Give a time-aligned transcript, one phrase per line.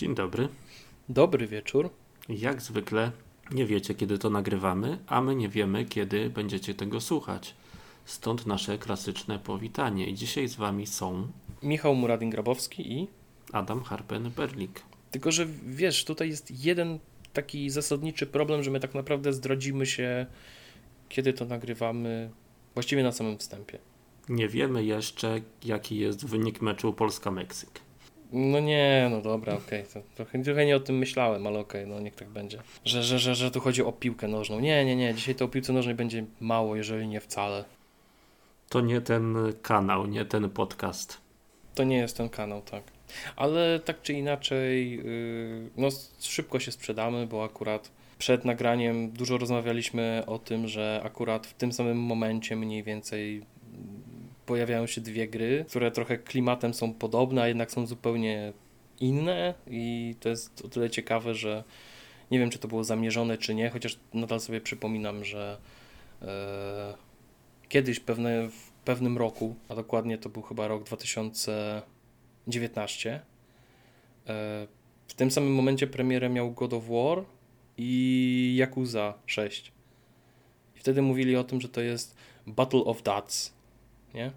[0.00, 0.48] Dzień dobry.
[1.08, 1.90] Dobry wieczór.
[2.28, 3.12] Jak zwykle
[3.50, 7.54] nie wiecie, kiedy to nagrywamy, a my nie wiemy, kiedy będziecie tego słuchać.
[8.04, 10.06] Stąd nasze klasyczne powitanie.
[10.06, 11.28] I dzisiaj z Wami są
[11.62, 13.08] Michał Muradin-Grabowski i...
[13.52, 14.80] Adam Harpen-Berlik.
[15.10, 16.98] Tylko, że wiesz, tutaj jest jeden
[17.32, 20.26] taki zasadniczy problem, że my tak naprawdę zdradzimy się,
[21.08, 22.30] kiedy to nagrywamy,
[22.74, 23.78] właściwie na samym wstępie.
[24.28, 27.89] Nie wiemy jeszcze, jaki jest wynik meczu Polska-Meksyk.
[28.32, 29.84] No nie, no dobra, okej.
[29.90, 30.02] Okay.
[30.14, 32.58] Trochę, trochę nie o tym myślałem, ale okej, okay, no niech tak będzie.
[32.84, 34.60] Że, że, że, że tu chodzi o piłkę nożną.
[34.60, 35.14] Nie, nie, nie.
[35.14, 37.64] Dzisiaj to o piłce nożnej będzie mało, jeżeli nie wcale.
[38.68, 41.18] To nie ten kanał, nie ten podcast.
[41.74, 42.82] To nie jest ten kanał, tak.
[43.36, 45.88] Ale tak czy inaczej, yy, no
[46.20, 51.72] szybko się sprzedamy, bo akurat przed nagraniem dużo rozmawialiśmy o tym, że akurat w tym
[51.72, 53.42] samym momencie mniej więcej
[54.50, 58.52] pojawiają się dwie gry, które trochę klimatem są podobne, a jednak są zupełnie
[59.00, 61.64] inne i to jest o tyle ciekawe, że
[62.30, 65.58] nie wiem, czy to było zamierzone, czy nie, chociaż nadal sobie przypominam, że
[66.22, 66.94] e,
[67.68, 73.20] kiedyś pewne, w pewnym roku, a dokładnie to był chyba rok 2019, e,
[75.08, 77.24] w tym samym momencie premierę miał God of War
[77.76, 79.72] i Yakuza 6.
[80.76, 83.60] I wtedy mówili o tym, że to jest Battle of Dads,
[84.14, 84.32] nie?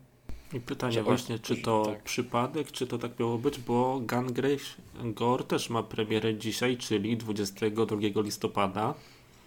[0.53, 2.03] I pytanie że właśnie, czy to tak.
[2.03, 8.21] przypadek, czy to tak miało być, bo Gungrave Gore też ma premierę dzisiaj, czyli 22
[8.21, 8.93] listopada.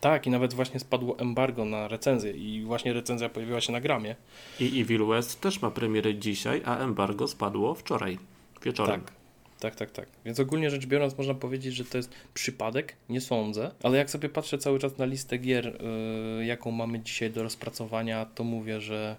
[0.00, 4.16] Tak, i nawet właśnie spadło embargo na recenzję i właśnie recenzja pojawiła się na gramie.
[4.60, 8.18] I Evil West też ma premierę dzisiaj, a embargo spadło wczoraj
[8.62, 9.00] wieczorem.
[9.00, 9.16] Tak.
[9.60, 10.08] Tak, tak, tak.
[10.24, 14.28] Więc ogólnie rzecz biorąc, można powiedzieć, że to jest przypadek, nie sądzę, ale jak sobie
[14.28, 15.82] patrzę cały czas na listę gier,
[16.38, 19.16] yy, jaką mamy dzisiaj do rozpracowania, to mówię, że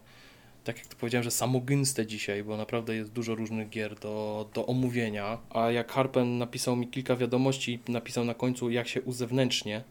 [0.67, 4.65] tak jak to powiedziałem, że samogęste dzisiaj, bo naprawdę jest dużo różnych gier do, do
[4.65, 5.37] omówienia.
[5.49, 9.83] A jak Harpen napisał mi kilka wiadomości, napisał na końcu, jak się uzewnętrznie,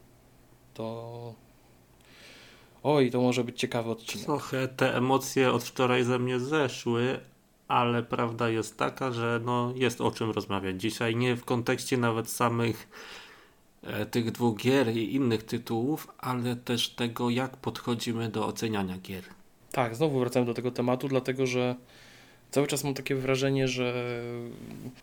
[0.73, 1.33] to.
[2.83, 4.25] Oj, to może być ciekawy odcinek.
[4.25, 7.19] Trochę te emocje od wczoraj ze mnie zeszły,
[7.67, 11.15] ale prawda jest taka, że no, jest o czym rozmawiać dzisiaj.
[11.15, 12.89] Nie w kontekście nawet samych
[13.83, 19.36] e, tych dwóch gier i innych tytułów, ale też tego, jak podchodzimy do oceniania gier.
[19.77, 21.75] Tak, znowu wracamy do tego tematu, dlatego że
[22.51, 24.13] cały czas mam takie wrażenie, że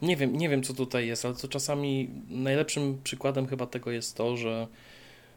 [0.03, 4.17] nie wiem, nie wiem co tutaj jest, ale co czasami najlepszym przykładem chyba tego jest
[4.17, 4.67] to, że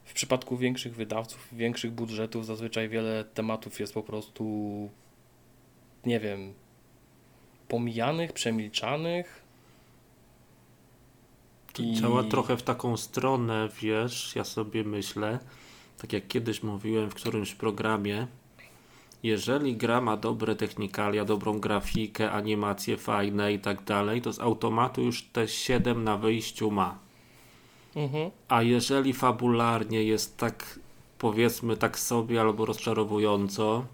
[0.05, 4.89] w przypadku większych wydawców, większych budżetów zazwyczaj wiele tematów jest po prostu
[6.05, 6.53] nie wiem,
[7.67, 9.41] pomijanych, przemilczanych.
[11.73, 11.93] To I...
[11.93, 15.39] działa trochę w taką stronę, wiesz, ja sobie myślę,
[15.97, 18.27] tak jak kiedyś mówiłem w którymś programie,
[19.27, 25.01] jeżeli gra ma dobre technikalia, dobrą grafikę, animacje fajne i tak dalej, to z automatu
[25.01, 26.99] już te 7 na wyjściu ma.
[27.95, 28.31] Mhm.
[28.47, 30.79] A jeżeli fabularnie jest tak,
[31.19, 33.85] powiedzmy, tak sobie albo rozczarowująco,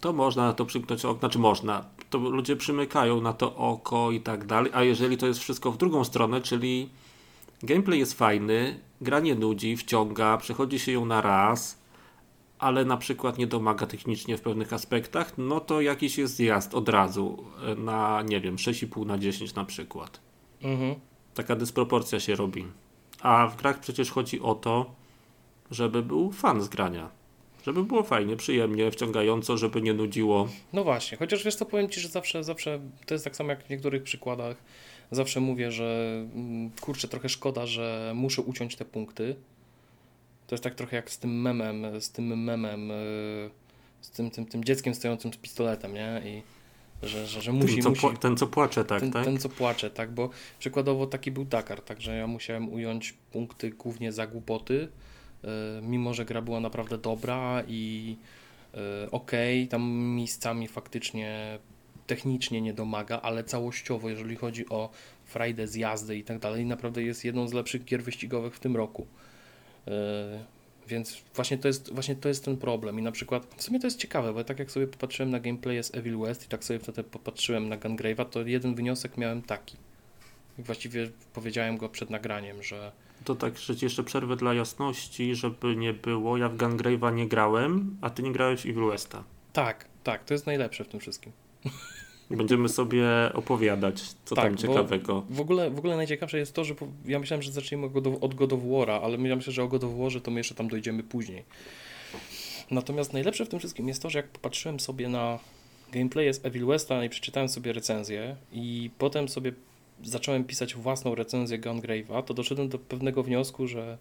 [0.00, 4.20] to można na to przymknąć oko, znaczy można, to ludzie przymykają na to oko i
[4.20, 6.88] tak dalej, a jeżeli to jest wszystko w drugą stronę, czyli
[7.62, 11.83] gameplay jest fajny, gra nie nudzi, wciąga, przechodzi się ją na raz,
[12.58, 16.88] ale na przykład nie domaga technicznie w pewnych aspektach, no to jakiś jest zjazd od
[16.88, 20.20] razu e, na, nie wiem, 6,5 na 10 na przykład.
[20.62, 20.94] Mhm.
[21.34, 22.66] Taka dysproporcja się robi.
[23.20, 24.94] A w grach przecież chodzi o to,
[25.70, 27.10] żeby był fan z grania.
[27.66, 30.48] Żeby było fajnie, przyjemnie, wciągająco, żeby nie nudziło.
[30.72, 33.64] No właśnie, chociaż wiesz co, powiem Ci, że zawsze, zawsze to jest tak samo jak
[33.64, 34.56] w niektórych przykładach.
[35.10, 39.36] Zawsze mówię, że mm, kurczę, trochę szkoda, że muszę uciąć te punkty,
[40.46, 42.94] to jest tak trochę jak z tym memem, z tym memem, e,
[44.00, 46.22] z tym, tym, tym dzieckiem stojącym z pistoletem, nie?
[46.24, 46.42] I
[47.06, 49.24] że, że, że musi, ten, co musi ten, co płacze, tak, ten, tak?
[49.24, 54.12] Ten, co płacze, tak, bo przykładowo taki był Dakar, także ja musiałem ująć punkty głównie
[54.12, 54.88] za głupoty,
[55.42, 55.48] yy,
[55.82, 58.16] mimo że gra była naprawdę dobra i
[59.10, 61.58] okej, okay, tam miejscami faktycznie
[62.06, 64.90] technicznie nie domaga, ale całościowo, jeżeli chodzi o
[65.24, 68.76] frajdę z jazdy i tak dalej, naprawdę jest jedną z lepszych gier wyścigowych w tym
[68.76, 69.06] roku.
[69.88, 70.44] E,
[70.88, 72.98] więc właśnie to, jest, właśnie to jest ten problem.
[72.98, 75.84] I na przykład, w sumie to jest ciekawe, bo tak jak sobie popatrzyłem na gameplay
[75.84, 79.76] z Evil West i tak sobie wtedy popatrzyłem na Gungrave'a, to jeden wniosek miałem taki.
[80.58, 82.92] Właściwie powiedziałem go przed nagraniem, że.
[83.24, 86.36] To tak, że jeszcze przerwę dla jasności, żeby nie było.
[86.36, 89.24] Ja w Gungrave'a nie grałem, a ty nie grałeś w Evil Westa.
[89.52, 91.32] Tak, tak, to jest najlepsze w tym wszystkim.
[92.30, 93.04] Będziemy sobie
[93.34, 95.24] opowiadać, co tak, tam ciekawego.
[95.30, 96.74] W ogóle, w ogóle najciekawsze jest to, że
[97.04, 97.86] ja myślałem, że zaczniemy
[98.20, 100.54] od God of War'a, ale ja myślę, że o God of War'ze to my jeszcze
[100.54, 101.44] tam dojdziemy później.
[102.70, 105.38] Natomiast najlepsze w tym wszystkim jest to, że jak popatrzyłem sobie na
[105.92, 109.52] gameplay z Evil Westa i przeczytałem sobie recenzję i potem sobie
[110.02, 113.98] zacząłem pisać własną recenzję Gungrave'a, to doszedłem do pewnego wniosku, że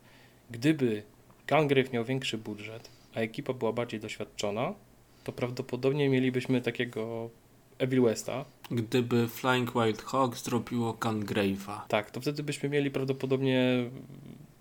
[0.52, 1.04] gdyby
[1.50, 4.74] Gungrave miał większy budżet, a ekipa była bardziej doświadczona,
[5.24, 7.30] to prawdopodobnie mielibyśmy takiego
[7.84, 8.46] Evil Westa.
[8.72, 11.80] Gdyby Flying Wild Hog zrobiło Gungrave'a.
[11.88, 13.90] Tak, to wtedy byśmy mieli prawdopodobnie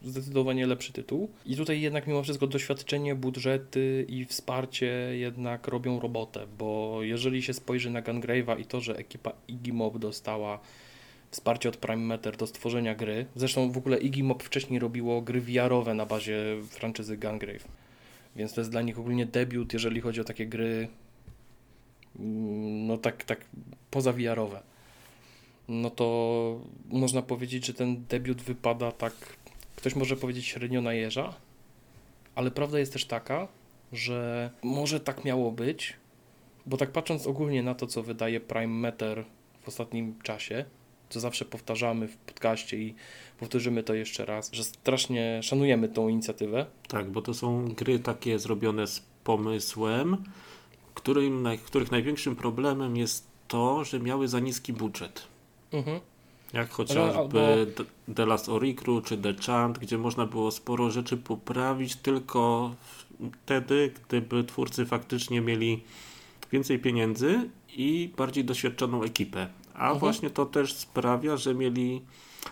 [0.05, 1.29] zdecydowanie lepszy tytuł.
[1.47, 7.53] I tutaj jednak mimo wszystko doświadczenie, budżety i wsparcie jednak robią robotę, bo jeżeli się
[7.53, 10.59] spojrzy na Gungrave'a i to, że ekipa Iggy Mob dostała
[11.31, 15.41] wsparcie od Prime Matter do stworzenia gry, zresztą w ogóle Iggy Mob wcześniej robiło gry
[15.41, 16.39] VR-owe na bazie
[16.69, 17.69] franczyzy Gungrave,
[18.37, 20.89] więc to jest dla nich ogólnie debiut, jeżeli chodzi o takie gry
[22.19, 23.45] no tak, tak
[23.91, 24.63] poza VR-owe.
[25.69, 29.13] No to można powiedzieć, że ten debiut wypada tak
[29.83, 31.35] Ktoś może powiedzieć średnio na jeża,
[32.35, 33.49] ale prawda jest też taka,
[33.93, 35.97] że może tak miało być,
[36.67, 39.25] bo tak patrząc ogólnie na to, co wydaje Prime Matter
[39.63, 40.65] w ostatnim czasie,
[41.11, 42.95] co zawsze powtarzamy w podcaście i
[43.39, 46.67] powtórzymy to jeszcze raz, że strasznie szanujemy tą inicjatywę.
[46.89, 50.25] Tak, bo to są gry takie zrobione z pomysłem,
[50.95, 55.23] którym, których największym problemem jest to, że miały za niski budżet.
[55.73, 56.01] Mhm.
[56.53, 57.39] Jak chociażby albo...
[58.15, 62.75] The Last Oricru czy The Chant, gdzie można było sporo rzeczy poprawić tylko
[63.45, 65.83] wtedy, gdyby twórcy faktycznie mieli
[66.53, 69.49] więcej pieniędzy i bardziej doświadczoną ekipę.
[69.75, 69.99] A mhm.
[69.99, 72.03] właśnie to też sprawia, że mieli,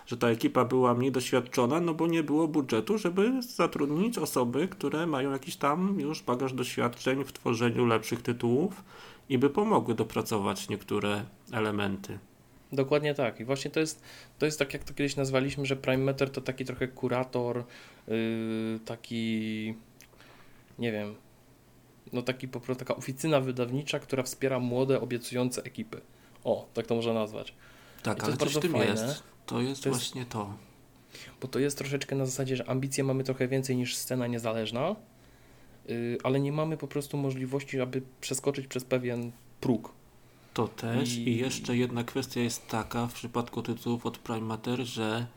[0.05, 5.07] że ta ekipa była mniej doświadczona, no bo nie było budżetu, żeby zatrudnić osoby, które
[5.07, 8.83] mają jakiś tam już bagaż doświadczeń w tworzeniu lepszych tytułów
[9.29, 12.19] i by pomogły dopracować niektóre elementy.
[12.71, 13.39] Dokładnie tak.
[13.39, 14.03] I właśnie to jest,
[14.39, 17.63] to jest tak, jak to kiedyś nazwaliśmy, że Prime Matter to taki trochę kurator,
[18.07, 19.73] yy, taki,
[20.79, 21.15] nie wiem,
[22.13, 26.01] no taki po prostu taka oficyna wydawnicza, która wspiera młode, obiecujące ekipy.
[26.43, 27.53] O, tak to można nazwać.
[28.03, 28.85] Tak, I to ale jest bardzo tym fajne.
[28.85, 29.23] jest.
[29.51, 30.53] To jest to właśnie jest, to.
[31.41, 34.95] Bo to jest troszeczkę na zasadzie, że ambicje mamy trochę więcej niż scena niezależna,
[35.87, 39.31] yy, ale nie mamy po prostu możliwości, aby przeskoczyć przez pewien
[39.61, 39.93] próg.
[40.53, 41.29] To też i...
[41.29, 45.27] i jeszcze jedna kwestia jest taka w przypadku tytułów od Prime Matter, że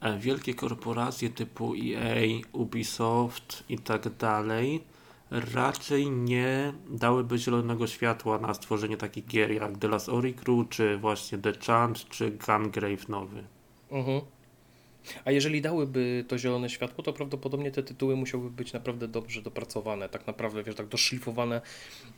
[0.00, 4.84] e, wielkie korporacje typu EA, Ubisoft i tak dalej
[5.30, 11.38] raczej nie dałyby zielonego światła na stworzenie takich gier jak The Last Oricru, czy właśnie
[11.38, 13.44] The Chant, czy Gungrave nowy.
[13.90, 14.20] Mhm.
[15.24, 20.08] A jeżeli dałyby to zielone światło, to prawdopodobnie te tytuły musiałyby być naprawdę dobrze dopracowane,
[20.08, 21.60] tak naprawdę, wiesz, tak doszlifowane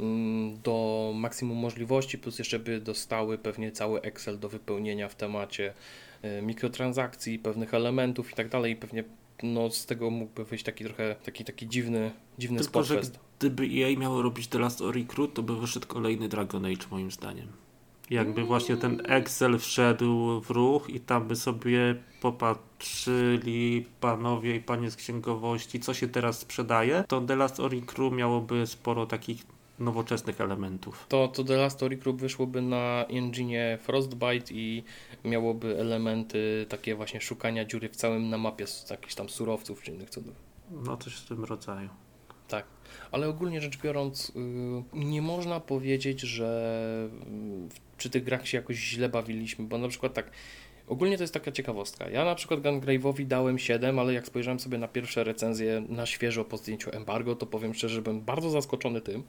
[0.01, 5.75] mm, do maksimum możliwości, plus jeszcze by dostały pewnie cały Excel do wypełnienia w temacie
[6.25, 9.05] y, mikrotransakcji, pewnych elementów i tak dalej, pewnie
[9.43, 13.01] no, z tego mógłby wyjść taki trochę taki, taki dziwny, dziwny Tylko, że
[13.39, 17.49] gdyby EA miało robić The Last Recruit, to by wyszedł kolejny Dragon Age moim zdaniem.
[18.11, 24.91] Jakby właśnie ten Excel wszedł w ruch i tam by sobie popatrzyli panowie i panie
[24.91, 30.41] z księgowości, co się teraz sprzedaje, to The Last Ori Crew miałoby sporo takich nowoczesnych
[30.41, 31.07] elementów.
[31.09, 34.85] To, to The Last Ori Crew wyszłoby na engine Frostbite i
[35.25, 39.93] miałoby elementy takie właśnie szukania dziury w całym na mapie z jakichś tam surowców czy
[39.93, 40.35] innych cudów.
[40.71, 41.89] No coś w tym rodzaju.
[42.49, 42.65] Tak,
[43.13, 44.33] ale ogólnie rzecz biorąc,
[44.95, 49.89] yy, nie można powiedzieć, że yy, przy tych grach się jakoś źle bawiliśmy, bo na
[49.89, 50.31] przykład tak,
[50.87, 52.11] ogólnie to jest taka ciekawostka.
[52.11, 56.45] Ja na przykład Gungrave'owi dałem 7, ale jak spojrzałem sobie na pierwsze recenzje na świeżo
[56.45, 59.23] po zdjęciu embargo, to powiem szczerze, że byłem bardzo zaskoczony tym,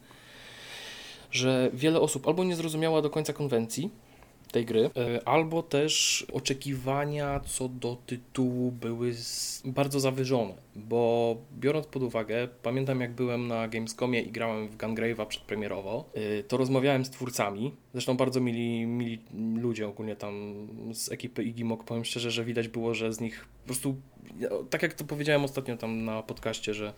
[1.30, 3.90] że wiele osób albo nie zrozumiała do końca konwencji,
[4.50, 9.14] tej gry, e, albo też oczekiwania co do tytułu były
[9.64, 15.26] bardzo zawyżone, bo biorąc pod uwagę, pamiętam jak byłem na Gamescomie i grałem w Gungrave'a
[15.26, 19.18] przedpremierowo, e, to rozmawiałem z twórcami, zresztą bardzo mili, mili
[19.60, 23.66] ludzie ogólnie tam z ekipy Igimok, powiem szczerze, że widać było, że z nich po
[23.66, 23.96] prostu,
[24.70, 26.92] tak jak to powiedziałem ostatnio tam na podcaście, że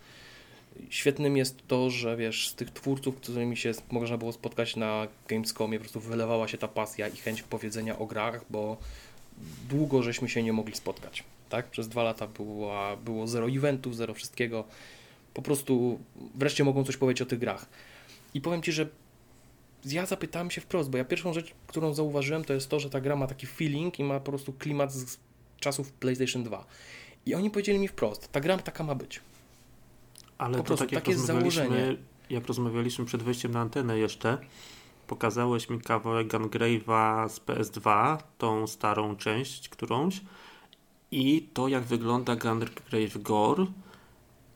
[0.89, 5.77] Świetnym jest to, że wiesz, z tych twórców, którymi się można było spotkać na Gamescomie,
[5.77, 8.77] po prostu wylewała się ta pasja i chęć powiedzenia o grach, bo
[9.69, 11.23] długo żeśmy się nie mogli spotkać.
[11.49, 11.67] Tak?
[11.67, 14.63] Przez dwa lata była, było zero eventów, zero wszystkiego.
[15.33, 15.99] Po prostu
[16.35, 17.65] wreszcie mogą coś powiedzieć o tych grach.
[18.33, 18.87] I powiem Ci, że
[19.85, 23.01] ja zapytałem się wprost, bo ja pierwszą rzecz, którą zauważyłem, to jest to, że ta
[23.01, 25.17] gra ma taki feeling i ma po prostu klimat z
[25.59, 26.65] czasów PlayStation 2.
[27.25, 29.21] I oni powiedzieli mi wprost, ta gra taka ma być.
[30.43, 31.95] Ale po to prostu, tak jak jest założenie.
[32.29, 34.37] Jak rozmawialiśmy przed wejściem na antenę jeszcze,
[35.07, 40.21] pokazałeś mi kawałek Gungrave'a z PS2, tą starą część którąś
[41.11, 43.65] i to jak wygląda Gungrave Gore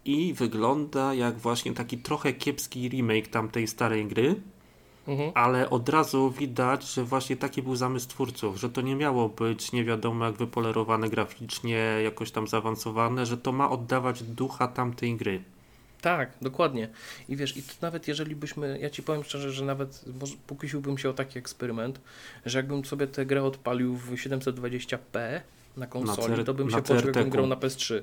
[0.05, 4.35] i wygląda jak właśnie taki trochę kiepski remake tamtej starej gry
[5.07, 5.31] Mhm.
[5.35, 9.71] Ale od razu widać, że właśnie taki był zamysł twórców, że to nie miało być
[9.71, 15.43] nie wiadomo jak wypolerowane graficznie, jakoś tam zaawansowane, że to ma oddawać ducha tamtej gry.
[16.01, 16.89] Tak, dokładnie.
[17.29, 20.05] I wiesz, i nawet jeżeli byśmy, ja ci powiem szczerze, że nawet
[20.47, 22.01] pokusiłbym się o taki eksperyment,
[22.45, 25.41] że jakbym sobie tę grę odpalił w 720p
[25.77, 28.01] na konsoli, na to bym się poczuł, jakbym grał na PS3.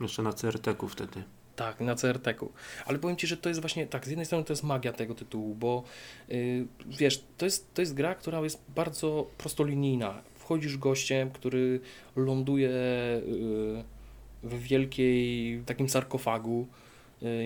[0.00, 1.22] Jeszcze na CRT-ku wtedy.
[1.56, 2.52] Tak, na CRT-ku.
[2.86, 5.14] Ale powiem Ci, że to jest właśnie, tak, z jednej strony to jest magia tego
[5.14, 5.84] tytułu, bo
[6.28, 10.22] yy, wiesz, to jest, to jest gra, która jest bardzo prostolinijna.
[10.34, 11.80] Wchodzisz gościem, który
[12.16, 12.70] ląduje
[13.26, 13.84] yy,
[14.42, 16.66] w wielkiej, takim sarkofagu,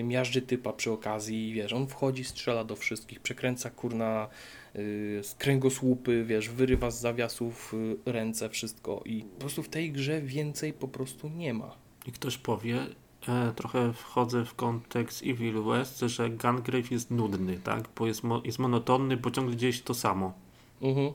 [0.03, 4.27] miażdży typa przy okazji, wiesz, on wchodzi, strzela do wszystkich, przekręca kurna
[4.75, 4.81] yy,
[5.23, 7.73] z kręgosłupy, wiesz, wyrywa z zawiasów
[8.05, 11.75] yy, ręce, wszystko i po prostu w tej grze więcej po prostu nie ma.
[12.05, 12.79] I ktoś powie,
[13.27, 17.89] e, trochę wchodzę w kontekst Evil West, że Gungrave jest nudny, tak?
[17.97, 20.33] Bo jest, mo jest monotonny, bo ciągle gdzieś to samo.
[20.81, 21.13] Mhm.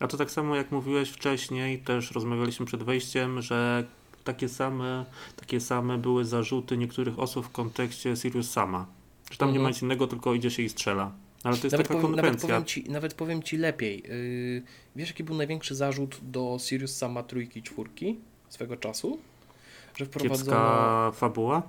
[0.00, 3.86] A to tak samo jak mówiłeś wcześniej, też rozmawialiśmy przed wejściem, że
[4.26, 5.04] takie same,
[5.36, 8.86] takie same były zarzuty niektórych osób w kontekście Sirius Sama.
[9.30, 9.52] Że tam mhm.
[9.52, 11.12] nie ma nic innego, tylko idzie się i strzela.
[11.44, 12.16] Ale to jest nawet taka powiem.
[12.16, 14.02] Nawet powiem ci, nawet powiem ci lepiej.
[14.02, 14.62] Yy,
[14.96, 18.18] wiesz, jaki był największy zarzut do Sirius Sama trójki i czwórki
[18.48, 19.18] swego czasu?
[19.96, 20.50] że wprowadzono...
[20.50, 21.62] Kiepska fabuła?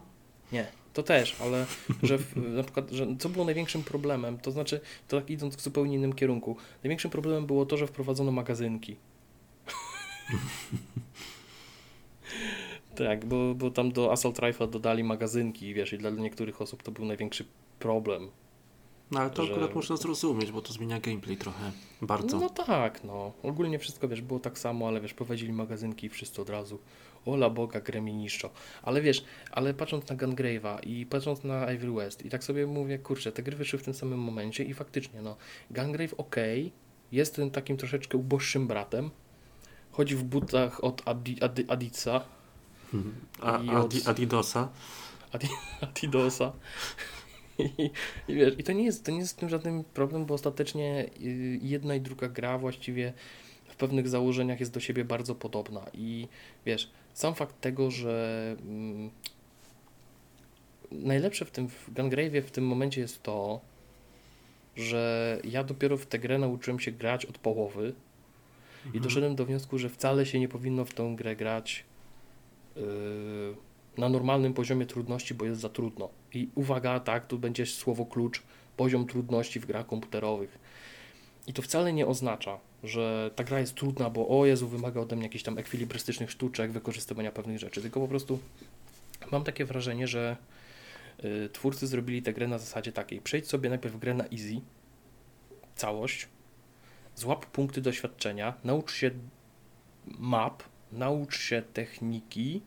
[0.51, 1.65] Nie, to też, ale
[2.03, 5.61] że w, na przykład, że co było największym problemem, to znaczy, to tak idąc w
[5.61, 8.95] zupełnie innym kierunku, największym problemem było to, że wprowadzono magazynki.
[12.97, 16.91] tak, bo, bo tam do Assault Rifle dodali magazynki, wiesz, i dla niektórych osób to
[16.91, 17.45] był największy
[17.79, 18.29] problem.
[19.11, 19.51] No ale to że...
[19.51, 22.39] akurat można zrozumieć, bo to zmienia gameplay trochę bardzo.
[22.39, 23.33] No tak, no.
[23.43, 26.79] Ogólnie wszystko, wiesz, było tak samo, ale wiesz, prowadzili magazynki i wszyscy od razu
[27.25, 28.49] ola boga, grę mi niszczą.
[28.83, 32.99] Ale wiesz, ale patrząc na Gungrave'a i patrząc na Evil West i tak sobie mówię,
[32.99, 35.37] kurczę, te gry wyszły w tym samym momencie i faktycznie, no,
[35.71, 36.35] Gungrave ok,
[37.11, 39.09] jest tym takim troszeczkę uboższym bratem,
[39.91, 42.36] chodzi w butach od Adi, Adi, Adica.
[43.41, 44.07] A, od...
[44.07, 44.69] Adidosa.
[45.31, 45.47] Adi,
[45.81, 46.53] Adidosa.
[47.59, 47.91] I,
[48.27, 51.09] I, wiesz, i to nie jest, to nie jest z tym żaden problem, bo ostatecznie
[51.21, 53.13] y, jedna i druga gra właściwie
[53.67, 55.85] w pewnych założeniach jest do siebie bardzo podobna.
[55.93, 56.27] I
[56.65, 59.09] wiesz, sam fakt tego, że mm,
[60.91, 63.61] najlepsze w tym w Gungrave'ie w tym momencie jest to,
[64.75, 67.93] że ja dopiero w tę grę nauczyłem się grać od połowy
[68.85, 68.95] mhm.
[68.95, 71.85] i doszedłem do wniosku, że wcale się nie powinno w tą grę grać
[73.97, 76.09] na normalnym poziomie trudności, bo jest za trudno.
[76.33, 78.43] I uwaga, tak, tu będzie słowo klucz,
[78.77, 80.59] poziom trudności w grach komputerowych.
[81.47, 85.15] I to wcale nie oznacza, że ta gra jest trudna, bo o Jezu, wymaga ode
[85.15, 88.39] mnie jakichś tam ekwilibrystycznych sztuczek, wykorzystywania pewnych rzeczy, tylko po prostu
[89.31, 90.37] mam takie wrażenie, że
[91.23, 94.61] y, twórcy zrobili tę grę na zasadzie takiej, przejdź sobie najpierw grę na easy,
[95.75, 96.27] całość,
[97.15, 99.11] złap punkty doświadczenia, naucz się
[100.19, 102.61] map, naucz się techniki,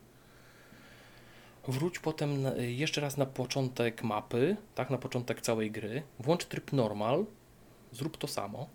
[1.67, 7.25] wróć potem jeszcze raz na początek mapy, tak, na początek całej gry, włącz tryb normal,
[7.91, 8.69] zrób to samo,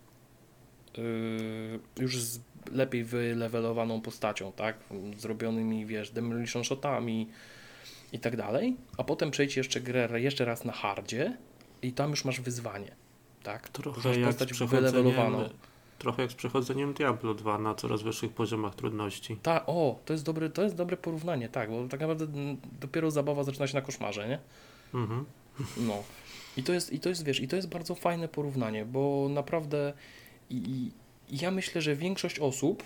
[0.97, 2.41] yy, już z
[2.73, 4.77] lepiej wylewelowaną postacią, tak,
[5.19, 7.29] zrobionymi, wiesz, demolition shotami
[8.13, 11.37] i tak dalej, a potem przejdź jeszcze grę jeszcze raz na hardzie
[11.83, 12.95] i tam już masz wyzwanie,
[13.43, 15.49] tak, trochę jak postać wylewelowaną.
[15.99, 19.37] Trochę jak z przechodzeniem Diablo 2 na coraz wyższych poziomach trudności.
[19.37, 22.27] Tak, o, to jest, dobre, to jest dobre porównanie, tak, bo tak naprawdę
[22.81, 24.39] dopiero zabawa zaczyna się na koszmarze, nie?
[25.01, 25.25] Mhm.
[25.77, 26.03] No.
[26.57, 29.93] I to jest, i to jest, wiesz, i to jest bardzo fajne porównanie, bo naprawdę
[30.51, 32.83] i, i ja myślę, że większość osób,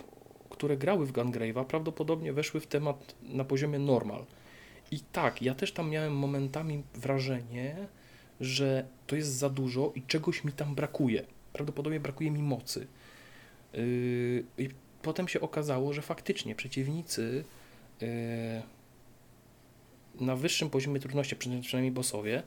[0.51, 4.25] które grały w Gungrave'a, prawdopodobnie weszły w temat na poziomie normal.
[4.91, 7.89] I tak, ja też tam miałem momentami wrażenie,
[8.41, 11.27] że to jest za dużo i czegoś mi tam brakuje.
[11.53, 12.87] Prawdopodobnie brakuje mi mocy.
[13.73, 14.69] Yy, I
[15.03, 17.45] potem się okazało, że faktycznie przeciwnicy
[18.01, 18.09] yy,
[20.21, 22.43] na wyższym poziomie trudności, przynajmniej bossowie,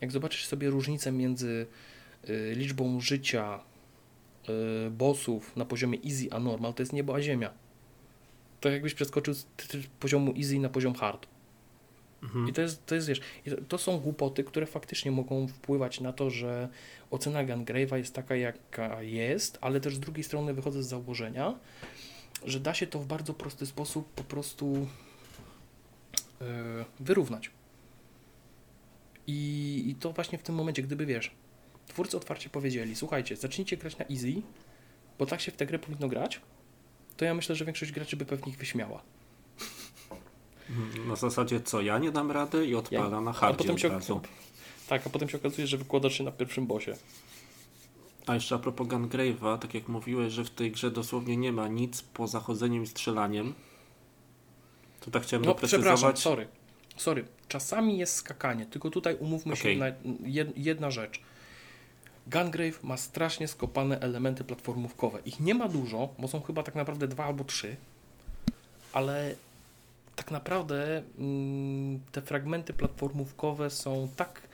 [0.00, 1.66] jak zobaczysz sobie różnicę między
[2.28, 3.60] yy, liczbą życia
[4.90, 7.50] bossów na poziomie easy a normal, to jest niebo a ziemia.
[8.60, 9.46] To jakbyś przeskoczył z
[10.00, 11.31] poziomu easy na poziom hard.
[12.22, 12.48] Mhm.
[12.48, 13.20] I to jest, to jest, wiesz,
[13.68, 16.68] to są głupoty, które faktycznie mogą wpływać na to, że
[17.10, 21.58] ocena Gungrave'a jest taka, jaka jest, ale też z drugiej strony wychodzę z założenia,
[22.44, 24.86] że da się to w bardzo prosty sposób po prostu
[26.40, 26.46] yy,
[27.00, 27.50] wyrównać.
[29.26, 31.30] I, I to właśnie w tym momencie, gdyby wiesz,
[31.86, 34.42] twórcy otwarcie powiedzieli, słuchajcie, zacznijcie grać na easy,
[35.18, 36.40] bo tak się w tę grę powinno grać,
[37.16, 39.02] to ja myślę, że większość graczy by pewnie ich wyśmiała.
[41.06, 44.00] Na zasadzie co, ja nie dam rady i odpala ja, na hardzie a potem się,
[44.88, 46.96] Tak, a potem się okazuje, że wykładasz się na pierwszym bosie.
[48.26, 51.68] A jeszcze a propos Gungrave'a, tak jak mówiłeś, że w tej grze dosłownie nie ma
[51.68, 53.54] nic poza chodzeniem i strzelaniem,
[55.00, 56.48] to tak chciałem No przepraszam, sorry.
[56.96, 59.74] Sorry, czasami jest skakanie, tylko tutaj umówmy Okej.
[59.74, 59.86] się na
[60.28, 61.20] jed, jedna rzecz.
[62.26, 65.18] Gungrave ma strasznie skopane elementy platformówkowe.
[65.24, 67.76] Ich nie ma dużo, bo są chyba tak naprawdę dwa albo trzy,
[68.92, 69.34] ale
[70.16, 74.48] tak naprawdę mm, te fragmenty platformówkowe są tak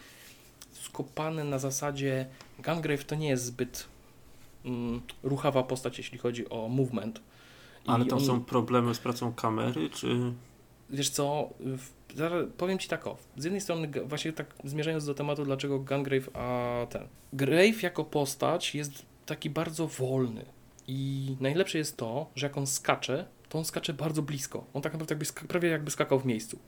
[0.73, 2.27] skopane na zasadzie
[2.59, 3.87] Gungrave to nie jest zbyt
[4.65, 7.21] mm, ruchawa postać, jeśli chodzi o movement.
[7.85, 10.33] I Ale tam on- są problemy z pracą kamery, czy...
[10.91, 11.51] Wiesz co,
[12.57, 16.87] powiem Ci tak o, z jednej strony właśnie tak zmierzając do tematu, dlaczego Gungrave, a
[16.91, 17.09] ten.
[17.33, 18.93] Grave jako postać jest
[19.27, 20.45] taki bardzo wolny
[20.89, 24.65] i najlepsze jest to, że jak on skacze, to on skacze bardzo blisko.
[24.75, 26.59] On tak naprawdę jakby prawie jakby skakał w miejscu.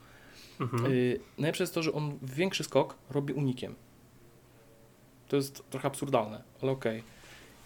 [0.61, 0.93] Mhm.
[0.93, 3.75] Y, najlepsze jest to, że on większy skok robi unikiem.
[5.29, 7.03] To jest trochę absurdalne, ale okej.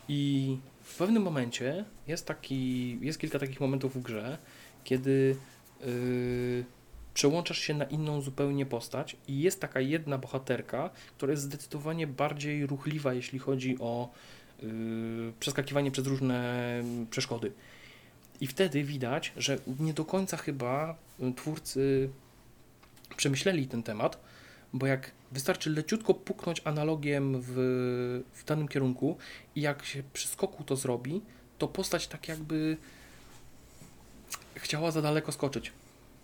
[0.08, 4.38] I w pewnym momencie jest taki, jest kilka takich momentów w grze,
[4.84, 5.36] kiedy
[5.80, 6.64] yy,
[7.14, 12.66] przełączasz się na inną zupełnie postać i jest taka jedna bohaterka, która jest zdecydowanie bardziej
[12.66, 14.10] ruchliwa, jeśli chodzi o
[14.62, 17.52] yy, przeskakiwanie przez różne mm, przeszkody.
[18.40, 22.10] I wtedy widać, że nie do końca chyba y, twórcy
[23.16, 24.18] przemyśleli ten temat,
[24.72, 27.52] bo jak wystarczy leciutko puknąć analogiem w,
[28.34, 29.16] w danym kierunku
[29.54, 31.20] i jak się przy skoku to zrobi,
[31.58, 32.76] to postać tak jakby
[34.56, 35.72] chciała za daleko skoczyć.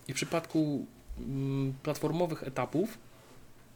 [0.09, 0.87] I w przypadku
[1.19, 2.99] mm, platformowych etapów,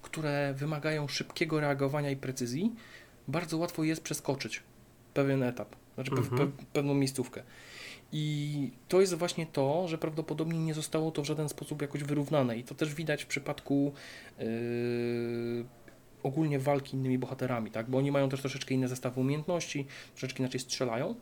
[0.02, 2.72] które wymagają szybkiego reagowania i precyzji,
[3.28, 4.62] bardzo łatwo jest przeskoczyć
[5.14, 6.38] pewien etap, znaczy pe- Mhm.
[6.52, 7.42] pe- pewną miejscówkę.
[8.16, 12.58] I to jest właśnie to, że prawdopodobnie nie zostało to w żaden sposób jakoś wyrównane.
[12.58, 13.92] I to też widać w przypadku
[14.38, 14.44] yy,
[16.22, 17.90] ogólnie walki innymi bohaterami, tak?
[17.90, 21.14] Bo oni mają też troszeczkę inne zestawy umiejętności, troszeczkę inaczej strzelają.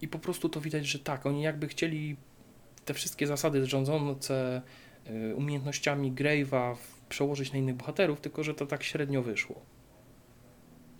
[0.00, 2.16] I po prostu to widać, że tak, oni jakby chcieli
[2.84, 4.62] te wszystkie zasady rządzące
[5.06, 6.76] yy, umiejętnościami Grave'a
[7.08, 9.77] przełożyć na innych bohaterów, tylko że to tak średnio wyszło.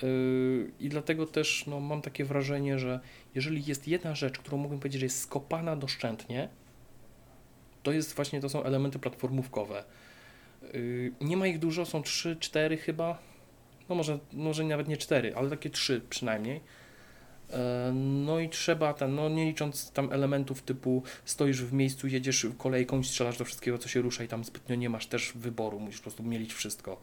[0.02, 3.00] Yy, I dlatego też no, mam takie wrażenie, że
[3.34, 6.48] jeżeli jest jedna rzecz, którą mógłbym powiedzieć, że jest skopana doszczętnie,
[7.82, 9.84] to jest właśnie, to są elementy platformówkowe.
[10.74, 13.18] Yy, Nie ma ich dużo, są 3, 4 chyba.
[13.88, 16.61] No może, może nawet nie 4, ale takie 3 przynajmniej.
[17.50, 17.56] Yy,
[17.94, 23.00] No i trzeba ten, no nie licząc tam elementów typu stoisz w miejscu, jedziesz kolejką
[23.00, 26.00] i strzelasz do wszystkiego, co się rusza i tam zbytnio nie masz też wyboru, musisz
[26.00, 27.00] po prostu mielić wszystko.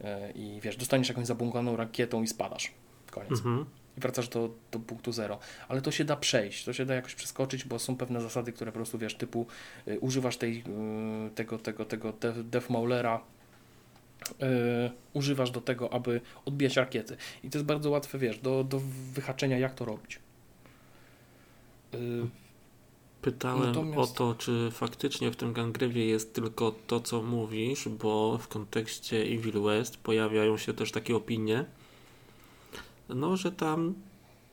[0.00, 2.70] Yy, I wiesz, dostaniesz jakąś zabłąkaną rakietą i spadasz.
[3.10, 3.64] Koniec Mhm.
[3.98, 5.38] i wracasz do, do punktu zero.
[5.68, 8.72] Ale to się da przejść, to się da jakoś przeskoczyć, bo są pewne zasady, które
[8.72, 9.46] po prostu wiesz, typu
[9.88, 10.64] y, używasz tej,
[11.26, 13.20] y, tego, tego, tego def, def Maulera,
[14.42, 17.16] y, używasz do tego, aby odbijać rakiety.
[17.44, 18.80] I to jest bardzo łatwe, wiesz, do, do
[19.12, 20.18] wyhaczenia, jak to robić.
[21.94, 21.98] Y,
[23.22, 28.38] Pytałem Natomiast- o to, czy faktycznie w tym Gangrewie jest tylko to, co mówisz, bo
[28.38, 31.64] w kontekście Evil West pojawiają się też takie opinie,
[33.08, 33.94] no, że tam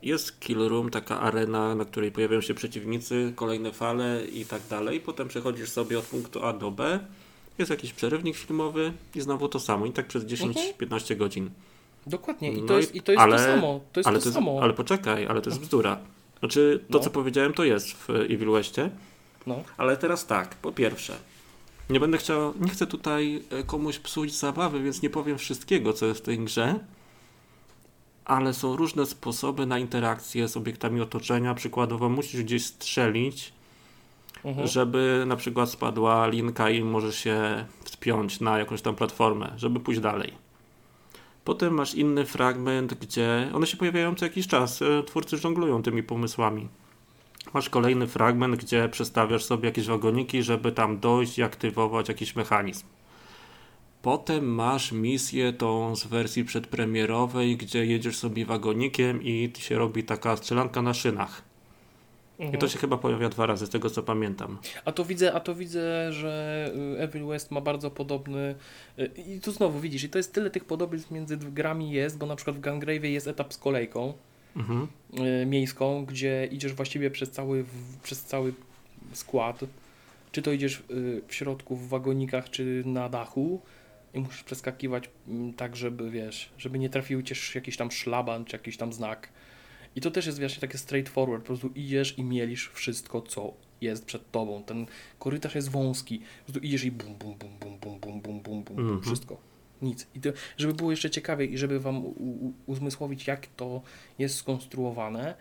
[0.01, 4.99] jest kill room, taka arena, na której pojawiają się przeciwnicy, kolejne fale i tak dalej.
[4.99, 6.99] Potem przechodzisz sobie od punktu A do B,
[7.58, 9.86] jest jakiś przerywnik filmowy i znowu to samo.
[9.86, 11.49] I tak przez 10-15 godzin.
[12.08, 13.80] dokładnie, i No to i- jest, i to, jest ale- to samo.
[13.93, 14.60] To jest ale, to, to jest, samo.
[14.62, 15.99] ale poczekaj, ale to jest bzdura.
[16.45, 17.03] Znaczy, to No.
[17.03, 18.89] co powiedziałem, to jest w Evil Westie.
[19.47, 19.63] No.
[19.77, 21.15] Ale teraz tak, po pierwsze,
[21.89, 26.05] nie będę chciał, nie chcę tutaj e, komuś psuć zabawy, więc nie powiem wszystkiego, co
[26.05, 26.79] jest w tej grze,
[28.25, 31.53] ale są różne sposoby na interakcję z obiektami otoczenia.
[31.53, 33.53] Przykładowo musisz gdzieś strzelić,
[34.43, 34.67] Mhm.
[34.67, 40.01] żeby na przykład spadła linka i możesz się wspiąć na jakąś tam platformę, żeby pójść
[40.01, 40.34] dalej.
[41.45, 44.81] Potem masz inny fragment, gdzie one się pojawiają co jakiś czas.
[44.81, 46.67] e, Twórcy żonglują tymi pomysłami.
[47.53, 52.86] Masz kolejny fragment, gdzie przestawiasz sobie jakieś wagoniki, żeby tam dojść i aktywować jakiś mechanizm.
[54.01, 60.38] Potem masz misję tą z wersji przedpremierowej, gdzie jedziesz sobie wagonikiem i się robi taka
[60.38, 61.44] strzelanka na szynach.
[62.39, 62.60] I Mhm.
[62.62, 64.58] to się chyba pojawia dwa razy, z tego co pamiętam.
[64.86, 68.56] A to widzę, a to widzę, że y, Evil West ma bardzo podobny.
[69.00, 72.26] y, I tu znowu widzisz, i to jest tyle tych podobieństw między grami jest, bo
[72.26, 74.13] na przykład w Gungrave jest etap z kolejką
[74.56, 74.88] Mhm.
[75.41, 77.65] y, miejską, gdzie idziesz właściwie przez cały,
[78.04, 78.54] przez cały
[79.13, 79.60] skład.
[80.32, 80.84] Czy to idziesz
[81.28, 83.62] w środku w wagonikach, czy na dachu.
[84.13, 88.56] I musisz przeskakiwać mm, tak, żeby wiesz, żeby nie trafił cię jakiś tam szlaban, czy
[88.56, 89.30] jakiś tam znak.
[89.95, 94.05] I to też jest właśnie takie straightforward, po prostu idziesz i mielisz wszystko, co jest
[94.05, 94.63] przed tobą.
[94.63, 94.86] Ten
[95.19, 98.63] korytarz jest wąski, po prostu idziesz i bum, bum, bum, bum, bum, bum, bum, bum,
[98.63, 99.01] bum, Mhm.
[99.01, 99.38] wszystko.
[99.81, 100.08] Nic.
[100.15, 102.03] I to, żeby było jeszcze ciekawiej i żeby wam
[102.65, 103.81] uzmysłowić, jak to
[104.19, 105.36] jest skonstruowane,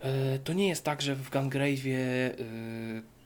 [0.00, 2.34] e, to nie jest tak, że w Gungrave'ie e,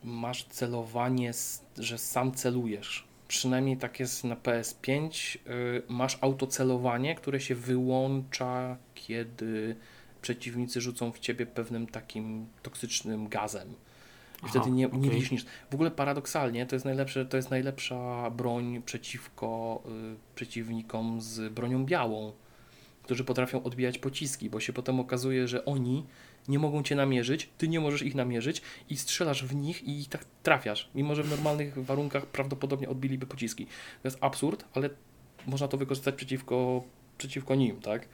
[0.05, 1.31] masz celowanie,
[1.79, 3.05] że sam celujesz.
[3.29, 5.39] Przynajmniej tak jest na PS5.
[5.47, 5.51] E,
[5.89, 9.77] masz autocelowanie, które się wyłącza, kiedy
[10.23, 13.75] przeciwnicy rzucą w ciebie pewnym takim toksycznym gazem.
[14.47, 15.45] I wtedy nie, nie widzisz nic.
[15.71, 21.85] W ogóle paradoksalnie to jest, najlepsze, to jest najlepsza broń przeciwko y, przeciwnikom z bronią
[21.85, 22.33] białą,
[23.03, 26.05] którzy potrafią odbijać pociski, bo się potem okazuje, że oni
[26.49, 30.25] nie mogą cię namierzyć, ty nie możesz ich namierzyć i strzelasz w nich i tak
[30.43, 33.67] trafiasz, mimo że w normalnych warunkach prawdopodobnie odbiliby pociski.
[33.67, 34.91] To jest absurd, ale
[35.47, 36.83] można to wykorzystać przeciwko,
[37.19, 38.09] przeciwko nim, tak?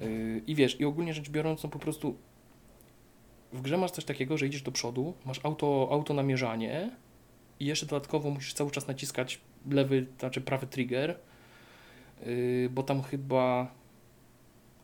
[0.00, 2.16] Yy, I wiesz, i ogólnie rzecz biorąc, no po prostu
[3.52, 6.90] w grze masz coś takiego, że idziesz do przodu, masz auto, auto namierzanie
[7.60, 11.18] i jeszcze dodatkowo musisz cały czas naciskać lewy, znaczy prawy trigger,
[12.26, 13.74] yy, bo tam chyba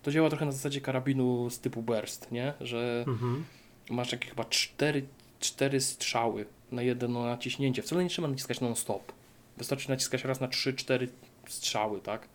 [0.02, 2.52] to działa trochę na zasadzie karabinu z typu burst, nie?
[2.60, 3.44] Że mhm.
[3.90, 5.06] masz jakieś chyba cztery,
[5.40, 7.82] cztery strzały na jedno naciśnięcie.
[7.82, 9.12] Wcale nie trzeba naciskać non-stop.
[9.56, 11.08] Wystarczy naciskać raz na trzy, cztery
[11.48, 12.28] strzały, tak?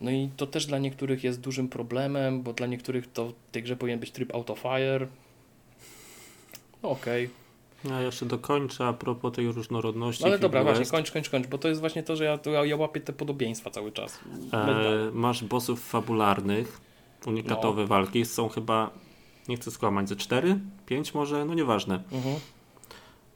[0.00, 3.62] No i to też dla niektórych jest dużym problemem, bo dla niektórych to w tej
[3.62, 5.06] grze powinien być tryb autofire,
[6.82, 7.24] no okej.
[7.26, 7.46] Okay.
[7.90, 10.22] Ja jeszcze dokończę a propos tej różnorodności.
[10.22, 12.76] No ale dobra, właśnie, kończ, kończ, kończ, bo to jest właśnie to, że ja, ja
[12.76, 14.20] łapię te podobieństwa cały czas.
[14.52, 16.80] E, masz bossów fabularnych,
[17.26, 17.88] unikatowe no.
[17.88, 18.90] walki, są chyba,
[19.48, 22.02] nie chcę skłamać, ze 4, 5 może, no nieważne.
[22.12, 22.36] Mhm.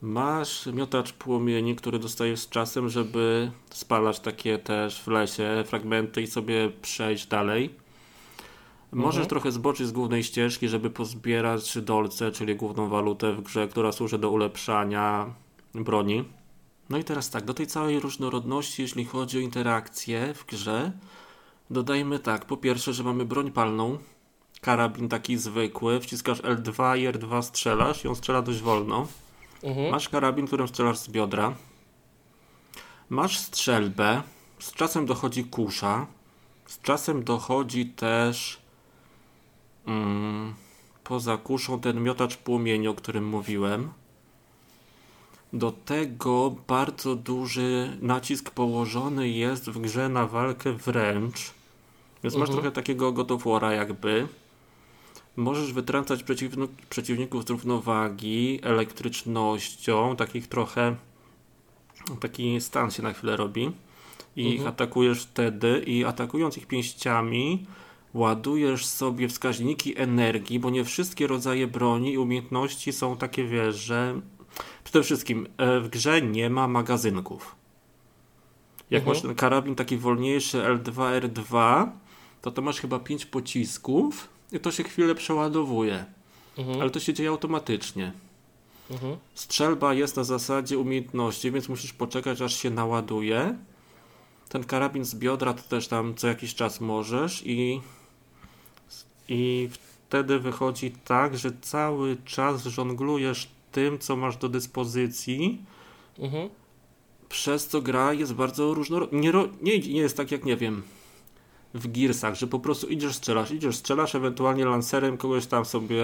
[0.01, 6.27] Masz miotacz płomieni, który dostajesz z czasem, żeby spalać takie też w lesie fragmenty i
[6.27, 7.75] sobie przejść dalej.
[8.91, 9.29] Możesz mhm.
[9.29, 14.17] trochę zboczyć z głównej ścieżki, żeby pozbierać dolce, czyli główną walutę w grze, która służy
[14.17, 15.33] do ulepszania
[15.73, 16.23] broni.
[16.89, 20.91] No i teraz tak, do tej całej różnorodności, jeśli chodzi o interakcje w grze,
[21.69, 23.97] dodajmy tak, po pierwsze, że mamy broń palną,
[24.61, 29.07] karabin taki zwykły, wciskasz L2 i R2 strzelasz i on strzela dość wolno.
[29.63, 29.91] Mhm.
[29.91, 31.53] Masz karabin, którym strzelasz z biodra.
[33.09, 34.21] Masz strzelbę,
[34.59, 36.07] z czasem dochodzi kusza,
[36.65, 38.61] z czasem dochodzi też
[39.87, 40.53] Mm,
[41.03, 43.89] poza kuszą ten miotacz płomieni, o którym mówiłem.
[45.53, 51.53] Do tego bardzo duży nacisk położony jest w grze na walkę wręcz.
[52.23, 52.51] Więc masz mhm.
[52.51, 54.27] trochę takiego gotowora jakby.
[55.35, 56.23] Możesz wytrącać
[56.89, 60.95] przeciwników z równowagi elektrycznością, takich trochę
[62.19, 63.71] taki stan się na chwilę robi
[64.35, 64.67] i mhm.
[64.69, 67.65] atakujesz wtedy i atakując ich pięściami
[68.13, 74.21] ładujesz sobie wskaźniki energii, bo nie wszystkie rodzaje broni i umiejętności są takie, wiesz, że
[74.83, 77.55] przede wszystkim e, w grze nie ma magazynków.
[78.89, 79.15] Jak mhm.
[79.15, 81.87] masz ten karabin taki wolniejszy L2, R2,
[82.41, 86.05] to to masz chyba 5 pocisków to się chwilę przeładowuje.
[86.57, 86.81] Mhm.
[86.81, 88.11] Ale to się dzieje automatycznie.
[88.91, 89.17] Mhm.
[89.35, 93.57] Strzelba jest na zasadzie umiejętności, więc musisz poczekać, aż się naładuje.
[94.49, 97.81] Ten karabin z biodra to też tam co jakiś czas możesz i
[99.29, 105.61] i wtedy wychodzi tak, że cały czas żonglujesz tym, co masz do dyspozycji,
[106.19, 106.49] mhm.
[107.29, 109.19] przez co gra jest bardzo różnorodna.
[109.19, 110.83] Nie, nie, nie jest tak jak, nie wiem,
[111.73, 116.03] w Gearsach, że po prostu idziesz, strzelasz, idziesz, strzelasz, ewentualnie lancerem kogoś tam sobie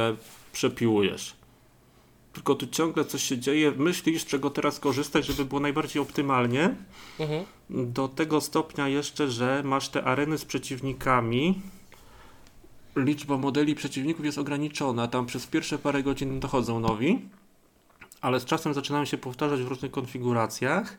[0.54, 1.36] przepiłujesz.
[2.34, 6.76] Tylko tu ciągle coś się dzieje, myślisz, czego teraz korzystać, żeby było najbardziej optymalnie.
[7.20, 7.46] Mhm.
[7.70, 11.62] Do tego stopnia jeszcze, że masz te areny z przeciwnikami,
[12.96, 15.08] liczba modeli przeciwników jest ograniczona.
[15.08, 17.20] Tam przez pierwsze parę godzin dochodzą nowi,
[18.22, 20.98] ale z czasem zaczynają się powtarzać w różnych konfiguracjach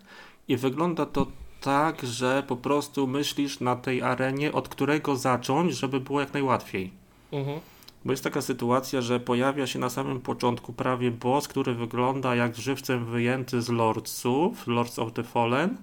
[0.48, 1.26] i wygląda to
[1.60, 6.90] tak, że po prostu myślisz na tej arenie, od którego zacząć, żeby było jak najłatwiej.
[7.32, 7.60] Mhm.
[8.04, 12.56] Bo jest taka sytuacja, że pojawia się na samym początku prawie boss, który wygląda jak
[12.56, 15.76] żywcem wyjęty z Lordsów, Lords of the Fallen,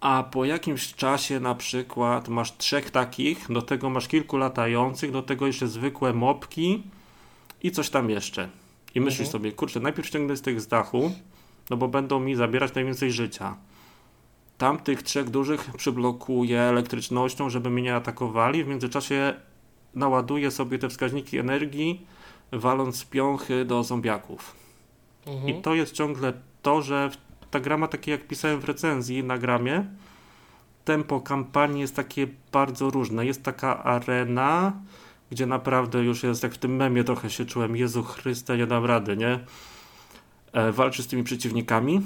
[0.00, 5.22] a po jakimś czasie na przykład masz trzech takich, do tego masz kilku latających, do
[5.22, 6.82] tego jeszcze zwykłe mopki
[7.62, 8.48] i coś tam jeszcze.
[8.94, 9.32] I myślisz mhm.
[9.32, 11.12] sobie, kurczę, najpierw ściągnę z tych z dachu,
[11.70, 13.56] no bo będą mi zabierać najwięcej życia.
[14.58, 18.64] Tamtych trzech dużych przyblokuję elektrycznością, żeby mnie nie atakowali.
[18.64, 19.34] W międzyczasie
[19.94, 22.06] naładuję sobie te wskaźniki energii,
[22.52, 24.56] waląc piąchy do zombiaków.
[25.26, 25.48] Mhm.
[25.48, 27.10] I to jest ciągle to, że
[27.50, 29.84] ta gra ma takie, jak pisałem w recenzji na gramie,
[30.84, 33.26] tempo kampanii jest takie bardzo różne.
[33.26, 34.72] Jest taka arena,
[35.30, 38.84] gdzie naprawdę już jest, jak w tym memie trochę się czułem, Jezu Chryste, nie dam
[38.84, 39.38] rady, nie?
[40.52, 42.02] E, walczy z tymi przeciwnikami.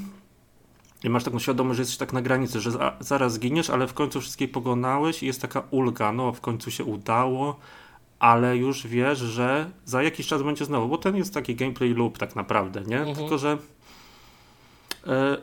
[1.05, 3.95] I masz taką świadomość, że jesteś tak na granicy, że za, zaraz zginiesz, ale w
[3.95, 7.57] końcu wszystkie pogonałeś i jest taka ulga, no w końcu się udało,
[8.19, 12.19] ale już wiesz, że za jakiś czas będzie znowu, bo ten jest taki gameplay loop
[12.19, 12.99] tak naprawdę, nie?
[12.99, 13.17] Mhm.
[13.17, 13.59] Tylko, że
[15.07, 15.37] e,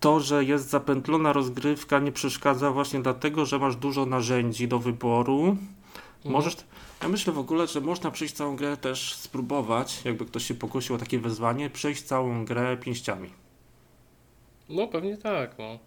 [0.00, 5.40] to, że jest zapętlona rozgrywka nie przeszkadza właśnie dlatego, że masz dużo narzędzi do wyboru.
[5.40, 6.32] Mhm.
[6.32, 6.56] Możesz,
[7.02, 10.94] ja myślę w ogóle, że można przejść całą grę też spróbować, jakby ktoś się pokusił
[10.94, 13.30] o takie wyzwanie, przejść całą grę pięściami.
[14.68, 15.78] No pewnie tak, no.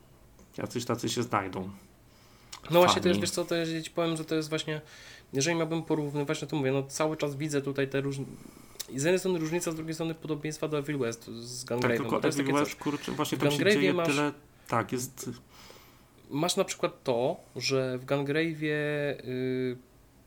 [0.58, 1.70] Jacyś tacy się znajdą.
[2.72, 3.14] No właśnie Fani.
[3.14, 4.82] też, wiesz co, to ja ci powiem, że to jest właśnie,
[5.34, 8.26] jeżeli miałbym porównywać, no to mówię, no cały czas widzę tutaj te różne,
[8.96, 12.16] z jednej strony różnica, z drugiej strony podobieństwa do Evil West z Tak, Gungrave'em, tylko
[12.16, 12.64] jest takie Evil.
[12.64, 14.32] West, kurczę, właśnie tam się dzieje masz- tyle...
[14.68, 15.30] Tak, jest...
[16.30, 19.78] Masz na przykład to, że w Gungrave'ie y,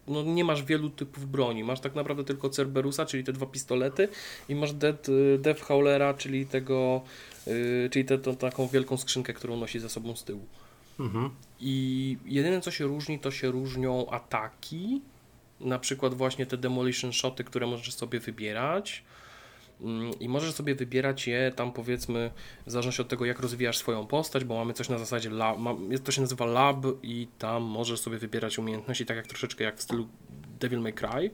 [0.09, 4.09] no nie masz wielu typów broni, masz tak naprawdę tylko Cerberusa, czyli te dwa pistolety
[4.49, 7.03] i masz Dead, y, Death Howlera, czyli tego,
[7.91, 10.47] czyli tę taką wielką skrzynkę, którą nosi ze sobą z tyłu.
[11.01, 11.31] Mhm.
[11.61, 15.03] I jedyne co się różni, to się różnią ataki,
[15.61, 19.05] na przykład właśnie te demolition shoty, które możesz sobie wybierać.
[19.81, 22.31] Mm, I możesz sobie wybierać je tam powiedzmy
[22.67, 25.59] w zależności od tego jak rozwijasz swoją postać, bo mamy coś na zasadzie lab,
[26.05, 29.83] to się nazywa lab i tam możesz sobie wybierać umiejętności tak jak troszeczkę jak w
[29.83, 30.09] stylu
[30.61, 31.31] Devil May Cry.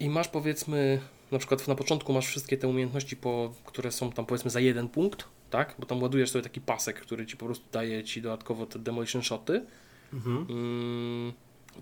[0.00, 1.00] I masz powiedzmy
[1.32, 4.88] na przykład na początku masz wszystkie te umiejętności, po, które są tam powiedzmy za jeden
[4.88, 5.74] punkt, tak?
[5.78, 9.22] Bo tam ładujesz sobie taki pasek, który ci po prostu daje ci dodatkowo te demolition
[9.22, 9.66] shoty.
[10.12, 10.46] Mhm.
[10.50, 11.32] Mm,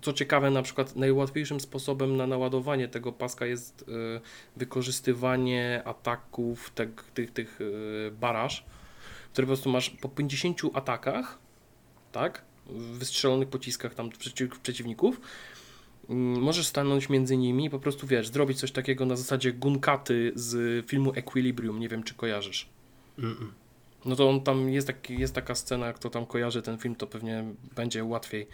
[0.01, 3.85] Co ciekawe, na przykład najłatwiejszym sposobem na naładowanie tego paska jest y,
[4.55, 8.65] wykorzystywanie ataków tych, tych, tych y, baraż,
[9.33, 11.37] które po prostu masz po 50 atakach,
[12.11, 15.21] tak, w wystrzelonych pociskach tam przeciw, przeciwników,
[16.09, 20.85] możesz stanąć między nimi i po prostu, wiesz, zrobić coś takiego na zasadzie gunkaty z
[20.85, 22.69] filmu Equilibrium, nie wiem czy kojarzysz.
[23.19, 23.47] Mm-mm.
[24.05, 27.07] No to on tam jest, taki, jest taka scena, kto tam kojarzy ten film, to
[27.07, 27.43] pewnie
[27.75, 28.47] będzie łatwiej.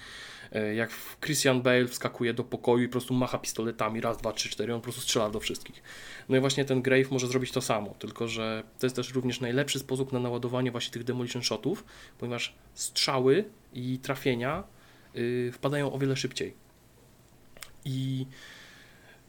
[0.51, 0.89] E, Jak
[1.21, 4.79] Christian Bale wskakuje do pokoju i po prostu macha pistoletami, raz, dwa, trzy, cztery, on
[4.79, 5.83] po prostu strzela do wszystkich.
[6.29, 9.41] No i właśnie ten Grave może zrobić to samo, tylko że to jest też również
[9.41, 11.83] najlepszy sposób na naładowanie właśnie tych demolition shotów,
[12.17, 14.63] ponieważ strzały i trafienia
[15.15, 16.53] y, wpadają o wiele szybciej.
[17.85, 18.25] I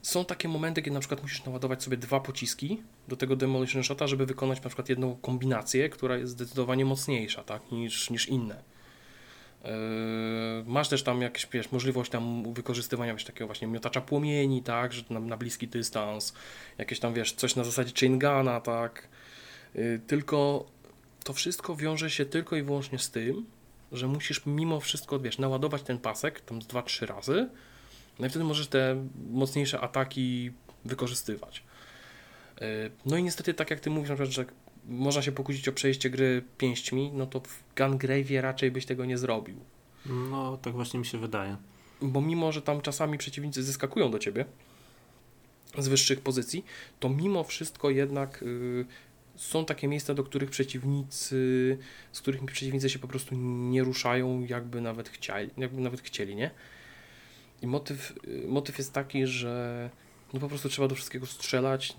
[0.03, 4.07] są takie momenty, kiedy na przykład musisz naładować sobie dwa pociski do tego demolition shota,
[4.07, 8.63] żeby wykonać na przykład jedną kombinację, która jest zdecydowanie mocniejsza tak, niż, niż inne.
[9.65, 9.71] Yy,
[10.67, 15.03] masz też tam jakąś wiesz, możliwość tam wykorzystywania wiesz, takiego właśnie miotacza płomieni, tak, że
[15.11, 16.35] na, na bliski dystans,
[16.79, 19.09] jakieś tam wiesz, coś na zasadzie chain guna, tak.
[19.75, 20.67] Yy, tylko
[21.25, 23.47] to wszystko wiąże się tylko i wyłącznie z tym,
[23.93, 27.49] że musisz mimo wszystko, wiesz, naładować ten pasek tam z 2-3 razy,
[28.19, 30.51] no i wtedy możesz te mocniejsze ataki
[30.85, 31.63] wykorzystywać.
[32.61, 32.67] Yy,
[33.07, 34.45] No i niestety, tak jak ty mówisz, na przykład, że
[34.89, 39.19] można się pokusić o przejście gry pięśćmi, no to w Gungrave'ie raczej byś tego nie
[39.19, 39.57] zrobił.
[40.07, 41.57] No, tak właśnie mi się wydaje.
[42.03, 44.45] Bo mimo, że tam czasami przeciwnicy zeskakują do ciebie
[45.79, 46.65] z wyższych pozycji,
[47.01, 48.85] to mimo wszystko jednak y,
[49.37, 51.79] są takie miejsca, do których przeciwnicy,
[52.13, 53.35] z których przeciwnicy się po prostu
[53.71, 56.51] nie ruszają, jakby nawet chcieli, jakby nawet chcieli, nie?
[57.63, 58.13] I motyw,
[58.49, 59.91] motyw jest taki, że
[60.33, 61.95] no po prostu trzeba do wszystkiego strzelać,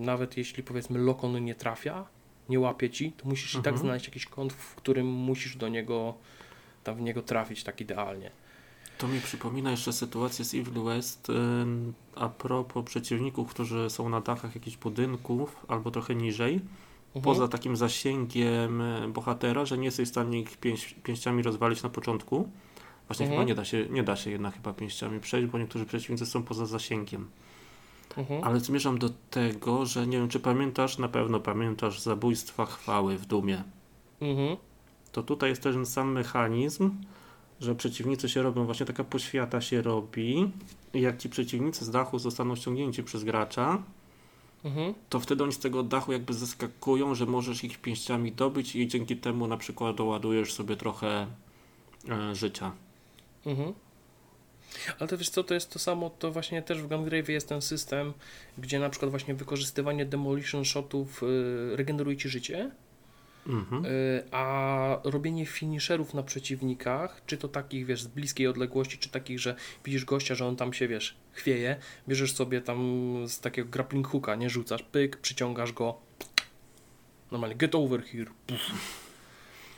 [0.00, 2.06] nawet jeśli powiedzmy lokon nie trafia,
[2.48, 3.78] nie łapie ci, to musisz i tak Mhm.
[3.78, 6.14] znaleźć jakiś kąt, w którym musisz do niego,
[6.84, 8.30] tam w niego trafić tak idealnie.
[8.98, 11.28] To mi przypomina jeszcze sytuację z Evil West
[12.14, 16.54] a propos przeciwników, którzy są na dachach jakichś budynków albo trochę niżej.
[16.54, 17.24] Mhm.
[17.24, 20.58] Poza takim zasięgiem e, bohatera, że nie jesteś w stanie ich
[21.02, 22.48] pięściami rozwalić na początku.
[23.08, 23.40] Właśnie Mhm.
[23.40, 26.42] chyba nie da, się, nie da się jednak chyba pięściami przejść, bo niektórzy przeciwnicy są
[26.42, 27.28] poza zasięgiem.
[28.16, 28.44] Mhm.
[28.44, 33.26] Ale zmierzam do tego, że nie wiem, czy pamiętasz, na pewno pamiętasz zabójstwa chwały w
[33.26, 33.62] Dumie.
[34.20, 34.56] Mhm.
[35.12, 36.90] To tutaj jest ten sam mechanizm,
[37.60, 40.50] że przeciwnicy się robią, właśnie taka poświata się robi
[40.94, 43.82] i jak ci przeciwnicy z dachu zostaną ściągnięci przez gracza,
[44.64, 44.94] Mhm.
[45.08, 49.16] to wtedy oni z tego dachu jakby zeskakują, że możesz ich pięściami dobyć i dzięki
[49.16, 51.26] temu na przykład doładujesz sobie trochę
[52.08, 52.72] e, życia.
[53.46, 53.74] Mhm.
[54.98, 57.62] Ale to wiesz co, to jest to samo, to właśnie też w Gungrave jest ten
[57.62, 58.12] system,
[58.58, 62.70] gdzie na przykład właśnie wykorzystywanie demolition shotów y, regeneruje ci życie,
[63.46, 63.84] Mhm.
[63.84, 69.40] y, a robienie finisherów na przeciwnikach, czy to takich, wiesz, z bliskiej odległości, czy takich,
[69.40, 69.54] że
[69.84, 71.76] widzisz gościa, że on tam się, wiesz, chwieje,
[72.08, 72.78] bierzesz sobie tam
[73.28, 75.98] z takiego grappling hooka, nie rzucasz, pyk, przyciągasz go,
[77.30, 78.60] normalnie get over here, puf,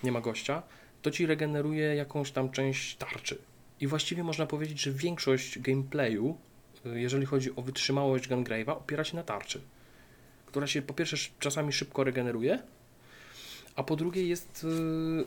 [0.04, 0.62] nie ma gościa,
[1.02, 3.38] to ci regeneruje jakąś tam część tarczy.
[3.80, 6.36] I właściwie można powiedzieć, że większość gameplayu,
[6.86, 9.60] y, jeżeli chodzi o wytrzymałość Gungrave'a, opiera się na tarczy,
[10.46, 12.62] która się po pierwsze sz- czasami szybko regeneruje,
[13.76, 14.66] a po drugie jest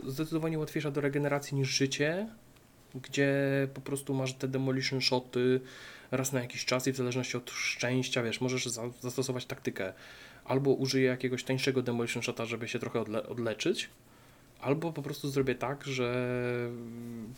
[0.07, 2.27] y, zdecydowanie łatwiejsza do regeneracji niż życie,
[2.95, 3.33] gdzie
[3.73, 5.61] po prostu masz te demolition shoty
[6.11, 9.93] raz na jakiś czas i w zależności od szczęścia, wiesz, możesz za, zastosować taktykę.
[10.45, 13.89] Albo użyję jakiegoś tańszego demolition shota, żeby się trochę odle odleczyć,
[14.61, 16.39] albo po prostu zrobię tak, że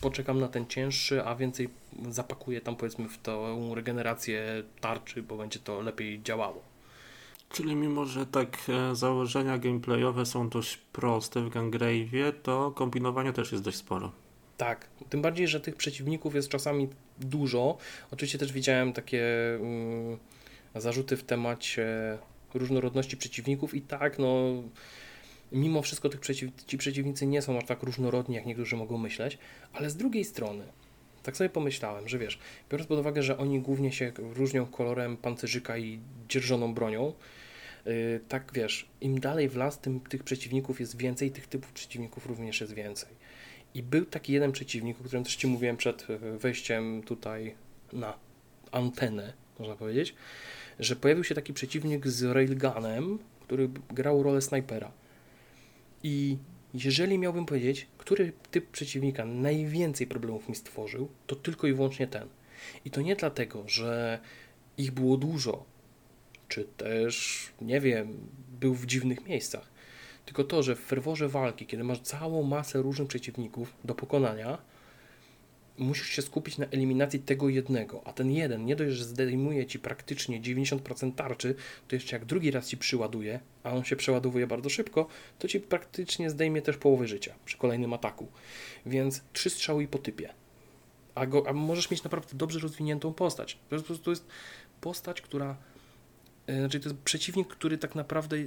[0.01, 1.69] poczekam na ten cięższy, a więcej
[2.09, 6.61] zapakuję tam powiedzmy w tą regenerację tarczy, bo będzie to lepiej działało.
[7.49, 13.51] Czyli mimo, że tak e, założenia gameplayowe są dość proste w Gangrave'ie, to kombinowania też
[13.51, 14.11] jest dość sporo.
[14.57, 16.87] Tak, tym bardziej, że tych przeciwników jest czasami
[17.19, 17.77] dużo.
[18.11, 20.17] Oczywiście też widziałem takie mm,
[20.75, 21.87] zarzuty w temacie
[22.53, 24.53] różnorodności przeciwników i tak, no
[25.51, 29.37] mimo wszystko tych przeciw, ci przeciwnicy nie są aż tak różnorodni, jak niektórzy mogą myśleć,
[29.73, 30.63] ale z drugiej strony,
[31.23, 32.39] tak sobie pomyślałem, że wiesz,
[32.71, 37.13] biorąc pod uwagę, że oni głównie się różnią kolorem pancerzyka i dzierżoną bronią,
[37.85, 42.25] yy, tak wiesz, im dalej w las, tym tych przeciwników jest więcej, tych typów przeciwników
[42.25, 43.09] również jest więcej.
[43.73, 47.55] I był taki jeden przeciwnik, o którym też Ci mówiłem przed wejściem tutaj
[47.93, 48.13] na
[48.71, 50.15] antenę, można powiedzieć,
[50.79, 54.91] że pojawił się taki przeciwnik z railgunem, który grał rolę snajpera.
[56.03, 56.37] I
[56.73, 62.27] jeżeli miałbym powiedzieć, który typ przeciwnika najwięcej problemów mi stworzył, to tylko i wyłącznie ten.
[62.85, 64.19] I to nie dlatego, że
[64.77, 65.65] ich było dużo,
[66.47, 68.17] czy też, nie wiem,
[68.59, 69.71] był w dziwnych miejscach.
[70.25, 74.57] Tylko to, że w ferworze walki, kiedy masz całą masę różnych przeciwników do pokonania,
[75.77, 79.79] musisz się skupić na eliminacji tego jednego, a ten jeden nie dość, że zdejmuje ci
[79.79, 81.55] praktycznie 90% tarczy,
[81.87, 85.07] to jeszcze jak drugi raz ci przyładuje, a on się przeładowuje bardzo szybko,
[85.39, 88.27] to ci praktycznie zdejmie też połowę życia przy kolejnym ataku.
[88.85, 90.33] Więc trzy strzały i po typie.
[91.15, 93.57] A, go, a możesz mieć naprawdę dobrze rozwiniętą postać.
[93.69, 94.25] To jest, to jest
[94.81, 95.57] postać, która.
[96.47, 98.37] E, znaczy, to jest przeciwnik, który tak naprawdę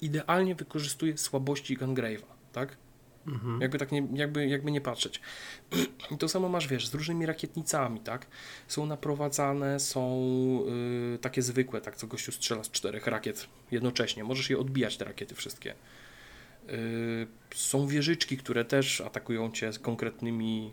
[0.00, 2.76] idealnie wykorzystuje słabości Gungrave'a, tak?
[3.28, 3.60] Mhm.
[3.60, 5.20] Jakby tak nie, jakby, jakby nie patrzeć.
[6.14, 8.26] I to samo masz, wiesz, z różnymi rakietnicami, tak?
[8.68, 10.20] Są naprowadzane, są
[11.14, 14.24] y, takie zwykłe, tak, co gościu strzela z czterech rakiet jednocześnie.
[14.24, 15.74] Możesz je odbijać, te rakiety wszystkie.
[16.68, 20.72] Y, są wieżyczki, które też atakują cię z konkretnymi,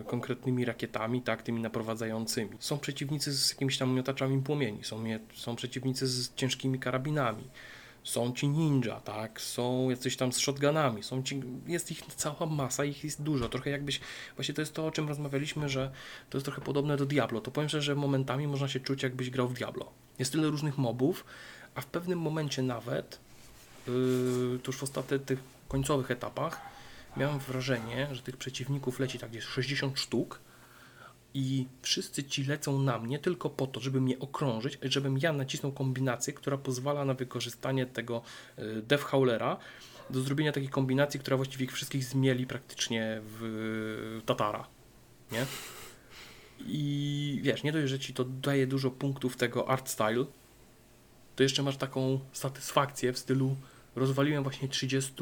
[0.00, 2.50] y, konkretnymi rakietami, tak, tymi naprowadzającymi.
[2.58, 7.44] Są przeciwnicy z jakimiś tam miotaczami płomieni, są, są przeciwnicy z ciężkimi karabinami
[8.06, 12.84] są ci ninja, tak, są jacyś tam z shotgunami, są ci, jest ich cała masa,
[12.84, 14.00] ich jest dużo, trochę jakbyś,
[14.36, 15.90] właśnie to jest to, o czym rozmawialiśmy, że
[16.30, 19.30] to jest trochę podobne do Diablo, to powiem szczerze, że momentami można się czuć, jakbyś
[19.30, 19.92] grał w Diablo.
[20.18, 21.24] Jest tyle różnych mobów,
[21.74, 23.18] a w pewnym momencie nawet,
[23.86, 25.38] yy, tuż w ostatnich tych
[25.68, 26.60] końcowych etapach,
[27.16, 30.40] miałem wrażenie, że tych przeciwników leci tak gdzieś 60 sztuk,
[31.34, 35.72] i wszyscy ci lecą na mnie tylko po to, żeby mnie okrążyć, żebym ja nacisnął
[35.72, 38.22] kombinację, która pozwala na wykorzystanie tego
[38.56, 39.56] e, Death Howlera
[40.10, 44.66] do zrobienia takiej kombinacji, która właściwie ich wszystkich zmieli praktycznie w Tatara.
[45.32, 45.46] Nie?
[46.60, 50.24] I wiesz, nie dość, że ci to daje dużo punktów tego art style,
[51.36, 53.56] to jeszcze masz taką satysfakcję w stylu
[53.96, 55.14] rozwaliłem właśnie 30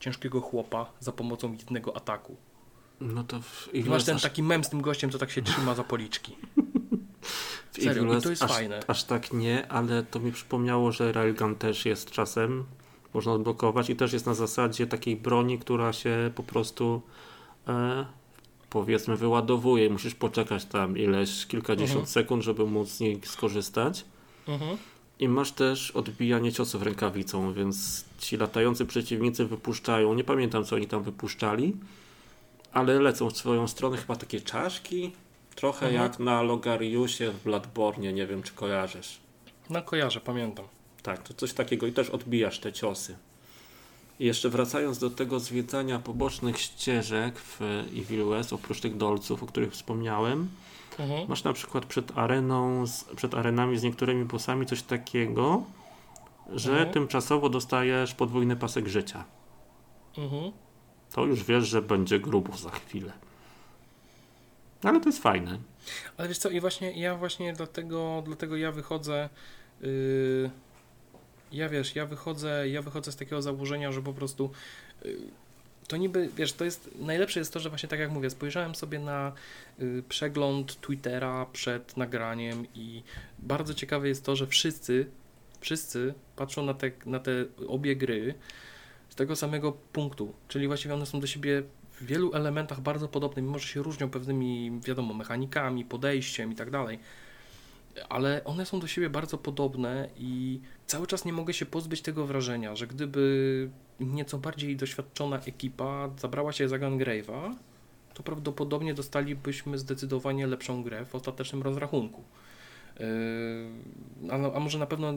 [0.00, 2.36] ciężkiego chłopa za pomocą jednego ataku.
[3.00, 4.22] No to w Masz ten aż...
[4.22, 6.36] taki mem z tym gościem, co tak się trzyma za policzki.
[7.82, 8.80] Serio, i to jest aż, fajne.
[8.86, 12.64] Aż tak nie, ale to mi przypomniało, że Railgun też jest czasem,
[13.14, 17.02] można odblokować i też jest na zasadzie takiej broni, która się po prostu
[17.68, 18.06] e,
[18.70, 19.90] powiedzmy wyładowuje.
[19.90, 22.06] Musisz poczekać tam ileś, kilkadziesiąt mhm.
[22.06, 24.04] sekund, żeby móc z niej skorzystać.
[24.48, 24.76] Mhm.
[25.18, 30.86] I masz też odbijanie ciosów rękawicą, więc ci latający przeciwnicy wypuszczają, nie pamiętam co oni
[30.86, 31.76] tam wypuszczali,
[32.74, 35.12] ale lecą w swoją stronę chyba takie czaszki,
[35.54, 36.04] trochę mhm.
[36.04, 39.20] jak na Logariusie w Bladbornie, nie wiem czy kojarzysz.
[39.70, 40.64] No kojarzę, pamiętam.
[41.02, 43.16] Tak, to coś takiego i też odbijasz te ciosy.
[44.20, 47.60] I jeszcze wracając do tego zwiedzania pobocznych ścieżek w
[47.96, 50.48] Evil West, oprócz tych dolców, o których wspomniałem,
[50.98, 51.28] mhm.
[51.28, 55.62] masz na przykład przed areną, z, przed arenami z niektórymi bossami coś takiego,
[56.52, 56.92] że mhm.
[56.92, 59.24] tymczasowo dostajesz podwójny pasek życia.
[60.18, 60.63] Mhm
[61.14, 63.12] to już wiesz, że będzie grubo za chwilę.
[64.82, 65.58] Ale to jest fajne.
[66.16, 69.28] Ale wiesz co, i właśnie ja właśnie dlatego, dlatego ja wychodzę.
[69.80, 70.50] Yy,
[71.52, 74.50] ja wiesz, ja wychodzę, ja wychodzę z takiego założenia, że po prostu
[75.04, 75.16] yy,
[75.88, 78.98] to niby, wiesz, to jest, najlepsze jest to, że właśnie tak jak mówię, spojrzałem sobie
[78.98, 79.32] na
[79.80, 83.02] y, przegląd Twittera przed nagraniem i
[83.38, 85.06] bardzo ciekawe jest to, że wszyscy,
[85.60, 87.32] wszyscy patrzą na te, na te
[87.68, 88.34] obie gry
[89.14, 91.62] z tego samego punktu, czyli właściwie one są do siebie
[91.92, 96.70] w wielu elementach bardzo podobne, mimo że się różnią pewnymi, wiadomo, mechanikami, podejściem i tak
[96.70, 96.98] dalej.
[98.08, 102.26] ale one są do siebie bardzo podobne i cały czas nie mogę się pozbyć tego
[102.26, 107.54] wrażenia, że gdyby nieco bardziej doświadczona ekipa zabrała się za Gungrave'a,
[108.14, 112.24] to prawdopodobnie dostalibyśmy zdecydowanie lepszą grę w ostatecznym rozrachunku.
[113.00, 113.06] Yy,
[114.30, 115.14] a, a może na pewno,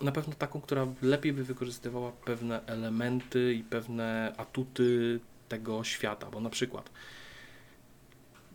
[0.00, 6.40] na pewno taką, która lepiej by wykorzystywała pewne elementy i pewne atuty tego świata, bo
[6.40, 6.90] na przykład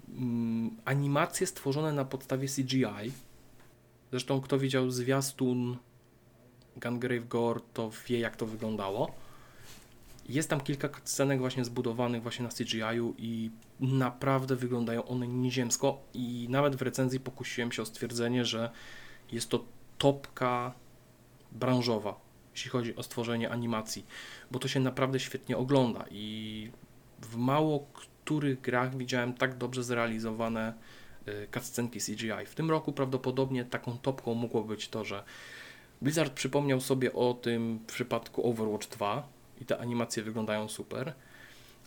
[0.10, 3.12] mm, animacje stworzone na podstawie CGI,
[4.12, 5.78] zresztą kto widział zwiastun
[6.78, 9.12] Gungrave Gore, to wie jak to wyglądało.
[10.30, 16.48] Jest tam kilka scenek właśnie zbudowanych właśnie na CGI-u i naprawdę wyglądają one nieziemsko i
[16.50, 18.72] nawet w recenzji pokusiłem się o stwierdzenie, że
[19.32, 19.66] jest to
[19.98, 20.74] topka
[21.54, 22.20] branżowa,
[22.52, 24.06] jeśli chodzi o stworzenie animacji,
[24.52, 26.72] bo to się naprawdę świetnie ogląda i
[27.22, 27.88] w mało
[28.24, 30.74] których grach widziałem tak dobrze zrealizowane
[31.28, 32.46] y, cutscenki CGI.
[32.46, 35.24] W tym roku prawdopodobnie taką topką mogło być to, że
[36.02, 39.28] Blizzard przypomniał sobie o tym w przypadku Overwatch 2
[39.62, 41.14] i te animacje wyglądają super,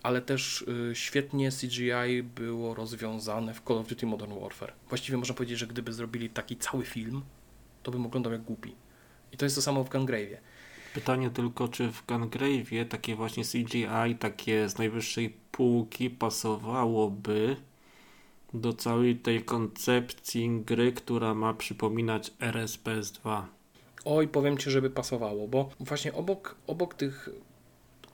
[0.03, 4.73] ale też y, świetnie CGI było rozwiązane w Call of Duty Modern Warfare.
[4.89, 7.23] Właściwie można powiedzieć, że gdyby zrobili taki cały film,
[7.83, 8.75] to bym oglądał jak głupi.
[9.37, 10.37] I to jest to samo w Gungrave'ie.
[10.95, 17.57] Pytanie tylko, czy w Gungrave'ie takie właśnie CGI, takie z najwyższej półki pasowałoby
[18.55, 23.43] do całej tej koncepcji gry, która ma przypominać RSPS2.
[24.05, 27.29] Oj, powiem Ci, żeby pasowało, bo właśnie obok, obok tych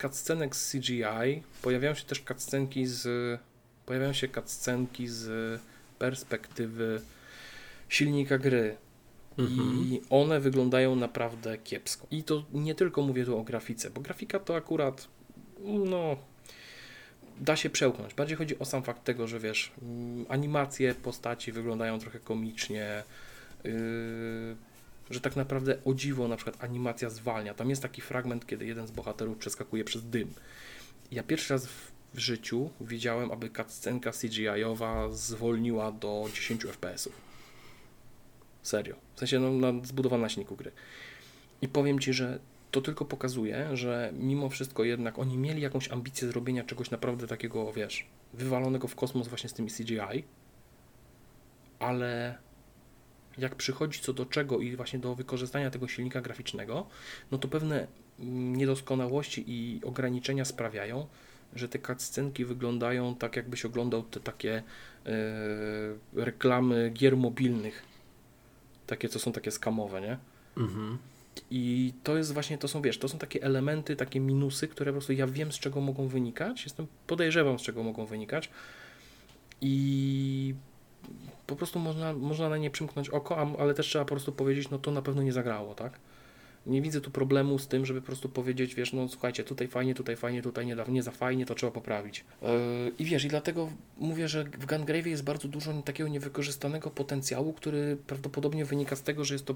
[0.01, 3.41] cutscenek z CGI pojawiają się też cutscenki z
[3.87, 5.61] pojawiają się cutscenki z
[5.99, 7.01] perspektywy
[7.89, 8.77] silnika gry.
[9.39, 9.85] Mhm.
[9.85, 12.07] I one wyglądają naprawdę kiepsko.
[12.11, 15.09] I to nie tylko mówię tu o grafice, bo grafika to akurat
[15.65, 16.17] no
[17.41, 18.15] da się przełknąć.
[18.15, 23.03] Bardziej chodzi o sam fakt tego, że wiesz, mm, animacje postaci wyglądają trochę komicznie.
[23.65, 23.73] Yy,
[25.11, 27.55] że tak naprawdę o dziwo na przykład animacja zwalnia.
[27.55, 30.35] Tam jest taki fragment, kiedy jeden z bohaterów przeskakuje przez dym.
[31.11, 37.32] Ja pierwszy raz w, w życiu widziałem, aby cutscenka CGI-owa zwolniła do 10 FPS-ów.
[38.63, 38.97] Serio.
[39.15, 40.73] W sensie no, na, zbudowana na silniku gry.
[41.63, 42.39] I powiem Ci, że
[42.71, 47.73] to tylko pokazuje, że mimo wszystko jednak oni mieli jakąś ambicję zrobienia czegoś naprawdę takiego,
[47.73, 50.25] wiesz, wywalonego w kosmos właśnie z tymi CGI,
[51.79, 52.39] ale
[53.39, 56.87] jak przychodzi co do czego i właśnie do wykorzystania tego silnika graficznego,
[57.31, 57.87] no to pewne
[58.19, 61.07] niedoskonałości i ograniczenia sprawiają,
[61.55, 64.63] że te cutscenki wyglądają tak, jakbyś oglądał te takie
[66.15, 67.92] yy, reklamy gier mobilnych.
[68.93, 70.19] Takie, co są takie skamowe, nie?
[70.57, 70.99] Mhm.
[71.51, 74.97] I to jest właśnie, to są, wiesz, to są takie elementy, takie minusy, które po
[74.97, 78.51] prostu ja wiem, z czego mogą wynikać, jestem, podejrzewam, z czego mogą wynikać
[79.61, 80.55] i
[81.47, 84.79] po prostu można, można na nie przymknąć oko, ale też trzeba po prostu powiedzieć, no
[84.79, 85.99] to na pewno nie zagrało, tak?
[86.67, 89.95] Nie widzę tu problemu z tym, żeby po prostu powiedzieć, wiesz, no słuchajcie, tutaj fajnie,
[89.95, 92.25] tutaj fajnie, tutaj nie, nie za fajnie, to trzeba poprawić.
[92.43, 92.49] Yy,
[92.99, 97.97] I wiesz, i dlatego mówię, że w Gungrave jest bardzo dużo takiego niewykorzystanego potencjału, który
[98.07, 99.55] prawdopodobnie wynika z tego, że jest to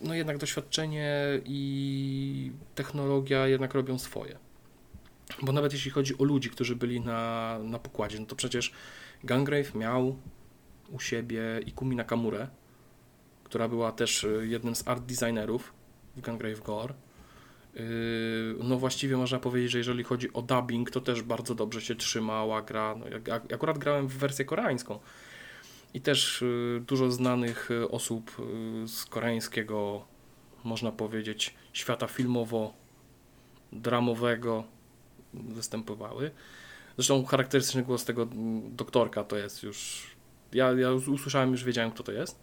[0.00, 1.14] no jednak doświadczenie
[1.44, 4.38] i technologia jednak robią swoje.
[5.42, 8.72] Bo nawet jeśli chodzi o ludzi, którzy byli na, na pokładzie, no to przecież
[9.24, 10.16] Gungrave miał
[10.90, 12.48] u siebie Ikumi Nakamurę,
[13.44, 15.72] która była też y, jednym z art designerów
[16.16, 16.94] w Gungrave Gore.
[17.76, 21.94] Y, no właściwie można powiedzieć, że jeżeli chodzi o dubbing, to też bardzo dobrze się
[21.94, 22.94] trzymała gra.
[22.94, 24.98] No, jak, akurat grałem w wersję koreańską
[25.94, 28.36] i też y, dużo znanych osób
[28.86, 30.04] z koreańskiego,
[30.64, 34.62] można powiedzieć, świata filmowo-dramowego
[35.34, 36.30] występowały.
[36.96, 40.06] Zresztą charakterystyczny głos tego mm, doktorka to jest już
[40.54, 42.40] ja, ja usłyszałem, już wiedziałem, kto to jest.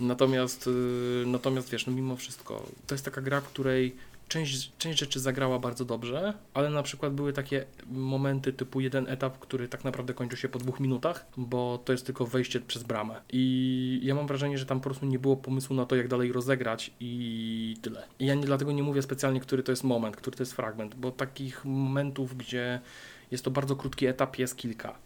[0.00, 3.96] Natomiast, yy, natomiast wiesz, no mimo wszystko, to jest taka gra, w której
[4.28, 9.38] część, część rzeczy zagrała bardzo dobrze, ale na przykład były takie momenty typu jeden etap,
[9.38, 13.20] który tak naprawdę kończył się po dwóch minutach, bo to jest tylko wejście przez bramę.
[13.32, 16.32] I ja mam wrażenie, że tam po prostu nie było pomysłu na to, jak dalej
[16.32, 18.06] rozegrać i tyle.
[18.18, 20.94] I ja nie, dlatego nie mówię specjalnie, który to jest moment, który to jest fragment,
[20.94, 22.80] bo takich momentów, gdzie
[23.30, 24.98] jest to bardzo krótki etap, jest kilka.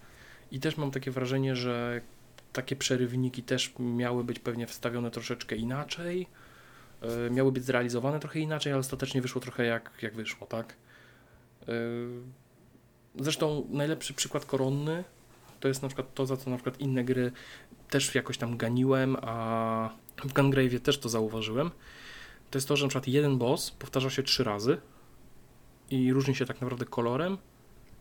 [0.53, 2.01] I też mam takie wrażenie, że
[2.53, 6.26] takie przerywniki też miały być pewnie wstawione troszeczkę inaczej,
[7.03, 10.76] yy, miały być zrealizowane trochę inaczej, ale ostatecznie wyszło trochę jak, jak wyszło, tak?
[11.66, 11.74] Yy,
[13.20, 15.05] zresztą najlepszy przykład koronny
[15.61, 17.32] to jest na przykład to, za co na przykład inne gry
[17.90, 19.90] też jakoś tam ganiłem, a
[20.24, 21.70] w Gungrave też to zauważyłem.
[22.51, 24.80] To jest to, że na przykład jeden boss powtarza się trzy razy
[25.90, 27.38] i różni się tak naprawdę kolorem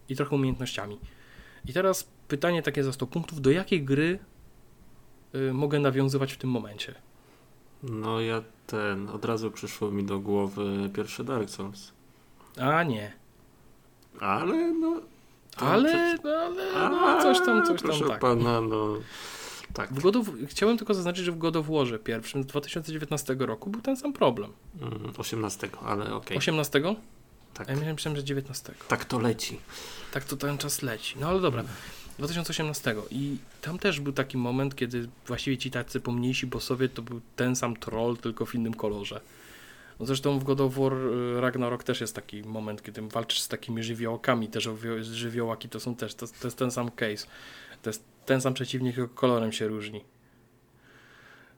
[0.10, 1.00] i trochę umiejętnościami.
[1.66, 4.20] I teraz pytanie takie za 100 punktów, do jakiej gry
[5.54, 6.96] mogę nawiązywać w tym momencie.
[7.84, 11.92] No ja ten, od razu przyszło mi do głowy pierwszy Dark Souls.
[12.62, 13.14] A nie.
[14.20, 15.02] Ale no...
[15.58, 16.32] Ale, no,
[16.76, 18.20] ale no, coś tam, coś tam, proszę tak.
[18.20, 18.96] pana, no...
[19.74, 19.94] Tak.
[19.94, 23.70] W God of, chciałem tylko zaznaczyć, że w God of Warze pierwszym z 2019 roku
[23.70, 24.52] był ten sam problem.
[24.82, 26.38] Mm, 18, ale okej.
[26.38, 26.82] 18?
[27.54, 27.70] Tak.
[27.70, 28.74] A ja myślałem, że 19.
[28.88, 29.60] tak to leci.
[30.12, 31.16] Tak to ten czas leci.
[31.20, 31.64] No ale dobra.
[32.18, 37.22] 2018 i tam też był taki moment, kiedy właściwie ci tacy pomniejsi bossowie to był
[37.36, 39.22] ten sam troll, tylko w innym kolorze.
[39.99, 43.47] No zresztą w God of War y, Ragnarok też jest taki moment, kiedy walczysz z
[43.47, 47.28] takimi żywiołakami, te żywio- żywiołaki to są też, to, to jest ten sam case.
[47.82, 50.03] To jest ten sam przeciwnik, tylko kolorem się różni.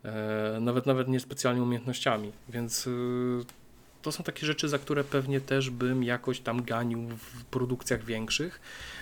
[0.05, 3.45] E, nawet nawet niespecjalnie umiejętnościami, więc y,
[4.01, 8.61] to są takie rzeczy, za które pewnie też bym jakoś tam ganił w produkcjach większych.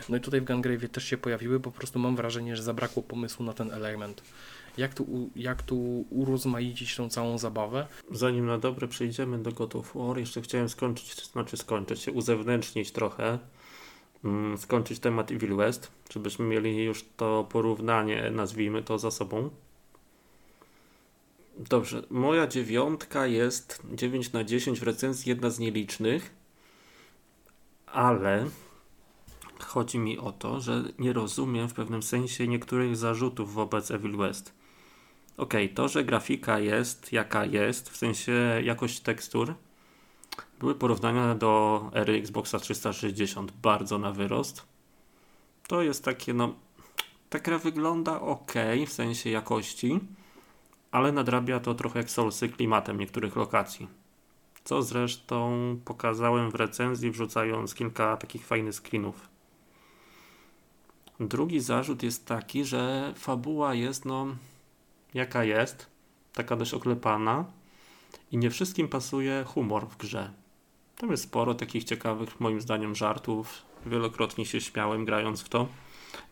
[0.10, 3.04] No i tutaj w Gungrave też się pojawiły, bo po prostu mam wrażenie, że zabrakło
[3.04, 4.22] pomysłu na ten element.
[4.78, 7.88] Jak tu, jak tu urozmaicić tą całą zabawę?
[8.12, 12.92] Zanim na dobre przejdziemy do God of War, jeszcze chciałem skończyć, znaczy skończyć się, uzewnętrznić
[12.92, 13.40] trochę,
[14.24, 19.50] mm, skończyć temat Evil West, żebyśmy mieli już to porównanie, nazwijmy to za sobą.
[21.60, 26.36] Dobrze, moja dziewiątka jest 9 na 10 w recenzji, jedna z nielicznych,
[27.86, 28.46] ale
[29.60, 34.54] chodzi mi o to, że nie rozumiem w pewnym sensie niektórych zarzutów wobec Evil West.
[35.38, 39.54] Okej, to, że grafika jest jaka jest, w sensie jakość tekstur,
[40.60, 44.66] były porównania do ery Xboxa 360 bardzo na wyrost.
[45.68, 46.56] To jest takie, no,
[47.30, 48.54] ta gra wygląda ok,
[48.88, 50.00] w sensie jakości,
[50.92, 53.88] ale nadrabia to trochę jak Soulsy klimatem niektórych lokacji.
[54.64, 55.52] Co zresztą
[55.86, 59.30] pokazałem w recenzji, wrzucając kilka takich fajnych screenów.
[61.20, 64.28] Drugi zarzut jest taki, że fabuła jest, no,
[65.14, 65.88] jaka jest,
[66.34, 67.46] taka dość oklepana
[68.32, 70.34] i nie wszystkim pasuje humor w grze.
[70.98, 73.62] Tam jest sporo takich ciekawych, moim zdaniem, żartów.
[73.86, 75.68] Wielokrotnie się śmiałem grając w to.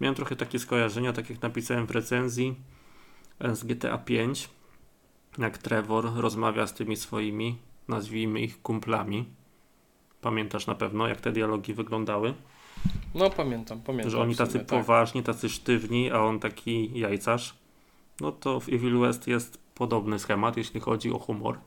[0.01, 2.55] Miałem trochę takie skojarzenia, tak jak napisałem w recenzji
[3.39, 4.49] z GTA 5,
[5.37, 7.57] jak Trevor rozmawia z tymi swoimi,
[7.87, 9.25] nazwijmy ich kumplami.
[10.21, 12.33] Pamiętasz na pewno, jak te dialogi wyglądały?
[13.15, 14.11] No pamiętam, pamiętam.
[14.11, 14.67] że oni sumie, tacy tak.
[14.67, 17.55] poważni, tacy sztywni, a on taki jajcarz.
[18.21, 21.57] No to w Evil West jest podobny schemat, jeśli chodzi o humor.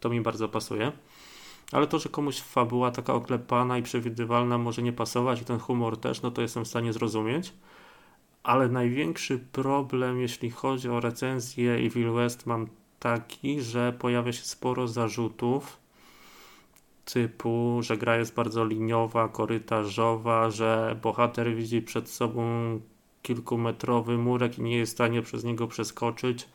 [0.00, 0.92] To mi bardzo pasuje.
[1.72, 5.96] Ale to, że komuś fabuła taka oklepana i przewidywalna może nie pasować i ten humor
[5.96, 7.52] też, no to jestem w stanie zrozumieć.
[8.42, 12.66] Ale największy problem, jeśli chodzi o recenzję Evil West, mam
[12.98, 15.80] taki, że pojawia się sporo zarzutów
[17.04, 22.44] typu, że gra jest bardzo liniowa, korytarzowa, że bohater widzi przed sobą
[23.22, 26.48] kilkumetrowy murek i nie jest w stanie przez niego przeskoczyć,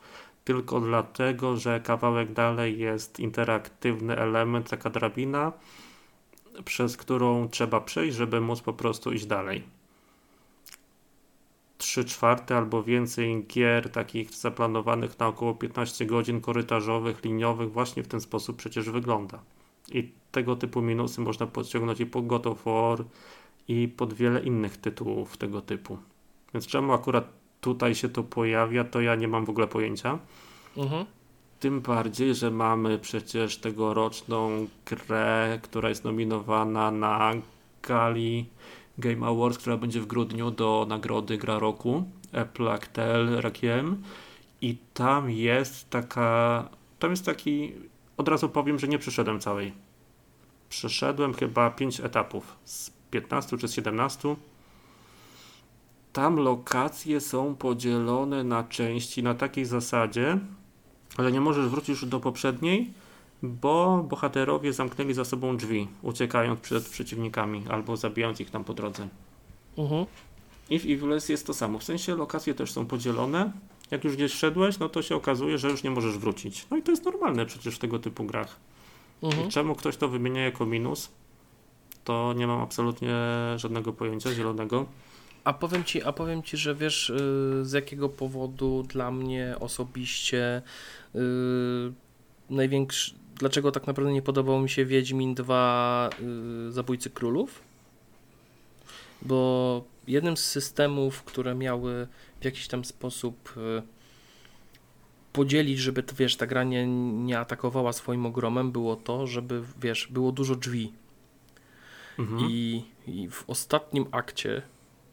[0.44, 5.52] tylko dlatego, że kawałek dalej jest interaktywny element, taka drabina,
[6.64, 9.75] przez którą trzeba przejść, żeby móc po prostu iść dalej.
[11.78, 18.08] 3 czwarte albo więcej gier takich zaplanowanych na około 15 godzin korytarzowych, liniowych właśnie w
[18.08, 19.38] ten sposób przecież wygląda.
[19.92, 23.04] I tego typu minusy można podciągnąć i po God of War
[23.68, 25.98] i pod wiele innych tytułów tego typu.
[26.54, 27.28] Więc czemu akurat
[27.60, 30.18] tutaj się to pojawia, to ja nie mam w ogóle pojęcia.
[30.76, 31.06] Mhm.
[31.60, 37.32] Tym bardziej, że mamy przecież tegoroczną grę, która jest nominowana na
[37.82, 38.46] gali
[38.98, 44.02] Game Awards, która będzie w grudniu do nagrody Gra Roku, A Plague Tale Requiem
[44.60, 46.68] i tam jest taka,
[46.98, 47.72] tam jest taki,
[48.16, 49.72] od razu powiem, że nie przeszedłem całej.
[50.68, 54.36] Przeszedłem chyba 5 etapów z 15 czy z 17.
[56.12, 60.38] Tam lokacje są podzielone na części na takiej zasadzie,
[61.18, 62.92] że nie możesz wrócić do poprzedniej,
[63.42, 69.08] bo bohaterowie zamknęli za sobą drzwi, uciekając przed przeciwnikami albo zabijając ich tam po drodze.
[69.78, 70.06] Mhm.
[70.70, 71.78] I w Evil West jest to samo.
[71.78, 73.52] W sensie lokacje też są podzielone.
[73.90, 76.66] Jak już gdzieś szedłeś, no to się okazuje, że już nie możesz wrócić.
[76.70, 78.56] No i to jest normalne przecież w tego typu grach.
[79.22, 79.48] Mhm.
[79.48, 81.10] I czemu ktoś to wymienia jako minus,
[82.04, 83.14] to nie mam absolutnie
[83.56, 84.86] żadnego pojęcia zielonego.
[85.44, 90.62] A powiem ci, a powiem ci, że wiesz, y, z jakiego powodu dla mnie osobiście
[91.14, 91.18] y,
[92.50, 93.14] największy.
[93.38, 96.10] Dlaczego tak naprawdę nie podobał mi się Wiedźmin 2
[96.68, 97.62] y, Zabójcy Królów?
[99.22, 102.08] Bo jednym z systemów, które miały
[102.40, 103.82] w jakiś tam sposób y,
[105.32, 110.06] podzielić, żeby to, wiesz, ta gra nie, nie atakowała swoim ogromem, było to, żeby, wiesz,
[110.10, 110.92] było dużo drzwi.
[112.18, 112.50] Mhm.
[112.50, 114.62] I, I w ostatnim akcie,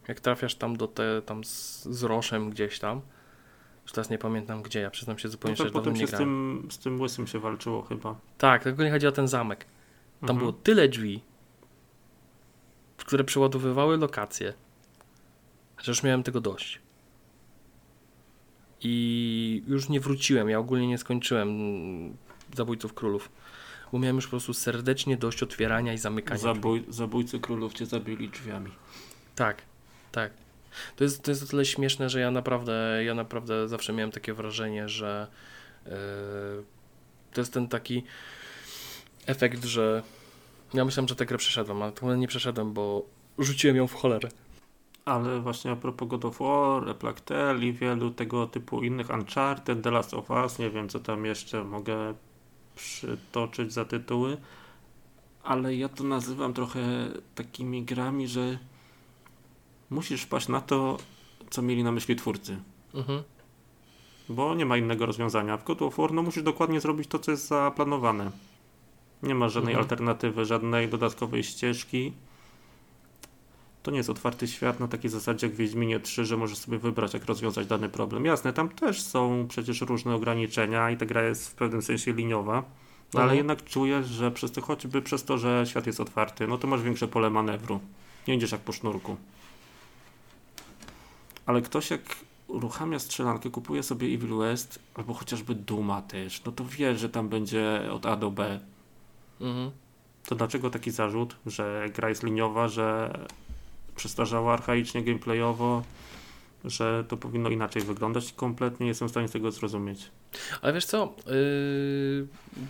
[0.08, 3.00] jak trafiasz tam do te, tam z, z roszem gdzieś tam,
[3.84, 6.10] Już teraz nie pamiętam gdzie, ja przyznam się No zupełnie to szczerze, potem się z
[6.10, 8.16] tym, z tym łysym się walczyło chyba.
[8.38, 9.64] Tak, tylko nie chodzi o ten zamek.
[10.20, 10.38] Tam Mhm.
[10.38, 11.20] było tyle drzwi,
[12.96, 14.54] które przeładowywały lokacje,
[15.78, 16.80] że już miałem tego dość.
[18.80, 20.48] I już nie wróciłem.
[20.48, 21.48] Ja ogólnie nie skończyłem
[22.54, 23.28] Zabójców Królów,
[23.92, 26.40] bo miałem już po prostu serdecznie dość otwierania i zamykania.
[26.40, 28.70] Zabój, zabójcy królów cię zabili drzwiami.
[29.34, 29.62] Tak,
[30.12, 30.32] tak.
[30.96, 34.34] To jest, to jest o tyle śmieszne, że ja naprawdę, ja naprawdę zawsze miałem takie
[34.34, 35.26] wrażenie, że
[35.86, 35.92] yy,
[37.32, 38.04] to jest ten taki
[39.26, 40.02] efekt, że
[40.74, 43.06] ja myślałem, że tę grę przeszedłem, ale nie przeszedłem, bo
[43.38, 44.28] rzuciłem ją w cholerę.
[45.04, 49.82] Ale właśnie a propos God of War, Plague Tale i wielu tego typu innych Uncharted,
[49.82, 52.14] The Last of Us, nie wiem co tam jeszcze mogę
[52.76, 54.36] przytoczyć za tytuły,
[55.42, 56.80] ale ja to nazywam trochę
[57.34, 58.58] takimi grami, że
[59.94, 60.96] musisz wpaść na to,
[61.50, 62.56] co mieli na myśli twórcy.
[62.94, 63.22] Mhm.
[64.28, 65.56] Bo nie ma innego rozwiązania.
[65.56, 68.30] W God of War no, musisz dokładnie zrobić to, co jest zaplanowane.
[69.22, 69.84] Nie ma żadnej Mhm.
[69.84, 72.12] alternatywy, żadnej dodatkowej ścieżki.
[73.82, 76.78] To nie jest otwarty świat na takiej zasadzie jak w Wiedźminie 3, że możesz sobie
[76.78, 78.24] wybrać, jak rozwiązać dany problem.
[78.24, 82.54] Jasne, tam też są przecież różne ograniczenia i ta gra jest w pewnym sensie liniowa,
[83.14, 83.36] no, ale Mhm.
[83.38, 86.82] jednak czujesz, że przez to, choćby przez to, że świat jest otwarty, no to masz
[86.82, 87.80] większe pole manewru.
[88.28, 89.16] Nie idziesz jak po sznurku.
[91.46, 92.00] Ale ktoś jak
[92.48, 97.28] uruchamia strzelankę, kupuje sobie Evil West albo chociażby Duma też, no to wie, że tam
[97.28, 98.60] będzie od A do B.
[99.40, 99.70] Mhm.
[100.26, 103.18] To dlaczego taki zarzut, że gra jest liniowa, że
[103.96, 105.82] przestarzała archaicznie gameplayowo,
[106.64, 108.32] że to powinno inaczej wyglądać?
[108.32, 110.10] Kompletnie nie jestem w stanie tego zrozumieć.
[110.62, 112.26] Ale wiesz co, yy,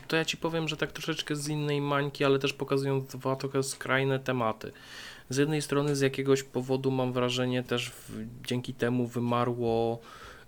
[0.09, 3.63] to ja ci powiem, że tak troszeczkę z innej mańki, ale też pokazują dwa trochę
[3.63, 4.73] skrajne tematy.
[5.31, 10.01] Z jednej strony z jakiegoś powodu mam wrażenie też w, dzięki temu wymarło,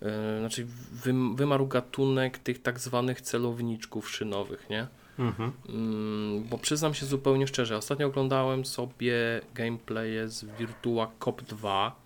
[0.03, 0.09] yy,
[0.41, 4.87] znaczy wym, wymarł gatunek tych tak zwanych celowniczków szynowych, nie?
[5.19, 5.53] Mhm.
[5.69, 11.97] Mm, bo przyznam się zupełnie szczerze, ostatnio oglądałem sobie gameplaye z Virtua Cop 2,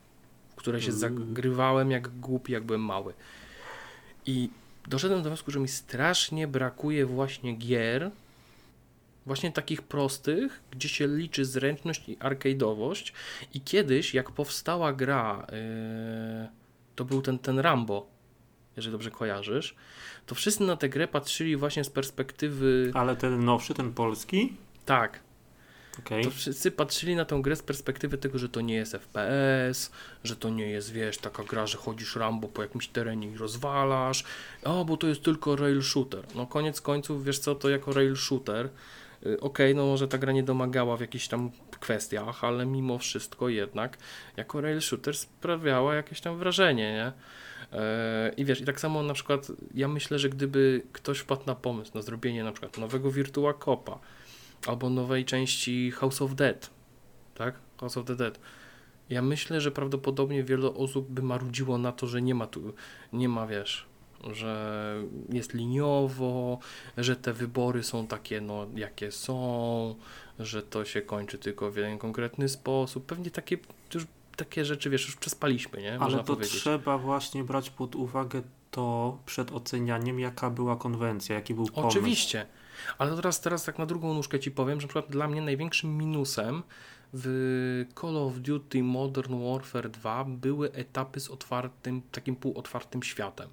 [0.51, 0.99] w które się Mm.
[0.99, 3.13] zagrywałem jak głupi, jak byłem mały.
[4.27, 4.51] I
[4.89, 8.11] doszedłem do wniosku, że mi strasznie brakuje właśnie gier,
[9.31, 13.13] właśnie takich prostych, gdzie się liczy zręczność i arcade'owość.
[13.55, 15.47] I kiedyś, jak powstała gra,
[16.43, 16.49] yy,
[16.97, 18.07] to był ten, ten Rambo,
[18.77, 19.75] jeżeli dobrze kojarzysz,
[20.27, 22.91] to wszyscy na tę grę patrzyli właśnie z perspektywy.
[22.95, 24.57] Ale ten nowszy, ten polski?
[24.85, 25.21] Tak,
[25.99, 26.25] Okej.
[26.25, 29.91] to wszyscy patrzyli na tę grę z perspektywy tego, że to nie jest FPS,
[30.25, 34.25] że to nie jest, wiesz, taka gra, że chodzisz Rambo po jakimś terenie i rozwalasz.
[34.65, 36.25] O, bo to jest tylko rail shooter.
[36.35, 38.69] No koniec końców, wiesz co, to jako rail shooter.
[39.27, 41.51] Y, Okej, no może ta gra nie domagała w jakichś tam
[41.81, 43.99] kwestiach, ale mimo wszystko jednak
[44.37, 47.13] jako rail shooter sprawiała jakieś tam wrażenie, nie?
[47.73, 51.55] E, I wiesz, i tak samo na przykład ja myślę, że gdyby ktoś wpadł na
[51.55, 53.99] pomysł na zrobienie na przykład nowego Virtua Copa
[54.67, 56.71] albo nowej części House of Dead,
[57.35, 57.55] tak?
[57.81, 58.41] House of the Dead.
[59.11, 62.75] Ja myślę, że prawdopodobnie wiele osób by marudziło na to, że nie ma tu,
[63.13, 63.87] nie ma, wiesz,
[64.33, 64.95] że
[65.29, 66.59] jest liniowo,
[66.97, 69.95] że te wybory są takie, no, jakie są,
[70.39, 73.07] że to się kończy tylko w jeden konkretny sposób.
[73.07, 73.59] Pewnie takie,
[73.95, 74.07] już
[74.37, 75.99] takie rzeczy, wiesz, już przespaliśmy, nie?
[75.99, 76.61] Można Ale to powiedzieć.
[76.61, 81.99] trzeba właśnie brać pod uwagę to przed ocenianiem, jaka była konwencja, jaki był pomysł.
[81.99, 82.47] Oczywiście.
[82.99, 85.99] Ale teraz, teraz tak na drugą nóżkę ci powiem, że na przykład dla mnie największym
[85.99, 86.63] minusem
[87.13, 93.49] w Call of Duty Modern Warfare 2 były etapy z otwartym, takim półotwartym światem.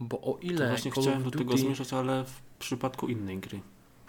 [0.00, 3.08] Bo o To ile właśnie Call chciałem of do Duty, tego zmierzać, ale w przypadku
[3.08, 3.60] innej gry.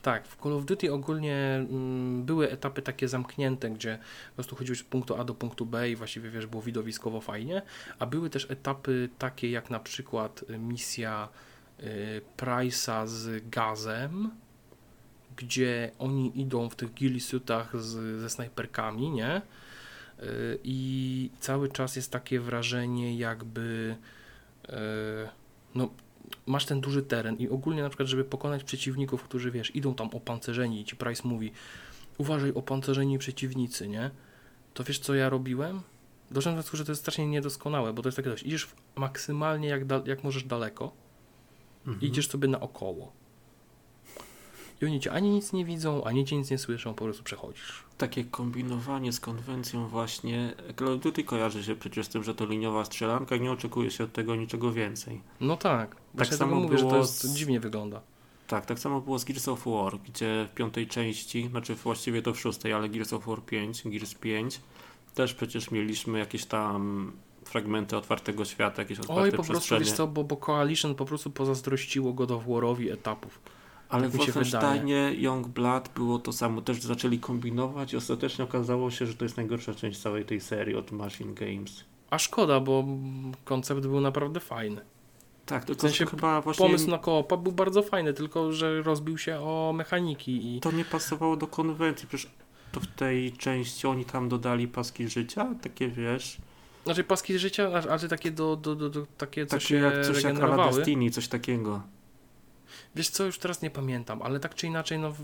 [0.01, 3.97] tak, w Call of Duty ogólnie mm, były etapy takie zamknięte, gdzie
[4.29, 7.61] po prostu chodziłeś z punktu A do punktu B i właściwie wiesz, było widowiskowo fajnie,
[7.99, 11.29] a były też etapy takie jak na przykład y, misja
[11.79, 14.31] y, Price'a z gazem,
[15.37, 19.41] gdzie oni idą w tych gilisuitach z, ze snajperkami, nie?
[20.19, 23.95] Y, I cały czas jest takie wrażenie, jakby
[24.69, 24.71] y,
[25.75, 25.89] no,
[26.45, 30.09] masz ten duży teren i ogólnie na przykład, żeby pokonać przeciwników, którzy wiesz, idą tam
[30.09, 31.51] opancerzeni i ci Price mówi
[32.17, 34.11] uważaj opancerzeni przeciwnicy, nie?
[34.73, 35.81] To wiesz co ja robiłem?
[36.31, 39.67] Doszedłem do wniosku, że to jest strasznie niedoskonałe, bo to jest takie coś, idziesz maksymalnie
[39.67, 40.91] jak, jak możesz daleko,
[41.87, 42.01] Mhm.
[42.01, 43.11] idziesz sobie naokoło.
[44.81, 47.83] I oni cię ani nic nie widzą, ani cię nic nie słyszą, po prostu przechodzisz.
[47.97, 50.53] Takie kombinowanie z konwencją właśnie.
[50.79, 53.91] Call of Duty kojarzy się przecież z tym, że to liniowa strzelanka i nie oczekuje
[53.91, 55.21] się od tego niczego więcej.
[55.41, 55.95] No tak.
[56.13, 58.01] Właśnie samo samo mówię, że to było jest, dziwnie wygląda.
[58.47, 62.33] Tak, tak samo było z Gears of War, gdzie w piątej części, znaczy właściwie to
[62.33, 64.59] w szóstej, ale Gears of War 5, Gears 5,
[65.15, 67.11] też przecież mieliśmy jakieś tam
[67.45, 71.31] fragmenty otwartego świata, jakieś otwarte Oj, po prostu wiesz co, bo, bo Coalition po prostu
[71.31, 73.39] pozazdrościło God of War'owi etapów.
[73.89, 76.61] Ale tak w Wolfensteinie Youngblood było to samo.
[76.61, 80.75] Też zaczęli kombinować i ostatecznie okazało się, że to jest najgorsza część całej tej serii
[80.75, 81.83] od Machine Games.
[82.09, 82.85] A szkoda, bo
[83.45, 84.81] koncept był naprawdę fajny.
[85.45, 89.17] Tak, tylko W sensie chyba właśnie Pomysł na koopa był bardzo fajny, tylko że rozbił
[89.17, 92.07] się o mechaniki i to nie pasowało do konwencji.
[92.07, 92.31] Przecież
[92.71, 96.37] to w tej części oni tam dodali paski życia, takie wiesz,
[96.85, 100.15] Znaczy paski życia, ale takie do, do, do, do takie, co takie się jak coś
[100.15, 100.75] jak regenerowały.
[100.75, 101.81] Destiny, coś takiego.
[102.95, 105.17] Wiesz co, już teraz nie pamiętam, ale tak czy inaczej, no w,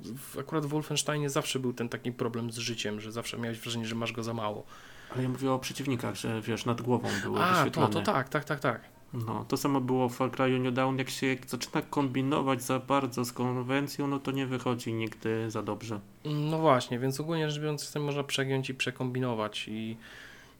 [0.00, 3.86] w, akurat w Wolfensteinie zawsze był ten taki problem z życiem, że zawsze miałeś wrażenie,
[3.86, 4.64] że masz go za mało.
[5.14, 7.92] Ale ja mówię o przeciwnikach, że wiesz, nad głową były A, to, wyświetlone.
[7.92, 8.80] to tak, tak, tak, tak.
[9.26, 10.98] No, to samo było w Far Cry New Dawn.
[10.98, 16.00] Jak się zaczyna kombinować za bardzo z konwencją, no to nie wychodzi nigdy za dobrze.
[16.24, 19.96] No właśnie, więc ogólnie rzecz biorąc, system można przegiąć i przekombinować i...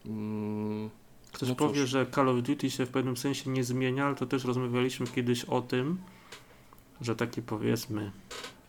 [0.05, 0.89] Mm,
[1.31, 4.25] Ktoś No powie, że Call of Duty się w pewnym sensie nie zmienia, ale to
[4.25, 5.97] też rozmawialiśmy kiedyś o tym,
[7.03, 8.11] że taki powiedzmy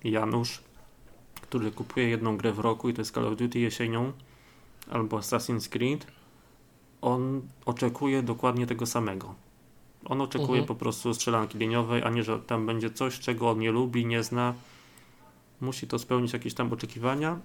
[0.05, 0.61] Janusz,
[1.41, 4.13] który kupuje jedną grę w roku i to jest Call of Duty jesienią
[4.91, 6.07] albo Assassin's Creed,
[7.03, 9.35] on oczekuje dokładnie tego samego.
[10.05, 10.67] On oczekuje Mhm.
[10.67, 14.23] po prostu strzelanki liniowej, a nie, że tam będzie coś, czego on nie lubi, nie
[14.23, 14.55] zna.
[15.61, 17.39] Musi to spełnić jakieś tam oczekiwania,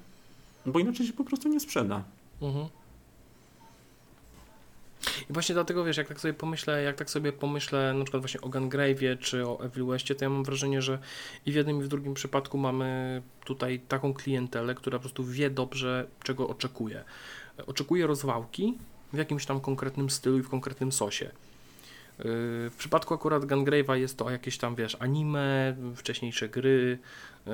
[0.65, 2.03] bo inaczej się po prostu nie sprzeda.
[2.41, 2.67] Mhm.
[5.29, 8.41] I właśnie dlatego, wiesz, jak tak sobie pomyślę, jak tak sobie pomyślę na przykład właśnie
[8.41, 10.99] o Gungrave'ie czy o Evil Westie, to ja mam wrażenie, że
[11.45, 15.49] i w jednym i w drugim przypadku mamy tutaj taką klientelę, która po prostu wie
[15.49, 17.03] dobrze, czego oczekuje.
[17.67, 18.77] Oczekuje rozwałki
[19.13, 21.25] w jakimś tam konkretnym stylu i w konkretnym sosie.
[21.25, 22.25] Yy,
[22.69, 26.99] W przypadku akurat Gungrave'a jest to jakieś tam, wiesz, anime, wcześniejsze gry
[27.45, 27.53] yy,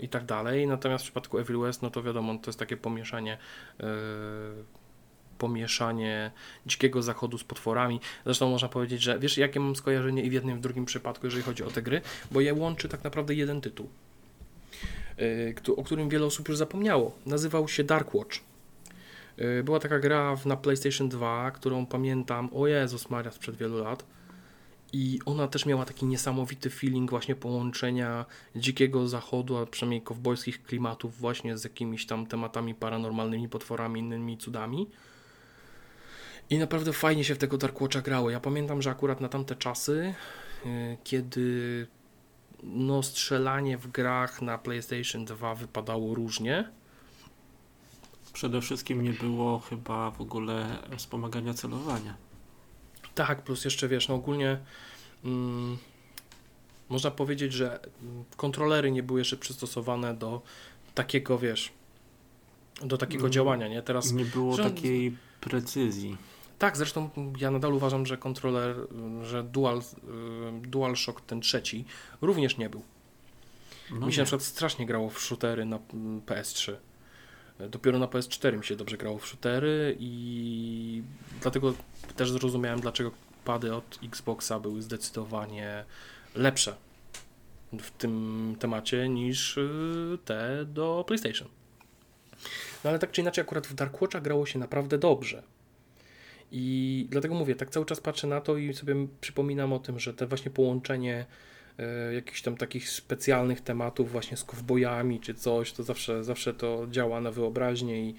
[0.00, 3.38] i tak dalej, natomiast w przypadku Evil West, no to wiadomo, to jest takie pomieszanie
[3.78, 3.86] yy,
[5.38, 6.30] pomieszanie
[6.66, 8.00] dzikiego zachodu z potworami.
[8.24, 11.26] Zresztą można powiedzieć, że wiesz, jakie mam skojarzenie i w jednym, i w drugim przypadku,
[11.26, 13.88] jeżeli chodzi o te gry, bo je łączy tak naprawdę jeden tytuł,
[15.56, 17.18] któ- o którym wiele osób już zapomniało.
[17.26, 18.38] Nazywał się Dark Watch.
[19.38, 24.04] Yy, Była taka gra na PlayStation 2, którą pamiętam, o Jezus Maria, sprzed wielu lat.
[24.92, 28.24] I ona też miała taki niesamowity feeling właśnie połączenia
[28.56, 34.86] dzikiego zachodu, a przynajmniej kowbojskich klimatów właśnie z jakimiś tam tematami paranormalnymi, potworami, innymi cudami.
[36.50, 38.30] I naprawdę fajnie się w tego Dark Watcha grało.
[38.30, 40.14] Ja pamiętam, że akurat na tamte czasy,
[40.64, 40.70] yy,
[41.04, 41.86] kiedy
[42.62, 46.68] no strzelanie w grach na PlayStation 2 wypadało różnie,
[48.32, 52.14] Przede wszystkim nie było chyba w ogóle wspomagania celowania.
[53.14, 54.58] Tak, plus jeszcze wiesz, no ogólnie
[55.24, 55.78] mm,
[56.88, 57.80] można powiedzieć, że
[58.36, 60.42] kontrolery nie były jeszcze przystosowane do
[60.94, 61.72] takiego, wiesz,
[62.82, 63.32] do takiego Mm.
[63.32, 63.82] działania, nie?
[63.82, 66.16] Teraz Nie było że- takiej precyzji.
[66.58, 68.76] Tak, zresztą ja nadal uważam, że kontroler,
[69.22, 69.82] że Dual, y,
[70.68, 71.84] DualShock ten trzeci
[72.20, 72.82] również nie był.
[73.90, 74.22] No mi się nie.
[74.22, 76.74] na przykład strasznie grało w shootery na mm, PS3.
[77.70, 81.02] Dopiero na PS4 mi się dobrze grało w shootery i
[81.42, 81.74] dlatego
[82.16, 83.10] też zrozumiałem, dlaczego
[83.44, 85.84] pady od Xboxa były zdecydowanie
[86.34, 86.76] lepsze
[87.72, 91.48] w tym temacie niż y, te do PlayStation.
[92.84, 95.42] No ale tak czy inaczej, akurat w Dark Watcha grało się naprawdę dobrze.
[96.56, 100.14] I dlatego mówię, tak cały czas patrzę na to i sobie przypominam o tym, że
[100.14, 101.26] te właśnie połączenie
[101.78, 106.86] e, jakichś tam takich specjalnych tematów właśnie z kowbojami czy coś, to zawsze, zawsze to
[106.90, 108.14] działa na wyobraźnię i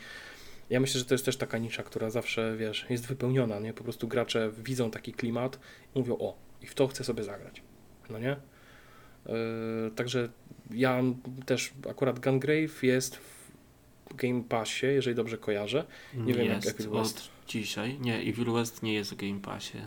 [0.70, 3.74] ja myślę, że to jest też taka nisza, która zawsze, wiesz, jest wypełniona, nie?
[3.74, 5.60] Po prostu gracze widzą taki klimat
[5.96, 7.62] i mówią, o, i w to chcę sobie zagrać,
[8.10, 8.36] no nie?
[9.26, 9.34] Yy,
[9.96, 10.30] także
[10.72, 11.02] ja
[11.46, 15.86] też, akurat Gungrave jest w Game Passie, jeżeli dobrze kojarzę.
[16.14, 17.35] Nie wiem, jak jest Evil West.
[17.48, 18.00] Dzisiaj.
[18.00, 19.78] Nie, Evil West nie jest w Game Passie.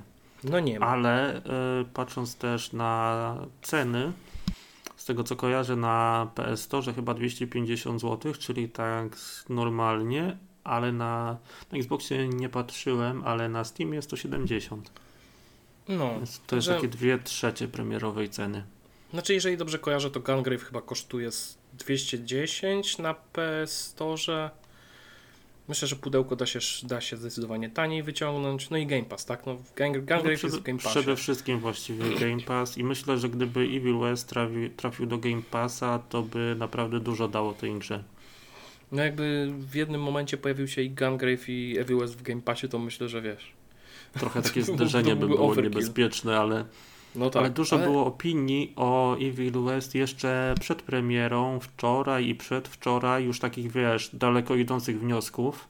[0.44, 0.86] No nie ma.
[0.86, 1.42] Ale y,
[1.94, 4.12] patrząc też na ceny,
[4.96, 9.16] z tego co kojarzę na PS Store chyba 250 zł, czyli tak
[9.48, 11.36] normalnie, ale na,
[11.72, 14.90] na Xboxie nie patrzyłem, ale na Steam jest to 70.
[15.88, 18.64] No, Więc to jest Że- takie dwie trzecie premierowej ceny.
[19.12, 24.50] Znaczy, jeżeli dobrze kojarzę, to Gungrave chyba kosztuje z 210 na PS Store.
[25.68, 28.70] Myślę, że pudełko da się, da się zdecydowanie taniej wyciągnąć.
[28.70, 29.46] No i Game Pass, tak?
[29.46, 30.90] No, Gang- No, Gungrave przede, jest w Game Passie.
[30.90, 35.42] przede wszystkim właściwie Game Pass i myślę, że gdyby Evil West trafi, trafił do Game
[35.50, 38.04] Passa, to by naprawdę dużo dało tej grze.
[38.92, 42.68] No jakby w jednym momencie pojawił się i Gungrave i Evil West w Game Passie,
[42.68, 43.52] to myślę, że wiesz.
[44.18, 45.64] Trochę takie zderzenie by było overkill.
[45.64, 46.64] niebezpieczne, ale,
[47.18, 53.24] No tak, ale dużo było opinii o Evil West jeszcze przed premierą, wczoraj i przedwczoraj,
[53.24, 55.68] już takich wiesz, daleko idących wniosków.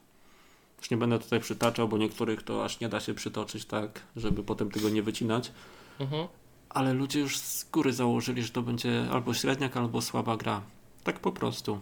[0.79, 4.43] Już nie będę tutaj przytaczał, bo niektórych to aż nie da się przytoczyć tak, żeby
[4.43, 5.51] potem tego nie wycinać.
[5.99, 6.27] Mhm.
[6.69, 10.61] Ale ludzie już z góry założyli, że to będzie albo średniak, albo słaba gra.
[11.03, 11.79] Tak po prostu.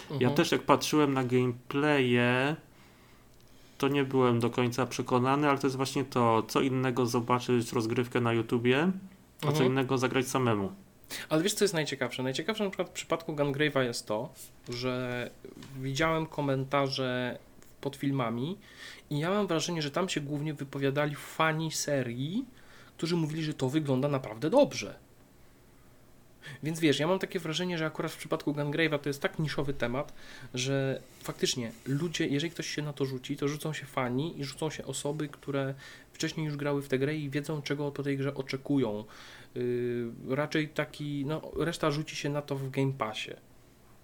[0.00, 0.20] Mhm.
[0.20, 2.56] Ja też jak patrzyłem na gameplaye,
[3.78, 8.20] to nie byłem do końca przekonany, ale to jest właśnie to, co innego zobaczyć rozgrywkę
[8.20, 8.90] na YouTubie,
[9.40, 9.66] a co Mhm.
[9.66, 10.72] innego zagrać samemu.
[11.28, 12.22] Ale wiesz, co jest najciekawsze?
[12.22, 14.28] Najciekawsze na przykład w przypadku Gungrave'a jest to,
[14.68, 15.30] że
[15.80, 17.38] widziałem komentarze
[17.80, 18.58] pod filmami
[19.10, 22.44] i ja mam wrażenie, że tam się głównie wypowiadali fani serii,
[22.96, 24.94] którzy mówili, że to wygląda naprawdę dobrze.
[26.62, 29.74] Więc wiesz, ja mam takie wrażenie, że akurat w przypadku Gungrave'a to jest tak niszowy
[29.74, 30.12] temat,
[30.54, 34.70] że faktycznie ludzie, jeżeli ktoś się na to rzuci, to rzucą się fani i rzucą
[34.70, 35.74] się osoby, które
[36.12, 39.04] wcześniej już grały w tę grę i wiedzą, czego po tej grze oczekują.
[39.54, 43.30] Yy, raczej taki, no reszta rzuci się na to w Game Passie.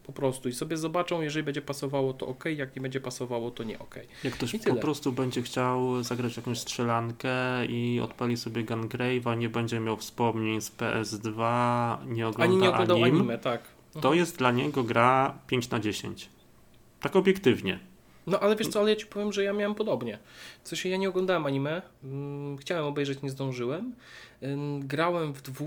[0.02, 3.64] Po prostu i sobie zobaczą, jeżeli będzie pasowało to ok, jak nie będzie pasowało to
[3.64, 3.94] nie ok.
[4.24, 9.80] Jak ktoś po prostu będzie chciał zagrać jakąś strzelankę i odpali sobie Gungrave'a, nie będzie
[9.80, 13.62] miał wspomnień z PS2, nie ogląda Ani nie oglądał anim, anime, tak.
[14.00, 16.28] to jest dla niego gra 5 na 10.
[17.00, 17.91] Tak obiektywnie.
[18.26, 20.18] No ale wiesz co, ale ja ci powiem, że ja miałem podobnie.
[20.64, 23.94] W sensie ja nie oglądałem anime, mm, chciałem obejrzeć, nie zdążyłem.
[24.80, 25.64] Grałem w, dwu,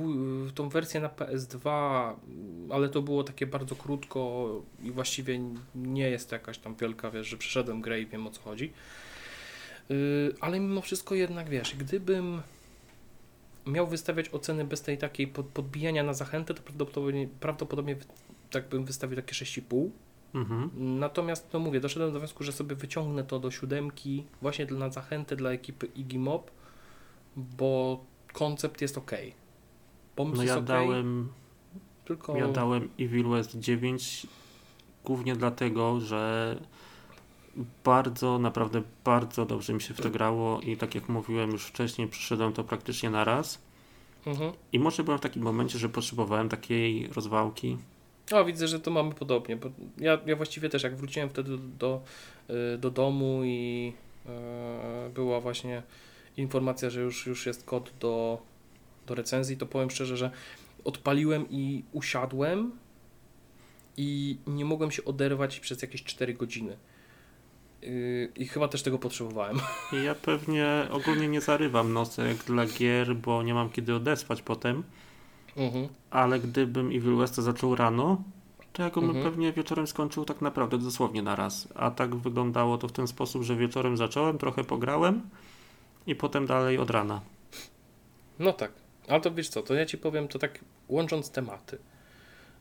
[0.47, 1.69] w tą wersję na PS2,
[2.27, 4.49] mm, ale to było takie bardzo krótko
[4.83, 5.39] i właściwie
[5.75, 8.73] nie jest jakaś tam wielka, wiesz, że przeszedłem grę i wiem o co chodzi.
[9.89, 12.41] Yy, Ale mimo wszystko jednak, wiesz, gdybym
[13.65, 17.95] miał wystawiać oceny bez tej takiej pod, podbijania na zachętę, to prawdopodobnie, prawdopodobnie
[18.51, 19.89] tak bym wystawił takie 6,5.
[20.35, 20.69] Mhm.
[20.99, 24.89] Natomiast, no mówię, doszedłem do wniosku, że sobie wyciągnę to do siódemki właśnie dla- na
[24.89, 26.51] zachętę dla ekipy Igimob,
[27.35, 29.11] bo koncept jest ok.
[30.15, 31.29] Pomysł No ja ok, dałem,
[32.05, 32.35] tylko...
[32.37, 34.27] ja dałem Evil West 9
[35.05, 36.55] głównie dlatego, że
[37.83, 42.07] bardzo, naprawdę bardzo dobrze mi się w to grało i tak jak mówiłem już wcześniej,
[42.07, 43.61] przeszedłem to praktycznie na raz.
[44.25, 44.51] Mhm.
[44.73, 47.77] I może byłem w takim momencie, że potrzebowałem takiej rozwałki.
[48.31, 51.57] O, widzę, że to mamy podobnie, bo ja, ja właściwie też jak wróciłem wtedy do,
[51.57, 52.03] do,
[52.49, 53.93] y, do domu i
[54.25, 55.83] e, była właśnie
[56.37, 58.41] informacja, że już, już jest kod do,
[59.07, 60.31] do recenzji, to powiem szczerze, że
[60.83, 62.71] odpaliłem i usiadłem
[63.97, 66.77] i nie mogłem się oderwać przez jakieś 4 godziny.
[67.83, 69.59] Y, I chyba też tego potrzebowałem.
[70.05, 74.83] Ja pewnie ogólnie nie zarywam nosek dla gier, bo nie mam kiedy odesłać potem.
[75.57, 75.87] Mhm.
[76.11, 78.23] Ale gdybym Evil West zaczął rano,
[78.73, 79.23] to ja go Mhm.
[79.23, 81.67] pewnie wieczorem skończył tak naprawdę dosłownie na raz.
[81.75, 85.21] A tak wyglądało to w ten sposób, że wieczorem zacząłem, trochę pograłem
[86.07, 87.21] i potem dalej od rana.
[88.39, 88.71] No tak,
[89.07, 91.77] ale to wiesz co, to ja ci powiem to tak łącząc tematy.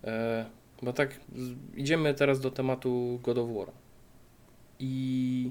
[0.05, 0.47] E,
[0.83, 1.21] bo tak
[1.75, 3.69] idziemy teraz do tematu God of War.
[4.79, 5.51] I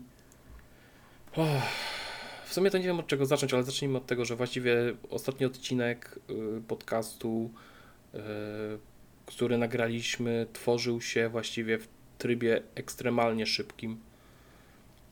[1.37, 1.61] oh,
[2.54, 4.76] w sumie to nie wiem od czego zacząć, ale zacznijmy od tego, że właściwie
[5.10, 7.49] ostatni odcinek y, podcastu,
[8.14, 8.20] y,
[9.26, 11.88] który nagraliśmy, tworzył się właściwie w
[12.18, 13.99] trybie ekstremalnie szybkim,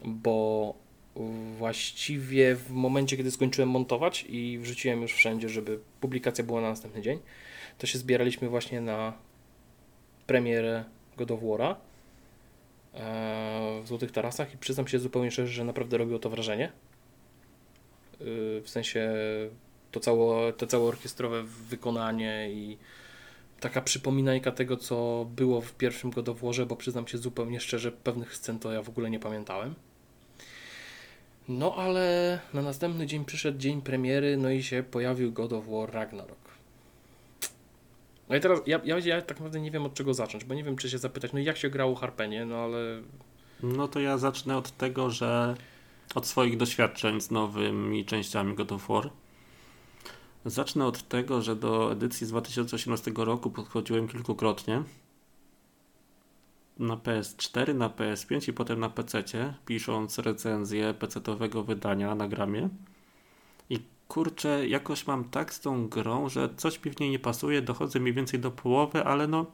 [0.06, 0.74] bo
[1.58, 7.02] właściwie w momencie, kiedy skończyłem montować i wrzuciłem już wszędzie, żeby publikacja była na następny
[7.02, 7.20] dzień,
[7.78, 9.14] to się zbieraliśmy właśnie na
[10.28, 10.84] premierę
[11.18, 11.76] God of War'a
[12.94, 16.72] e, w Złotych Tarasach i przyznam się zupełnie szczerze, że naprawdę robiło to wrażenie.
[18.28, 19.14] Y, W sensie
[19.92, 22.78] to całe, to całe orkiestrowe wykonanie i
[23.60, 27.92] taka przypominajka tego, co było w pierwszym God of War'ze, bo przyznam się zupełnie szczerze,
[27.92, 29.76] pewnych scen to ja w ogóle nie pamiętałem.
[31.50, 35.94] No ale na następny dzień przyszedł dzień premiery, no i się pojawił God of War
[35.94, 36.52] Ragnarok.
[38.30, 40.64] No i teraz ja, ja, ja tak naprawdę nie wiem od czego zacząć, bo nie
[40.64, 43.02] wiem czy się zapytać, no jak się grało Harpenie, no ale
[43.64, 45.56] No to ja zacznę od tego, że
[46.16, 49.10] od swoich doświadczeń z nowymi częściami God of War.
[50.46, 54.84] Zacznę od tego, że do edycji z 2018 roku podchodziłem kilkukrotnie.
[56.80, 59.24] Na PS4, na PS5 i potem na PC,
[59.66, 62.70] pisząc recenzję PC-owego wydania na gramie.
[63.70, 67.62] I kurczę, jakoś mam tak z tą grą, że coś mi w niej nie pasuje,
[67.62, 69.46] dochodzę mniej więcej do połowy, ale no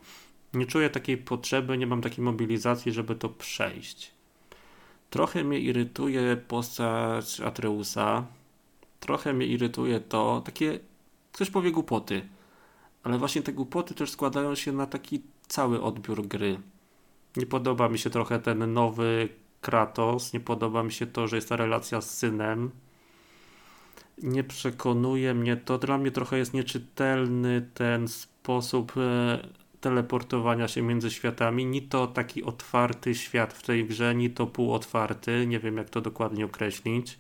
[0.54, 4.17] nie czuję takiej potrzeby, nie mam takiej mobilizacji, żeby to przejść.
[5.10, 8.26] Trochę mnie irytuje postać Atreusa.
[9.00, 10.80] Trochę mnie irytuje to, takie,
[11.32, 12.30] ktoś powie głupoty,
[13.04, 16.60] ale właśnie te głupoty też składają się na taki cały odbiór gry.
[17.36, 19.30] Nie podoba mi się trochę ten nowy
[19.62, 22.72] Kratos, nie podoba mi się to, że jest ta relacja z synem.
[24.24, 29.40] Nie przekonuje mnie to, dla mnie trochę jest nieczytelny ten sposób, e,
[29.88, 35.48] teleportowania się między światami, ni to taki otwarty świat w tej grze, ni to półotwarty,
[35.48, 37.20] nie wiem jak to dokładnie określić.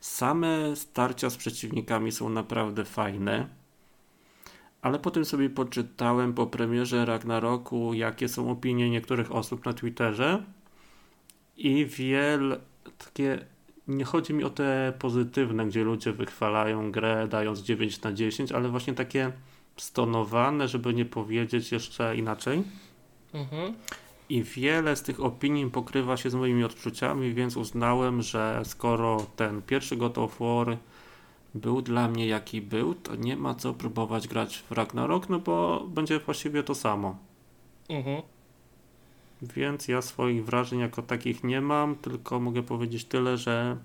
[0.00, 3.48] Same starcia z przeciwnikami są naprawdę fajne,
[4.82, 10.44] ale potem sobie poczytałem po premierze Ragnaroku, jakie są opinie niektórych osób na Twitterze
[11.56, 12.60] i wiele
[12.98, 13.44] takie
[13.88, 18.68] nie chodzi mi o te pozytywne, gdzie ludzie wychwalają grę, dając 9 na 10, ale
[18.68, 19.32] właśnie takie
[19.76, 22.62] stonowane, żeby nie powiedzieć jeszcze inaczej.
[23.34, 23.74] Mhm.
[24.28, 29.62] I wiele z tych opinii pokrywa się z moimi odczuciami, więc uznałem, że skoro ten
[29.62, 30.76] pierwszy God of War
[31.54, 35.86] był dla mnie jaki był, to nie ma co próbować grać w Ragnarok, no bo
[35.88, 37.16] będzie właściwie to samo.
[37.88, 38.22] Mhm.
[39.42, 43.76] Więc ja swoich wrażeń jako takich nie mam, tylko mogę powiedzieć tyle, że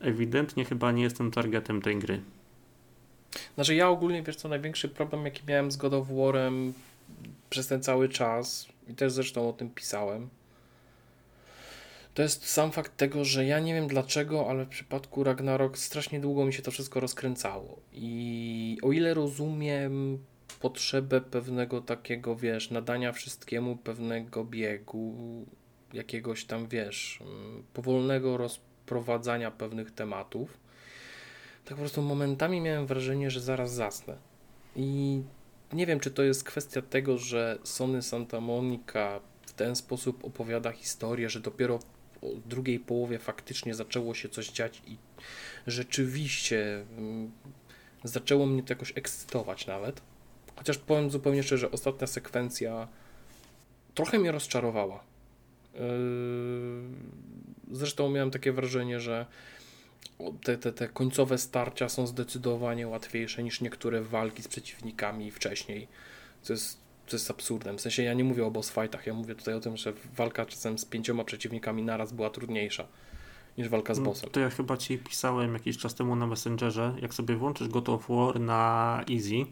[0.00, 2.22] ewidentnie chyba nie jestem targetem tej gry.
[3.54, 6.72] Znaczy ja ogólnie, wiesz co, największy problem jaki miałem z God of War'em
[7.50, 10.28] przez ten cały czas i też zresztą o tym pisałem,
[12.14, 16.20] to jest sam fakt tego, że ja nie wiem dlaczego, ale w przypadku Ragnarok strasznie
[16.20, 17.80] długo mi się to wszystko rozkręcało.
[17.92, 20.18] I o ile rozumiem
[20.60, 25.14] potrzebę pewnego takiego, wiesz, nadania wszystkiemu pewnego biegu,
[25.92, 30.58] jakiegoś tam, wiesz, mm, powolnego rozprowadzania pewnych tematów,
[31.64, 34.16] tak po prostu momentami miałem wrażenie, że zaraz zasnę.
[34.76, 35.22] I
[35.72, 40.72] nie wiem, czy to jest kwestia tego, że Sony Santa Monica w ten sposób opowiada
[40.72, 41.78] historię, że dopiero
[42.22, 44.96] w drugiej połowie faktycznie zaczęło się coś dziać i
[45.66, 47.30] rzeczywiście mm,
[48.04, 50.02] zaczęło mnie to jakoś ekscytować nawet.
[50.56, 52.88] Chociaż powiem zupełnie szczerze, ostatnia sekwencja
[53.94, 55.04] trochę mnie rozczarowała.
[55.74, 55.80] Yy,
[57.72, 59.26] zresztą miałem takie wrażenie, że
[60.44, 65.88] te, te, te końcowe starcia są zdecydowanie łatwiejsze niż niektóre walki z przeciwnikami wcześniej,
[66.42, 67.78] co jest, co jest absurdem.
[67.78, 70.46] W sensie ja nie mówię o boss fightach, ja mówię tutaj o tym, że walka
[70.46, 72.86] czasem z pięcioma przeciwnikami naraz była trudniejsza
[73.58, 74.30] niż walka z no, bossem.
[74.30, 78.08] To ja chyba Ci pisałem jakiś czas temu na Messengerze, jak sobie włączysz God of
[78.08, 79.46] War na easy,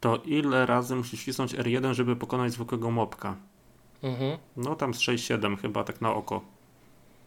[0.00, 3.36] to ile razy musisz wcisnąć R1, żeby pokonać zwykłego mopka?
[4.02, 4.38] Mhm.
[4.56, 6.53] No tam z 6-7 chyba, tak na oko.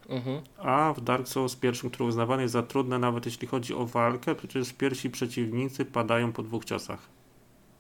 [0.10, 0.42] Mhm.
[0.58, 4.36] A w Dark Souls pierwszym, który uznawany jest za trudne, nawet jeśli chodzi o walkę,
[4.36, 7.00] przecież pierwsi przeciwnicy padają po dwóch ciosach.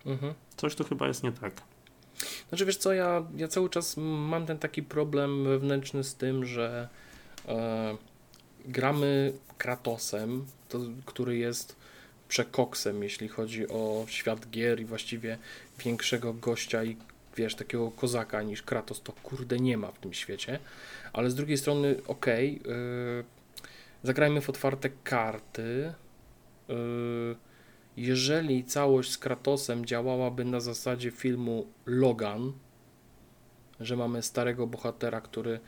[0.05, 0.34] Mhm.
[0.57, 1.53] Coś tu chyba jest nie tak.
[2.49, 6.89] Znaczy wiesz co, ja, ja cały czas mam ten taki problem wewnętrzny z tym, że
[7.47, 7.97] e,
[8.65, 11.75] gramy Kratosem, to, który jest
[12.28, 15.38] przekoksem, jeśli chodzi o świat gier i właściwie
[15.80, 16.97] większego gościa i
[17.38, 20.59] wiesz, takiego kozaka niż Kratos, to kurde nie ma w tym świecie
[21.13, 23.23] ale z drugiej strony, okej, okay, yy,
[24.03, 25.93] zagrajmy w otwarte karty.
[26.69, 27.35] Yy,
[27.97, 32.53] jeżeli całość z Kratosem działałaby na zasadzie filmu Logan,
[33.79, 35.59] że mamy starego bohatera, który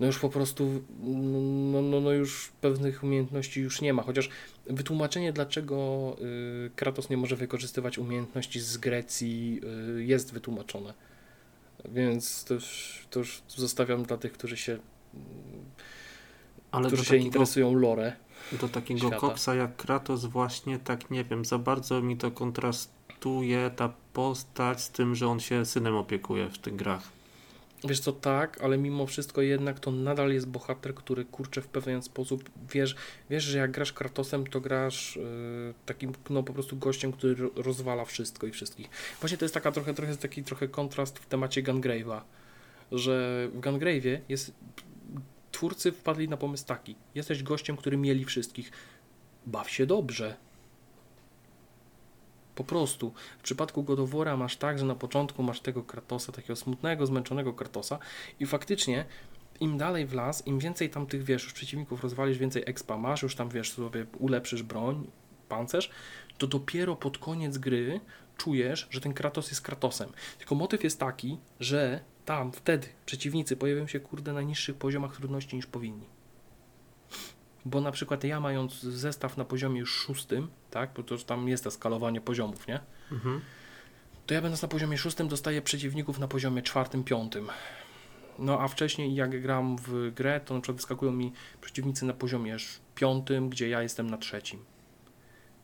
[0.00, 0.82] no już po prostu
[1.72, 4.28] no, no, no już pewnych umiejętności już nie ma, chociaż
[4.66, 6.16] wytłumaczenie dlaczego
[6.66, 9.60] y, Kratos nie może wykorzystywać umiejętności z Grecji
[9.98, 10.94] y, jest wytłumaczone
[11.88, 14.78] więc to już, to już zostawiam dla tych, którzy się,
[16.70, 18.12] Ale którzy się takiego, interesują lore.
[18.60, 19.16] Do takiego świata.
[19.16, 24.90] koksa jak Kratos właśnie tak nie wiem, za bardzo mi to kontrastuje ta postać z
[24.90, 27.15] tym, że on się synem opiekuje w tych grach.
[27.84, 32.02] Wiesz co, tak, ale mimo wszystko jednak to nadal jest bohater, który kurczę w pewien
[32.02, 32.96] sposób, wiesz,
[33.30, 38.04] wiesz że jak grasz Kratosem, to grasz yy, takim, no po prostu gościem, który rozwala
[38.04, 38.88] wszystko i wszystkich.
[39.20, 42.20] Właśnie to jest taka trochę, trochę taki trochę kontrast w temacie Gungrave'a,
[42.92, 44.52] że w Gungrave'ie jest,
[45.52, 48.70] twórcy wpadli na pomysł taki, jesteś gościem, który mieli wszystkich,
[49.46, 50.36] baw się dobrze,
[52.56, 53.12] po prostu.
[53.38, 57.98] W przypadku Godowora masz tak, że na początku masz tego Kratosa, takiego smutnego, zmęczonego Kratosa
[58.40, 59.04] i faktycznie
[59.60, 63.22] im dalej w las, im więcej tam tych, wiesz, już przeciwników rozwalisz, więcej expa masz,
[63.22, 65.10] już tam, wiesz, sobie ulepszysz broń,
[65.48, 65.90] pancerz,
[66.38, 68.00] to dopiero pod koniec gry
[68.36, 70.12] czujesz, że ten Kratos jest Kratosem.
[70.38, 75.56] Tylko motyw jest taki, że tam, wtedy przeciwnicy pojawią się, kurde, na niższych poziomach trudności
[75.56, 76.15] niż powinni
[77.66, 81.70] bo na przykład ja mając zestaw na poziomie szóstym, tak, bo to tam jest to
[81.70, 82.80] skalowanie poziomów, nie?
[83.12, 83.40] Mhm.
[84.26, 87.48] To ja będąc na poziomie szóstym dostaję przeciwników na poziomie czwartym, piątym.
[88.38, 92.56] No a wcześniej jak gram w grę, to na przykład wyskakują mi przeciwnicy na poziomie
[92.94, 94.64] piątym, gdzie ja jestem na trzecim.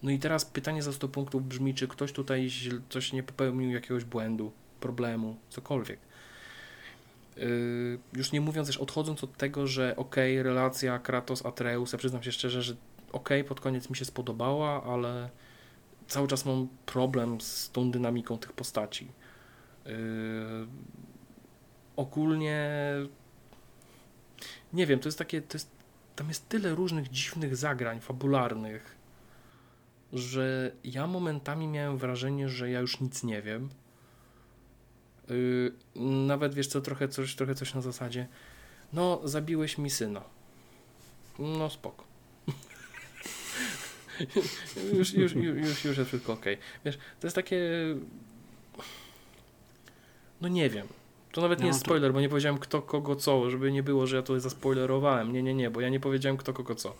[0.02, 2.48] No i teraz pytanie za 100 punktów brzmi, czy ktoś tutaj
[2.88, 6.00] coś nie popełnił jakiegoś błędu, problemu, cokolwiek.
[7.36, 12.32] Yy, już nie mówiąc też odchodząc od tego, że ok, relacja Kratos-Atreus, ja przyznam się
[12.32, 12.76] szczerze, że
[13.12, 15.30] ok, pod koniec mi się spodobała, ale
[16.08, 19.08] cały czas mam problem z tą dynamiką tych postaci.
[19.86, 19.92] Yy,
[21.96, 22.70] ogólnie
[24.72, 25.70] nie wiem, to jest takie, to jest,
[26.16, 28.96] tam jest tyle różnych dziwnych zagrań fabularnych,
[30.12, 33.68] że ja momentami miałem wrażenie, że ja już nic nie wiem.
[35.32, 35.72] Yy,
[36.26, 38.26] nawet wiesz co, trochę coś, trochę coś na zasadzie.
[38.92, 40.22] No, zabiłeś mi syna.
[41.38, 42.04] No spoko.
[44.98, 46.44] już, już, już, już jest wszystko ok.
[46.84, 47.60] Wiesz, to jest takie.
[50.40, 50.86] No nie wiem.
[51.32, 54.16] To nawet nie jest spoiler, bo nie powiedziałem kto kogo co, żeby nie było, że
[54.16, 55.32] ja to zaspoilerowałem.
[55.32, 56.94] Nie, nie, nie, bo ja nie powiedziałem kto kogo co.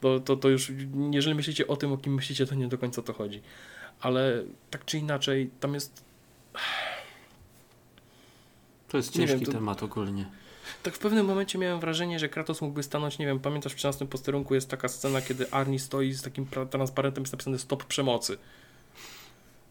[0.00, 0.72] To, to, to już,
[1.10, 3.42] jeżeli myślicie o tym, o kim myślicie, to nie do końca to chodzi.
[4.00, 6.04] Ale tak czy inaczej, tam jest.
[8.88, 9.52] To jest ciężki wiem, to...
[9.52, 10.26] temat ogólnie.
[10.82, 14.06] Tak w pewnym momencie miałem wrażenie, że Kratos mógłby stanąć, nie wiem, pamiętasz w 13
[14.06, 18.38] posterunku jest taka scena, kiedy Arni stoi z takim transparentem jest napisane stop przemocy.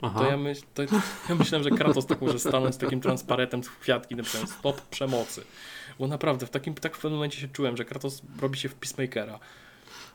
[0.02, 0.20] Aha.
[0.20, 0.84] To ja, myśl, to
[1.30, 5.44] ja myślałem, że Kratos tak może stanąć z takim transparentem z kwiatki napisane stop przemocy.
[6.00, 8.76] Bo naprawdę w takim, tak w pewnym momencie się czułem, że Kratos robi się w
[8.76, 9.40] Peacemakera.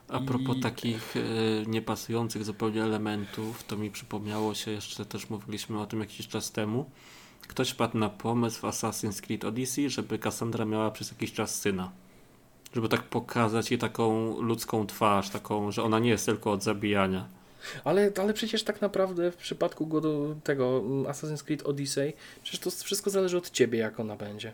[0.08, 0.60] A propos I...
[0.60, 6.28] takich y, niepasujących zupełnie elementów, to mi przypomniało się jeszcze, też mówiliśmy o tym jakiś
[6.28, 6.90] czas temu,
[7.52, 11.92] ktoś padł na pomysł w Assassin's Creed Odyssey, żeby Cassandra miała przez jakiś czas syna.
[12.74, 17.28] Żeby tak pokazać jej taką ludzką twarz, taką, że ona nie jest tylko od zabijania.
[17.84, 22.60] Ale, ale przecież tak naprawdę w przypadku go do tego mm, Assassin's Creed Odyssey, przecież
[22.60, 24.52] to wszystko zależy od ciebie, jak ona będzie.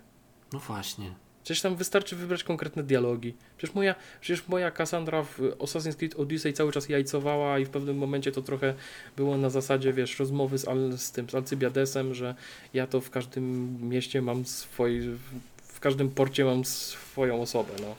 [0.53, 1.14] No właśnie.
[1.45, 3.34] Przecież tam wystarczy wybrać konkretne dialogi.
[3.57, 7.99] Przecież moja, przecież moja Cassandra w Assassin's Creed Odyssey cały czas jajcowała i w pewnym
[7.99, 8.74] momencie to trochę
[9.16, 12.34] było na zasadzie, wiesz, rozmowy z, Al, z tym, z Alcybiadesem, że
[12.74, 15.01] ja to w każdym mieście mam swój,
[15.62, 17.95] w każdym porcie mam swoją osobę, no.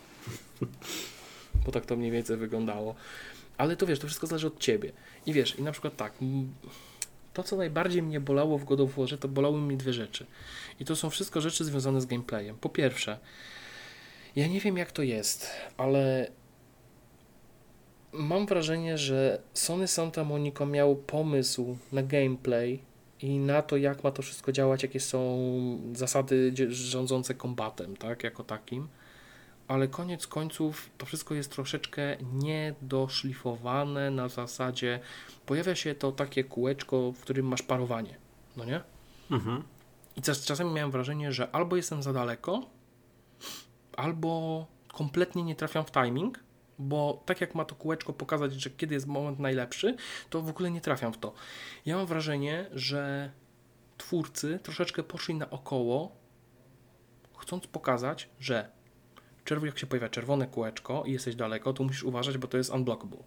[1.65, 2.95] Bo tak to mniej więcej wyglądało.
[3.57, 4.91] Ale to wiesz, to wszystko zależy od ciebie.
[5.25, 6.13] I wiesz, i na przykład tak,
[7.43, 10.25] to co najbardziej mnie bolało w God of to bolały mi dwie rzeczy.
[10.79, 12.55] I to są wszystko rzeczy związane z gameplayem.
[12.57, 13.19] Po pierwsze,
[14.35, 16.31] ja nie wiem jak to jest, ale
[18.11, 22.79] mam wrażenie, że Sony Santa Monica miał pomysł na gameplay
[23.21, 25.39] i na to, jak ma to wszystko działać, jakie są
[25.93, 28.87] zasady rządzące kombatem, tak, jako takim.
[29.70, 34.99] Ale koniec końców to wszystko jest troszeczkę niedoszlifowane na zasadzie
[35.45, 38.17] pojawia się to takie kółeczko, w którym masz parowanie,
[38.57, 38.82] no nie?
[39.32, 39.63] Mhm.
[40.15, 42.70] I czasami miałem wrażenie, że albo jestem za daleko,
[43.97, 46.39] albo kompletnie nie trafiam w timing,
[46.80, 49.95] bo tak jak ma to kółeczko pokazać, że kiedy jest moment najlepszy,
[50.30, 51.34] to w ogóle nie trafiam w to.
[51.86, 53.32] Ja mam wrażenie, że
[53.97, 56.15] twórcy troszeczkę poszli naokoło,
[57.38, 58.78] chcąc pokazać, że
[59.63, 63.23] jak się pojawia czerwone kółeczko i jesteś daleko, to musisz uważać, bo to jest unblockable.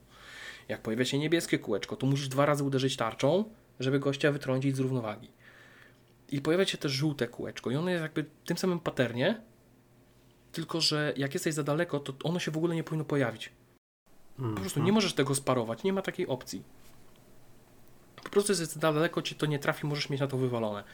[0.68, 3.44] Jak pojawia się niebieskie kółeczko, to musisz dwa razy uderzyć tarczą,
[3.80, 5.30] żeby gościa wytrącić z równowagi.
[6.28, 9.40] I pojawia się też żółte kółeczko i ono jest jakby w tym samym paternie,
[10.52, 13.52] tylko że jak jesteś za daleko, to ono się w ogóle nie powinno pojawić.
[14.36, 14.94] Po prostu nie mhm.
[14.94, 16.62] możesz tego sparować, nie ma takiej opcji.
[18.22, 20.84] Po prostu jest za daleko, ci to nie trafi, możesz mieć na to wywalone.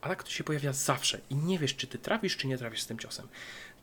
[0.00, 2.86] Ale to się pojawia zawsze i nie wiesz, czy ty trafisz, czy nie trafisz z
[2.86, 3.28] tym ciosem.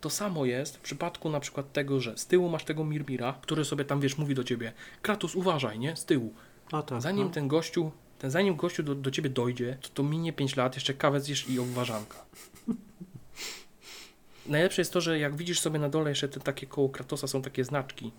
[0.01, 3.65] To samo jest w przypadku na przykład tego, że z tyłu masz tego Mirmira, który
[3.65, 5.95] sobie tam, wiesz, mówi do ciebie Kratos, uważaj, nie?
[5.95, 6.33] Z tyłu.
[6.69, 7.33] Tak, zanim no.
[7.33, 7.91] ten gościu
[8.21, 11.49] ten zanim gościu do, do ciebie dojdzie, to, to minie 5 lat, jeszcze kawę zjesz
[11.49, 12.25] i obważanka.
[14.45, 17.41] Najlepsze jest to, że jak widzisz sobie na dole jeszcze te takie koło Kratosa są
[17.41, 18.11] takie znaczki,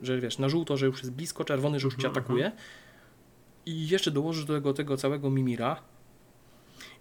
[0.00, 2.62] że wiesz, na żółto, że już jest blisko, czerwony, że już cię mhm, atakuje mhm.
[3.66, 5.82] i jeszcze dołożysz do tego, tego całego Mimira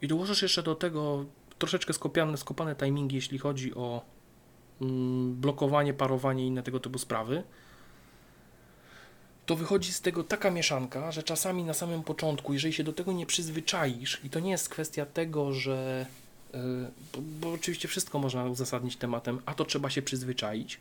[0.01, 1.25] i dołożysz jeszcze do tego
[1.63, 4.01] troszeczkę skopiane, skopane timingi, jeśli chodzi o
[4.81, 7.43] mm, blokowanie, parowanie i inne tego typu sprawy,
[9.45, 13.11] to wychodzi z tego taka mieszanka, że czasami na samym początku, jeżeli się do tego
[13.11, 16.05] nie przyzwyczaisz, i to nie jest kwestia tego, że.
[16.53, 16.59] Yy,
[17.13, 20.79] bo, bo, oczywiście wszystko można uzasadnić tematem, a to trzeba się przyzwyczaić,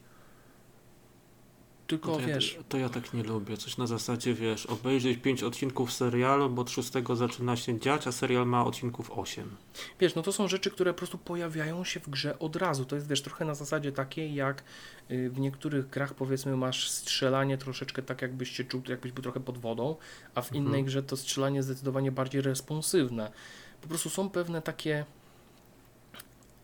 [1.87, 2.55] tylko to wiesz.
[2.55, 3.57] Ja, to ja tak nie lubię.
[3.57, 8.13] Coś na zasadzie, wiesz, obejrzeć pięć odcinków serialu, bo od szóstego zaczyna się dziać, a
[8.13, 9.57] serial ma odcinków 8.
[10.01, 12.85] Wiesz, no to są rzeczy, które po prostu pojawiają się w grze od razu.
[12.85, 14.65] To jest, wiesz, trochę na zasadzie takiej, jak
[15.11, 19.41] y, w niektórych grach, powiedzmy, masz strzelanie troszeczkę tak, jakbyś się czuł, jakbyś był trochę
[19.41, 19.97] pod wodą,
[20.35, 20.67] a w mhm.
[20.67, 23.33] innej grze to strzelanie zdecydowanie bardziej responsywne.
[23.81, 25.05] Po prostu są pewne takie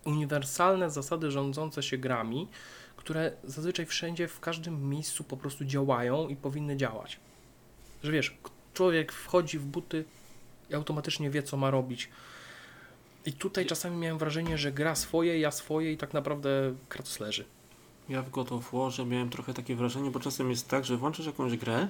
[0.04, 2.48] uniwersalne zasady rządzące się grami,
[3.08, 7.20] które zazwyczaj wszędzie, w każdym miejscu po prostu działają i powinny działać.
[8.02, 8.36] Że wiesz,
[8.74, 10.04] człowiek wchodzi w buty
[10.70, 12.08] i automatycznie wie, co ma robić.
[13.26, 17.44] I tutaj czasami miałem wrażenie, że gra swoje, ja swoje i tak naprawdę Kratos leży.
[18.08, 21.26] Ja w God of Warze miałem trochę takie wrażenie, bo czasem jest tak, że włączysz
[21.26, 21.88] jakąś grę,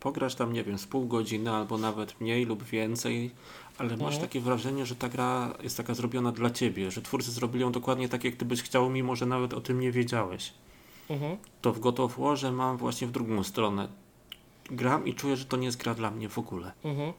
[0.00, 3.30] pograsz tam, nie wiem, z pół godziny albo nawet mniej lub więcej,
[3.78, 4.20] ale masz Mhm.
[4.22, 8.08] takie wrażenie, że ta gra jest taka zrobiona dla ciebie, że twórcy zrobili ją dokładnie
[8.08, 10.52] tak, jak ty byś chciał, mimo że nawet o tym nie wiedziałeś.
[11.10, 11.36] Mhm.
[11.62, 13.88] To w God of Warze mam właśnie w drugą stronę.
[14.70, 16.72] Gram i czuję, że to nie jest gra dla mnie w ogóle.
[16.84, 17.12] Mhm.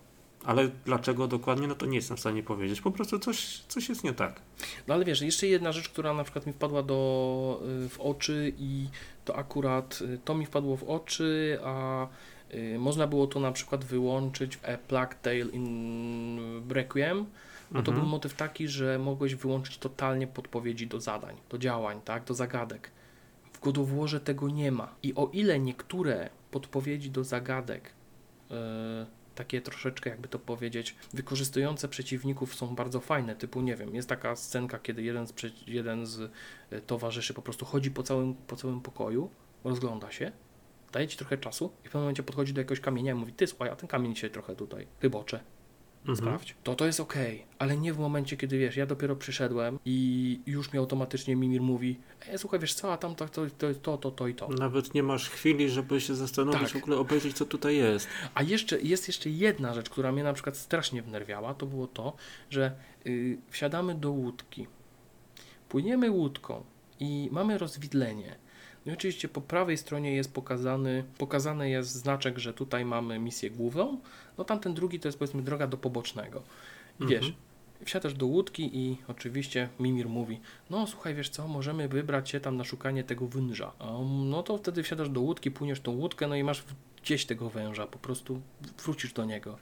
[0.46, 2.82] Ale dlaczego dokładnie, no to nie jestem w stanie powiedzieć.
[2.82, 4.42] Po prostu coś, coś jest nie tak.
[4.88, 8.54] No ale wiesz, jeszcze jedna rzecz, która na przykład mi wpadła do, y, w oczy
[8.58, 8.88] i
[9.26, 12.08] to akurat y, to mi wpadło w oczy, a
[12.80, 17.26] można było to na przykład wyłączyć w A Plague Tale in Requiem,
[17.72, 17.98] no to Mhm.
[17.98, 22.92] był motyw taki, że mogłeś wyłączyć totalnie podpowiedzi do zadań, do działań, tak, do zagadek.
[23.54, 24.96] W God of Warze tego nie ma.
[25.04, 27.92] I o ile niektóre podpowiedzi do zagadek,
[28.52, 28.54] y,
[29.36, 34.36] takie troszeczkę, jakby to powiedzieć, wykorzystujące przeciwników są bardzo fajne, typu, nie wiem, jest taka
[34.36, 35.34] scenka, kiedy jeden z,
[35.68, 36.30] jeden z y,
[36.88, 39.30] towarzyszy po prostu chodzi po całym, po całym pokoju,
[39.64, 40.32] rozgląda się,
[40.98, 43.48] daje ci trochę czasu i w pewnym momencie podchodzi do jakiegoś kamienia i mówi, ty
[43.48, 45.40] słuchaj, a ten kamień się trochę tutaj chybocze,
[46.00, 46.18] Mhm.
[46.18, 46.56] sprawdź.
[46.64, 50.74] To to jest okej, ale nie w momencie, kiedy wiesz, ja dopiero przyszedłem i już
[50.74, 53.42] mi automatycznie Mimir mówi, e, słuchaj, wiesz co, a tam to, to,
[53.82, 54.48] to, to, to, i to.
[54.48, 56.72] Nawet nie masz chwili, żeby się zastanowić, Tak.
[56.72, 58.08] w ogóle obejrzeć, co tutaj jest.
[58.34, 62.14] A jeszcze jest jeszcze jedna rzecz, która mnie na przykład strasznie wnerwiała, to było to,
[62.50, 62.72] że
[63.06, 64.68] y, wsiadamy do łódki,
[65.70, 66.64] płyniemy łódką
[67.00, 68.36] i mamy rozwidlenie.
[68.88, 73.50] No i oczywiście po prawej stronie jest pokazany, pokazany jest znaczek, że tutaj mamy misję
[73.52, 73.98] główną,
[74.38, 76.44] no tamten drugi to jest powiedzmy droga do pobocznego.
[77.00, 77.22] I Mhm.
[77.22, 77.34] wiesz,
[77.86, 80.40] wsiadasz do łódki i oczywiście Mimir mówi,
[80.70, 83.72] no słuchaj, wiesz co, możemy wybrać się tam na szukanie tego węża.
[84.26, 86.64] No to wtedy wsiadasz do łódki, płyniesz tą łódkę, no i masz
[87.04, 88.42] gdzieś tego węża, po prostu
[88.84, 89.58] wrócisz do niego.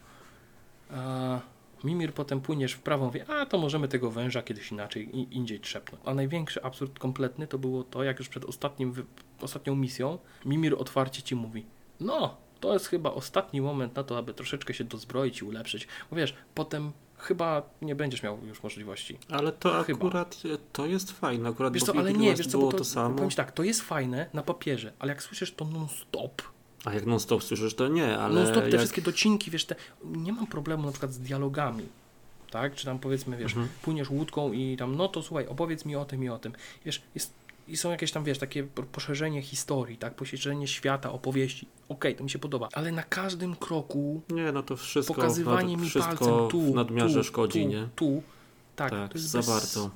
[0.92, 1.40] A
[1.84, 5.60] Mimir potem płyniesz w prawą, wie, a to możemy tego węża kiedyś inaczej, i, indziej
[5.60, 6.04] trzepnąć.
[6.06, 8.94] A największy absurd kompletny to było to, jak już przed ostatnim,
[9.42, 11.66] ostatnią misją Mimir otwarcie ci mówi,
[12.00, 15.88] no, to jest chyba ostatni moment na to, aby troszeczkę się dozbroić i ulepszyć.
[16.10, 19.18] Bo wiesz, potem chyba nie będziesz miał już możliwości.
[19.30, 20.00] Ale to Chyba.
[20.00, 21.50] akurat e, to jest fajne.
[21.50, 23.16] Akurat Wiesz co, ale nie, wiesz co, było to, to samo.
[23.16, 26.42] powiem tak, to jest fajne na papierze, ale jak słyszysz to non-stop,
[26.86, 28.78] A jak non-stop słyszysz, to nie, ale non-stop te jak...
[28.80, 31.86] wszystkie docinki, wiesz, te, nie mam problemu na przykład z dialogami,
[32.52, 33.68] tak, czy tam powiedzmy, wiesz, Mhm.
[33.82, 36.54] płyniesz łódką i tam, no to słuchaj, opowiedz mi o tym i o tym,
[36.86, 37.34] wiesz, jest,
[37.68, 42.24] i są jakieś tam, wiesz, takie po- poszerzenie historii, tak, poszerzenie świata, opowieści, okej, to
[42.24, 46.26] mi się podoba, ale na każdym kroku Nie, no to wszystko, pokazywanie nad, mi wszystko
[46.26, 47.88] palcem tu, w nadmiarze tu, szkodzi, tu, nie?
[47.96, 48.24] tu,
[48.76, 49.90] tak, tak to jest za bez, bardzo.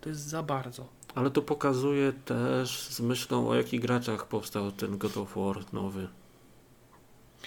[0.00, 0.86] To jest za bardzo.
[1.14, 6.08] Ale to pokazuje też z myślą o jakich graczach powstał ten God of War nowy.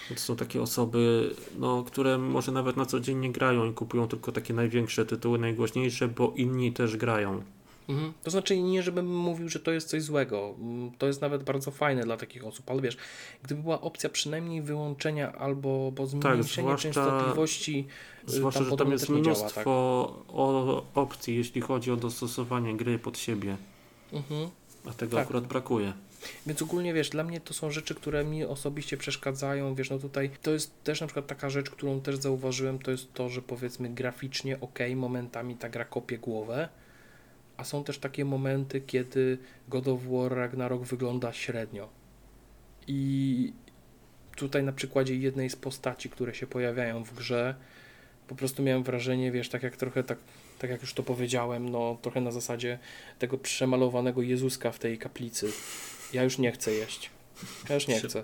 [0.10, 4.08] To są takie osoby, no, które może nawet na co dzień nie grają i kupują
[4.08, 7.44] tylko takie największe tytuły, najgłośniejsze, bo inni też grają.
[7.90, 8.14] Mhm.
[8.24, 10.56] To znaczy nie, żebym mówił, że to jest coś złego.
[10.60, 12.98] Mm, To jest nawet bardzo fajne dla takich osób, ale wiesz,
[13.44, 17.88] gdyby była opcja przynajmniej wyłączenia albo bo zmniejszenia zwłaszcza- częstotliwości,
[18.30, 20.36] y, Zwłaszcza, że tam jest nie działa, mnóstwo tak?
[20.36, 23.58] o, opcji, jeśli chodzi o dostosowanie gry pod siebie.
[24.14, 24.50] Mhm.
[24.90, 25.26] A tego Tak.
[25.26, 25.94] akurat brakuje.
[26.48, 29.76] Więc ogólnie wiesz, dla mnie to są rzeczy, które mi osobiście przeszkadzają.
[29.76, 33.14] Wiesz, no tutaj to jest też na przykład taka rzecz, którą też zauważyłem, to jest
[33.14, 36.70] to, że powiedzmy graficznie ok, momentami ta gra kopie głowę,
[37.58, 41.90] a są też takie momenty, kiedy God of War Ragnarok wygląda średnio.
[42.88, 43.54] I
[44.36, 47.56] tutaj na przykładzie jednej z postaci, które się pojawiają w grze,
[48.28, 50.18] po prostu miałem wrażenie, wiesz, tak jak trochę tak,
[50.60, 52.80] tak jak już to powiedziałem, no trochę na zasadzie
[53.20, 55.52] tego przemalowanego Jezuska w tej kaplicy.
[56.14, 57.10] Ja już nie chcę jeść.
[57.70, 58.24] Ja już nie Się- chcę.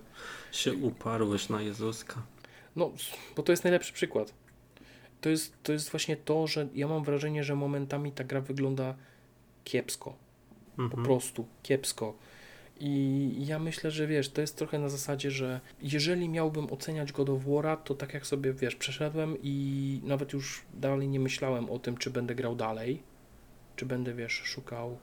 [0.52, 2.22] Się uparłeś na Jezuska.
[2.76, 2.92] No,
[3.36, 4.34] bo to jest najlepszy przykład.
[5.22, 8.96] To jest, to jest właśnie to, że ja mam wrażenie, że momentami ta gra wygląda
[9.64, 10.16] kiepsko.
[10.76, 11.04] Po Mhm.
[11.04, 12.14] prostu kiepsko.
[12.82, 17.30] I ja myślę, że wiesz, to jest trochę na zasadzie, że jeżeli miałbym oceniać God
[17.30, 21.80] of War'a, to tak jak sobie, wiesz, przeszedłem i nawet już dalej nie myślałem o
[21.80, 23.02] tym, czy będę grał dalej,
[23.76, 24.98] czy będę, wiesz, szukał,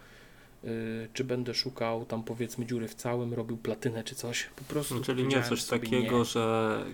[0.64, 0.70] yy,
[1.14, 4.44] czy będę szukał tam powiedzmy dziury w całym, robił platynę czy coś.
[4.56, 6.24] Po prostu No, czyli nie coś takiego, nie.
[6.24, 6.84] że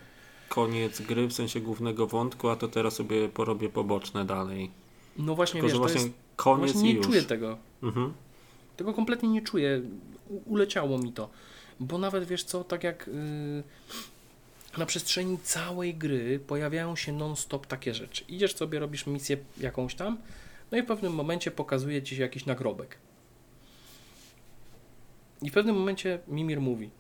[0.49, 4.71] koniec gry w sensie głównego wątku, a to teraz sobie porobię poboczne dalej.
[5.17, 7.07] No właśnie, Tylko, wiesz, to właśnie jest, koniec właśnie nie już.
[7.07, 7.59] czuję tego.
[7.83, 8.13] Mhm.
[8.77, 9.83] Tego kompletnie nie czuję.
[10.29, 11.31] U- uleciało mi to.
[11.81, 13.63] Bo nawet wiesz co, tak jak yy,
[14.79, 18.25] na przestrzeni całej gry pojawiają się non-stop takie rzeczy.
[18.29, 20.19] Idziesz sobie, robisz misję jakąś tam,
[20.73, 22.99] no i w pewnym momencie pokazuje ci się jakiś nagrobek.
[25.43, 26.91] I w pewnym momencie Mimir mówi: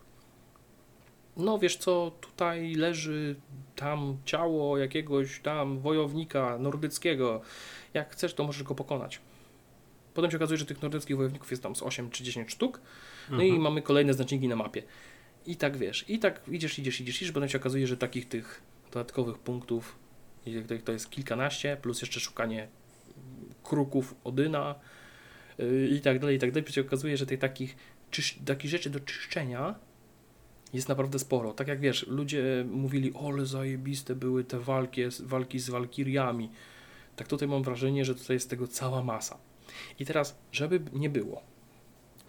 [1.36, 3.36] No wiesz co, tutaj leży
[3.76, 7.40] tam ciało jakiegoś tam wojownika nordyckiego.
[7.94, 9.20] Jak chcesz, to możesz go pokonać.
[10.14, 12.80] Potem się okazuje, że tych nordyckich wojowników jest tam z 8 czy 10 sztuk.
[13.30, 13.62] No i Mhm.
[13.62, 14.82] mamy kolejne znaczniki na mapie.
[15.46, 18.62] I tak wiesz, i tak idziesz, idziesz, idziesz, idziesz, potem się okazuje, że takich tych
[18.92, 19.98] dodatkowych punktów
[20.84, 22.68] to jest kilkanaście, plus jeszcze szukanie
[23.62, 24.74] kruków Odyna
[25.58, 26.64] yy, i tak dalej, i tak dalej.
[26.64, 27.76] Przecież okazuje, że tych takich,
[28.44, 29.74] takich rzeczy do czyszczenia
[30.72, 31.52] jest naprawdę sporo.
[31.52, 36.50] Tak jak wiesz, ludzie mówili, ole zajebiste były te walki, walki z walkiriami.
[37.16, 39.38] Tak tutaj mam wrażenie, że tutaj jest tego cała masa.
[39.98, 41.42] I teraz, żeby nie było,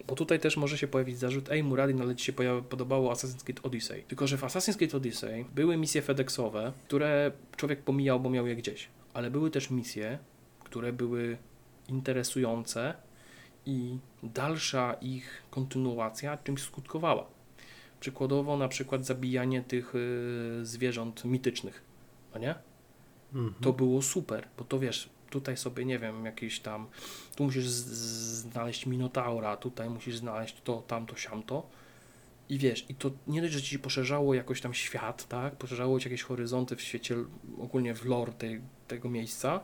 [0.06, 2.32] bo tutaj też może się pojawić zarzut, ej Muradin, ale Ci się
[2.68, 4.02] podobało Assassin's Creed Odyssey.
[4.02, 8.56] Tylko, że w Assassin's Creed Odyssey były misje FedExowe, które człowiek pomijał, bo miał je
[8.56, 8.88] gdzieś.
[9.14, 10.18] Ale były też misje,
[10.64, 11.38] które były
[11.88, 12.94] interesujące
[13.66, 17.33] i dalsza ich kontynuacja czymś skutkowała.
[18.04, 21.82] Przykładowo na przykład zabijanie tych y, zwierząt mitycznych,
[22.34, 22.54] no nie?
[23.34, 23.54] Mhm.
[23.60, 26.86] To było super, bo to wiesz, tutaj sobie, nie wiem, jakiś tam,
[27.36, 31.66] tu musisz znaleźć Minotaura, tutaj musisz znaleźć to, tamto, siamto.
[32.48, 35.56] I wiesz, i to nie dość, że ci poszerzało jakoś tam świat, tak?
[35.56, 37.16] Poszerzało ci jakieś horyzonty w świecie,
[37.58, 39.60] ogólnie w lore tej, tego miejsca,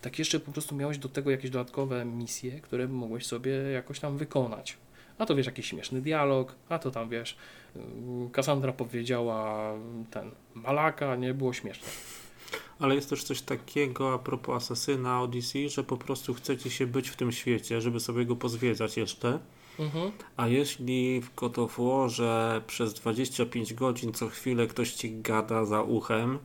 [0.00, 4.18] tak jeszcze po prostu miałeś do tego jakieś dodatkowe misje, które mogłeś sobie jakoś tam
[4.18, 4.76] wykonać.
[5.18, 7.36] A to wiesz, jakiś śmieszny dialog, a to tam wiesz,
[8.32, 9.72] Cassandra powiedziała
[10.10, 11.88] ten Malaka, nie było śmieszne.
[12.78, 17.08] Ale jest też coś takiego a propos Asasyna Odyssey, że po prostu chcecie się być
[17.08, 19.38] w tym świecie, żeby sobie go pozwiedzać jeszcze.
[19.78, 20.12] Mhm.
[20.36, 21.30] A jeśli w
[21.78, 26.38] Warze przez 25 godzin co chwilę ktoś ci gada za uchem,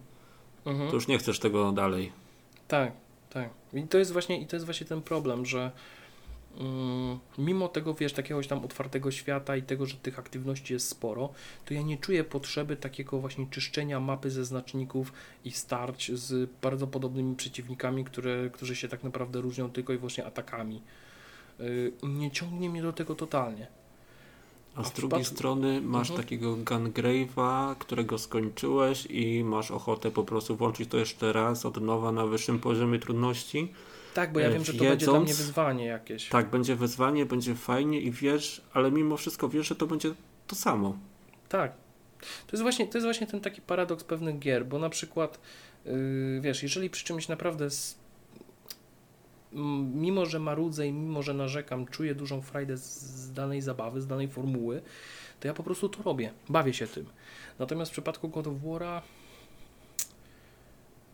[0.65, 0.89] mhm.
[0.89, 2.11] to już nie chcesz tego dalej.
[2.67, 2.91] Tak,
[3.29, 3.49] tak.
[3.73, 5.71] I to jest właśnie, i to jest właśnie ten problem, że
[7.37, 11.29] mimo tego, wiesz, takiego tam otwartego świata i tego, że tych aktywności jest sporo,
[11.65, 15.13] to ja nie czuję potrzeby takiego właśnie czyszczenia mapy ze znaczników
[15.45, 20.25] i starć z bardzo podobnymi przeciwnikami, które, którzy się tak naprawdę różnią tylko i wyłącznie
[20.25, 20.81] atakami.
[21.59, 23.67] Y, nie ciągnie mnie do tego totalnie.
[24.75, 26.25] A, z drugiej strony masz mhm.
[26.25, 32.11] takiego Gungrave'a, którego skończyłeś i masz ochotę po prostu włączyć to jeszcze raz od nowa
[32.11, 33.73] na wyższym poziomie trudności
[34.19, 36.29] tak, bo ja wiem, że to będzie dla mnie wyzwanie jakieś.
[36.29, 40.13] Tak, będzie wyzwanie, będzie fajnie i wiesz, ale mimo wszystko wiesz, że to będzie
[40.47, 40.97] to samo.
[41.49, 41.71] Tak.
[42.19, 45.39] To jest właśnie, to jest właśnie ten taki paradoks pewnych gier, bo na przykład,
[45.85, 45.93] yy,
[46.41, 47.97] wiesz, jeżeli przy czymś naprawdę z,
[49.93, 54.07] mimo, że marudzę i mimo, że narzekam, czuję dużą frajdę z, z danej zabawy, z
[54.07, 54.81] danej formuły,
[55.39, 57.05] to ja po prostu to robię, bawię się tym.
[57.59, 59.01] Natomiast w przypadku God of War'a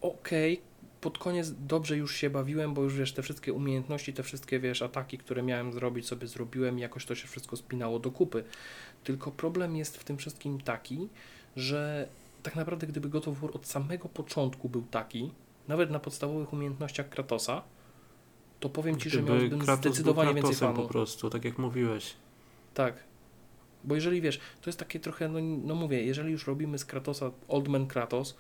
[0.02, 0.75] okej, okay,
[1.06, 4.82] pod koniec dobrze już się bawiłem, bo już wiesz, te wszystkie umiejętności, te wszystkie wiesz,
[4.82, 8.44] ataki, które miałem zrobić, sobie zrobiłem i jakoś to się wszystko spinało do kupy.
[9.04, 11.10] Tylko problem jest w tym wszystkim taki,
[11.56, 12.08] że
[12.44, 15.32] tak naprawdę gdyby God of War od samego początku był taki,
[15.68, 17.62] nawet na podstawowych umiejętnościach Kratosa,
[18.60, 20.82] to powiem Ci, gdyby że miałbym Kratos zdecydowanie był więcej fanu.
[20.82, 22.14] po prostu, tak jak mówiłeś.
[22.74, 23.04] Tak.
[23.84, 27.32] Bo jeżeli wiesz, to jest takie trochę, no, no mówię, jeżeli już robimy z Kratosa
[27.48, 28.36] Old Man Kratos,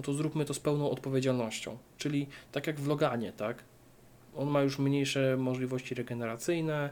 [0.00, 1.78] no to zróbmy to z pełną odpowiedzialnością.
[1.98, 3.64] Czyli tak jak w Loganie, tak?
[4.36, 6.90] On ma już mniejsze możliwości regeneracyjne,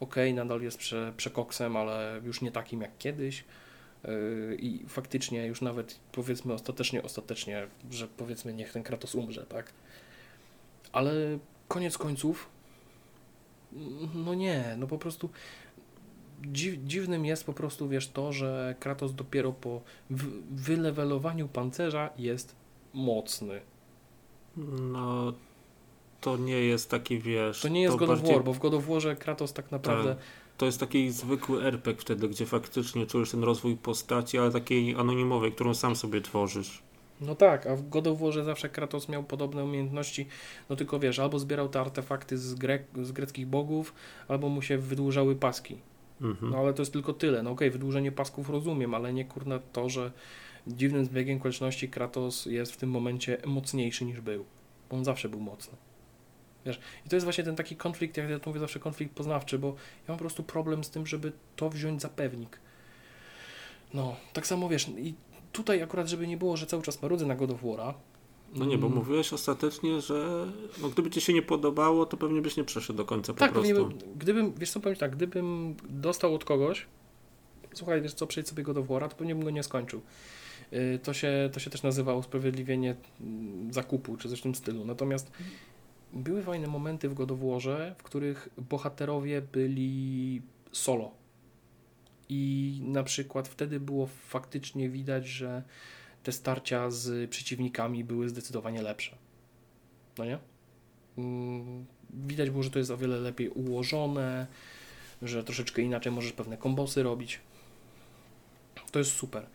[0.00, 3.44] ok, nadal jest prze, przekoksem, ale już nie takim jak kiedyś.
[4.04, 9.72] Yy, I faktycznie już nawet powiedzmy ostatecznie, ostatecznie, że powiedzmy niech ten Kratos umrze, tak?
[10.92, 11.12] Ale
[11.68, 12.48] koniec końców,
[14.14, 15.30] no nie, no po prostu
[16.46, 19.80] dziw, dziwnym jest po prostu, wiesz, to, że Kratos dopiero po
[20.50, 22.56] wylewelowaniu pancerza jest
[22.94, 23.60] mocny.
[24.92, 25.32] No,
[26.20, 27.60] to nie jest taki, wiesz...
[27.60, 28.28] To nie jest to God bardziej...
[28.28, 30.14] of War, bo w God of Warze Kratos tak naprawdę...
[30.14, 30.24] Tak.
[30.58, 35.52] To jest taki zwykły RPG wtedy, gdzie faktycznie czujesz ten rozwój postaci, ale takiej anonimowej,
[35.52, 36.82] którą sam sobie tworzysz.
[37.20, 40.26] No tak, a w God of Warze zawsze Kratos miał podobne umiejętności,
[40.70, 43.94] no tylko wiesz, albo zbierał te artefakty z, grek, z greckich bogów,
[44.28, 45.78] albo mu się wydłużały paski.
[46.20, 46.50] Mhm.
[46.50, 47.42] No ale to jest tylko tyle.
[47.42, 50.12] No okej, okay, wydłużenie pasków rozumiem, ale nie kurna to, że
[50.66, 54.44] dziwnym zbiegiem okoliczności Kratos jest w tym momencie mocniejszy niż był.
[54.90, 55.76] On zawsze był mocny.
[56.66, 59.58] Wiesz, i to jest właśnie ten taki konflikt, jak ja to mówię zawsze, konflikt poznawczy,
[59.58, 59.74] bo ja
[60.08, 62.60] mam po prostu problem z tym, żeby to wziąć za pewnik.
[63.94, 65.14] No, tak samo wiesz, i
[65.52, 67.94] tutaj akurat, żeby nie było, że cały czas marudzę na God of War'a,
[68.54, 68.98] no nie, bo mm.
[68.98, 70.46] mówiłeś ostatecznie, że
[70.82, 73.60] no, gdyby ci się nie podobało, to pewnie byś nie przeszedł do końca tak, po
[73.60, 73.88] prostu.
[73.88, 76.86] Tak, gdybym, wiesz co powiem tak, gdybym dostał od kogoś,
[77.74, 80.00] słuchaj, wiesz co, przejdź sobie go do wora, to pewnie bym go nie skończył.
[80.72, 84.84] Y, to się, to się też nazywa usprawiedliwienie mm, zakupu, czy coś w tym stylu.
[84.84, 85.32] Natomiast
[86.12, 91.10] były fajne momenty w God of Warze, w których bohaterowie byli solo.
[92.28, 95.62] I na przykład wtedy było faktycznie widać, że
[96.22, 99.16] te starcia z przeciwnikami były zdecydowanie lepsze.
[100.18, 100.38] No nie?
[101.18, 104.46] Mm, widać było, że to jest o wiele lepiej ułożone,
[105.22, 107.40] że troszeczkę inaczej możesz pewne kombosy robić.
[108.90, 109.46] To jest super.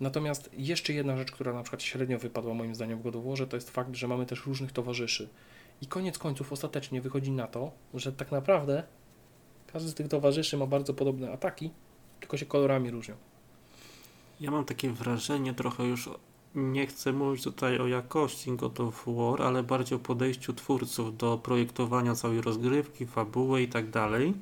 [0.00, 3.46] Natomiast jeszcze jedna rzecz, która na przykład średnio wypadła moim zdaniem w God of Warze,
[3.46, 5.28] to jest fakt, że mamy też różnych towarzyszy.
[5.82, 8.82] I koniec końców ostatecznie wychodzi na to, że tak naprawdę
[9.72, 11.70] każdy z tych towarzyszy ma bardzo podobne ataki,
[12.20, 13.16] tylko się kolorami różnią.
[14.40, 16.10] Ja mam takie wrażenie, trochę już
[16.54, 21.38] nie chcę mówić tutaj o jakości God of War, ale bardziej o podejściu twórców do
[21.38, 24.34] projektowania całej rozgrywki, fabuły i tak dalej.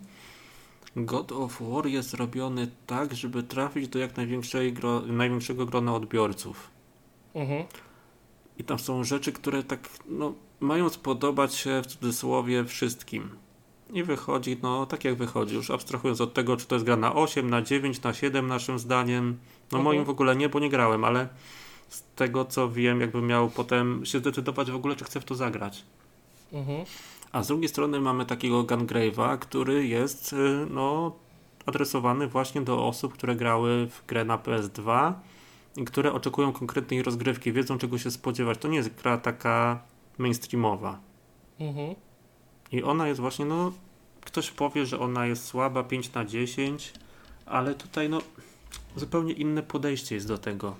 [0.97, 6.70] God of War jest robiony tak, żeby trafić do jak największej gro, największego grona odbiorców.
[7.35, 7.64] Mhm.
[8.59, 13.28] I tam są rzeczy, które tak no, mają spodobać się w cudzysłowie wszystkim.
[13.93, 17.14] I wychodzi, no tak jak wychodzi, już abstrahując od tego, czy to jest gra na
[17.14, 19.39] 8, na 9, na 7 naszym zdaniem.
[19.72, 19.84] No Mhm.
[19.84, 21.28] moim w ogóle nie, bo nie grałem, ale
[21.88, 25.34] z tego co wiem, jakbym miał potem się zdecydować w ogóle, czy chcę w to
[25.34, 25.84] zagrać.
[26.52, 26.84] Mhm.
[27.32, 31.12] A z drugiej strony mamy takiego Gungrave'a, który jest y, no,
[31.66, 35.12] adresowany właśnie do osób, które grały w grę na PS2
[35.76, 38.59] i które oczekują konkretnej rozgrywki, wiedzą czego się spodziewać.
[38.59, 39.80] To nie jest gra taka
[40.18, 40.98] mainstreamowa.
[41.60, 41.94] Mhm.
[42.72, 43.72] I ona jest właśnie, no,
[44.20, 46.93] ktoś powie, że ona jest słaba 5 na 10,
[47.47, 48.18] ale tutaj, no,
[48.97, 50.77] zupełnie inne podejście jest do tego.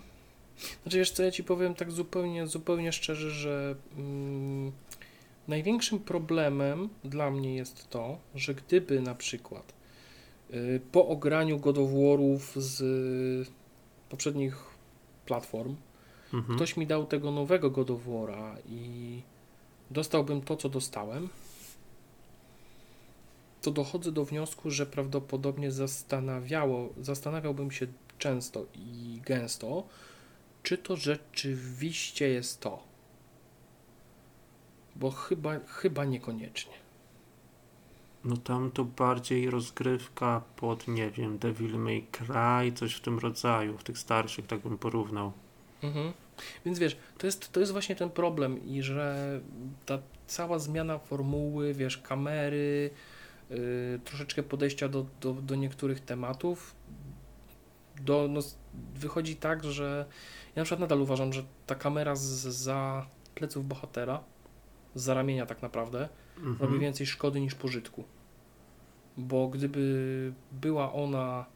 [0.83, 4.73] Znaczy wiesz co, ja Ci powiem tak zupełnie, zupełnie szczerze, że mm,
[5.49, 9.73] największym problemem dla mnie jest to, że gdyby na przykład
[10.51, 13.51] y, po ograniu God of War'ów z y,
[14.09, 14.65] poprzednich
[15.27, 15.77] platform
[16.35, 16.57] Mhm.
[16.57, 19.23] ktoś mi dał tego nowego God of War'a i
[19.91, 21.29] dostałbym to, co dostałem,
[23.63, 27.87] to dochodzę do wniosku, że prawdopodobnie zastanawiało, zastanawiałbym się
[28.19, 29.87] często i gęsto,
[30.63, 32.83] czy to rzeczywiście jest to.
[34.97, 36.73] Bo chyba, chyba niekoniecznie.
[38.25, 43.79] No tam to bardziej rozgrywka pod, nie wiem, Devil May Cry, coś w tym rodzaju,
[43.79, 45.33] w tych starszych, tak bym porównał.
[45.83, 46.13] Mhm.
[46.65, 49.41] Więc wiesz, to jest, to jest właśnie ten problem i że
[49.87, 52.91] ta cała zmiana formuły, wiesz, kamery,
[53.51, 53.57] yy,
[54.05, 56.75] troszeczkę podejścia do, do, do niektórych tematów,
[58.01, 58.41] do, no,
[58.95, 60.07] wychodzi tak, że
[60.57, 64.25] ja na przykład nadal uważam, że ta kamera z, za pleców bohatera,
[64.95, 66.09] z ramienia tak naprawdę,
[66.39, 66.57] Mhm.
[66.61, 68.05] robi więcej szkody niż pożytku.
[69.17, 71.47] Bo gdyby była ona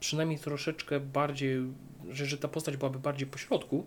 [0.00, 1.72] przynajmniej troszeczkę bardziej,
[2.10, 3.86] że, że ta postać byłaby bardziej po środku,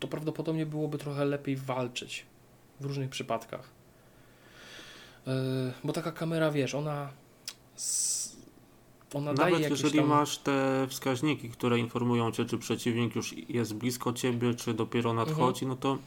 [0.00, 2.26] to prawdopodobnie byłoby trochę lepiej walczyć
[2.80, 3.70] w różnych przypadkach.
[5.26, 5.32] Yy,
[5.84, 7.12] bo taka kamera, wiesz, ona,
[7.76, 8.23] s-
[9.14, 10.08] ona Nawet jeżeli tam...
[10.08, 15.66] masz te wskaźniki, które informują cię, czy przeciwnik już jest blisko ciebie, czy dopiero nadchodzi,
[15.66, 15.98] no to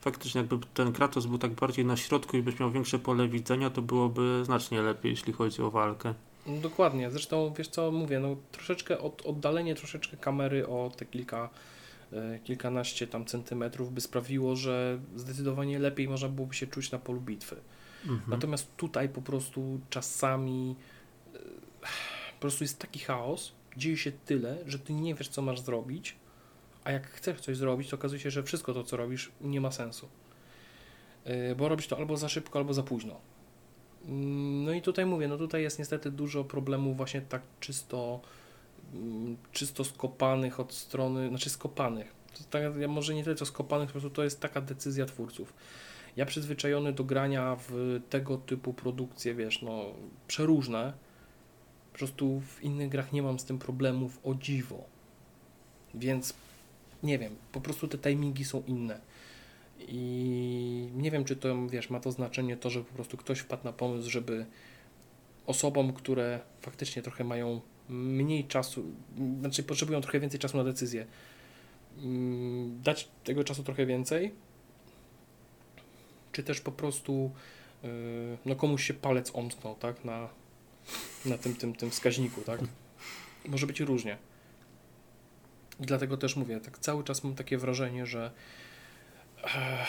[0.00, 3.70] faktycznie jakby ten Kratos był tak bardziej na środku i byś miał większe pole widzenia,
[3.70, 6.14] to byłoby znacznie lepiej, jeśli chodzi o walkę.
[6.46, 11.50] No, Dokładnie, zresztą wiesz co mówię, no troszeczkę od, oddalenie troszeczkę kamery o te kilka,
[12.12, 17.20] e, kilkanaście tam centymetrów by sprawiło, że zdecydowanie lepiej można byłoby się czuć na polu
[17.20, 17.56] bitwy.
[18.02, 18.30] Mhm.
[18.30, 20.76] Natomiast tutaj po prostu czasami
[21.34, 21.38] e,
[22.42, 26.16] prostu jest taki chaos, dzieje się tyle, że ty nie wiesz co masz zrobić,
[26.84, 29.70] a jak chcesz coś zrobić, to okazuje się, że wszystko to co robisz nie ma
[29.70, 30.08] sensu.
[31.24, 33.20] E, Bo robisz to albo za szybko, albo za późno.
[34.08, 38.20] Mm, No i tutaj mówię, no tutaj jest niestety dużo problemów właśnie tak czysto,
[38.94, 42.14] mm, czysto skopanych od strony, znaczy skopanych.
[42.38, 45.54] To tak, może nie tyle co skopanych, po prostu to jest taka decyzja twórców.
[46.16, 49.84] Ja przyzwyczajony do grania w tego typu produkcje, wiesz, no
[50.28, 50.92] przeróżne,
[51.92, 54.84] po prostu w innych grach nie mam z tym problemów o dziwo.
[55.94, 56.34] Więc
[57.02, 59.00] nie wiem, po prostu te timingi są inne.
[59.88, 63.64] I nie wiem, czy to, wiesz, ma to znaczenie to, że po prostu ktoś wpadł
[63.64, 64.46] na pomysł, żeby
[65.46, 68.84] osobom, które faktycznie trochę mają mniej czasu,
[69.40, 71.06] znaczy potrzebują trochę więcej czasu na decyzję,
[71.98, 74.32] mm, dać tego czasu trochę więcej,
[76.32, 77.30] czy też po prostu
[77.82, 77.90] yy,
[78.44, 80.28] no komuś się palec omsknął, tak, na,
[81.26, 82.60] na tym, tym, tym wskaźniku, tak.
[83.48, 84.16] Może być różnie.
[85.80, 88.30] I dlatego też mówię, tak cały czas mam takie wrażenie, że
[89.44, 89.88] Ech,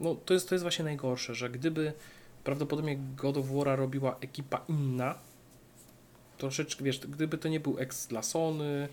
[0.00, 1.92] No, to jest, to jest właśnie najgorsze, że gdyby
[2.44, 5.14] prawdopodobnie God of War robiła ekipa inna,
[6.38, 8.88] troszeczkę, wiesz, gdyby to nie był ex dla Sony,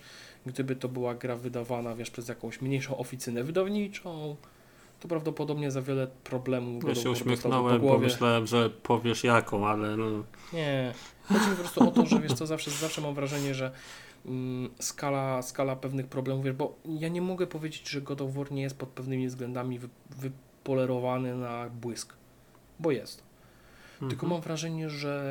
[0.45, 4.35] gdyby to była gra wydawana, wiesz, przez jakąś mniejszą oficynę wydawniczą,
[4.99, 10.05] to prawdopodobnie za wiele problemów Ja się uśmiechnąłem, bo myślałem, że powiesz jaką, ale no,
[10.53, 10.93] Nie.
[11.23, 13.71] Chodzi mi po prostu o to, że wiesz co, zawsze, zawsze mam wrażenie, że
[14.25, 18.51] mm, skala, skala pewnych problemów, wiesz, bo ja nie mogę powiedzieć, że God of War
[18.51, 22.13] nie jest pod pewnymi względami wy, wypolerowany na błysk,
[22.79, 23.23] bo jest.
[23.99, 24.31] Tylko mhm.
[24.31, 25.23] mam wrażenie, że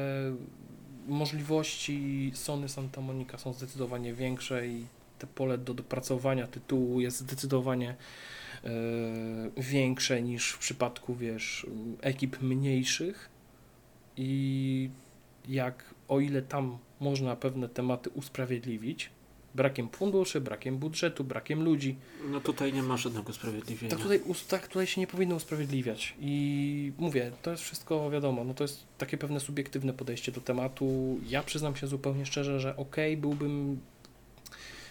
[1.08, 4.86] możliwości Sony Santa Monica są zdecydowanie większe i
[5.18, 7.96] te pole do dopracowania tytułu jest zdecydowanie
[9.56, 11.66] większe niż w przypadku, wiesz,
[12.00, 13.30] ekip mniejszych
[14.16, 14.90] i
[15.48, 19.10] jak o ile tam można pewne tematy usprawiedliwić,
[19.54, 21.96] brakiem funduszy, brakiem budżetu, brakiem ludzi.
[22.30, 23.90] No tutaj nie ma żadnego usprawiedliwienia.
[23.90, 26.14] Tak tutaj, tak tutaj się nie powinno usprawiedliwiać.
[26.20, 31.18] I mówię, to jest wszystko wiadomo, no to jest takie pewne subiektywne podejście do tematu.
[31.28, 33.80] Ja przyznam się zupełnie szczerze, że ok, byłbym,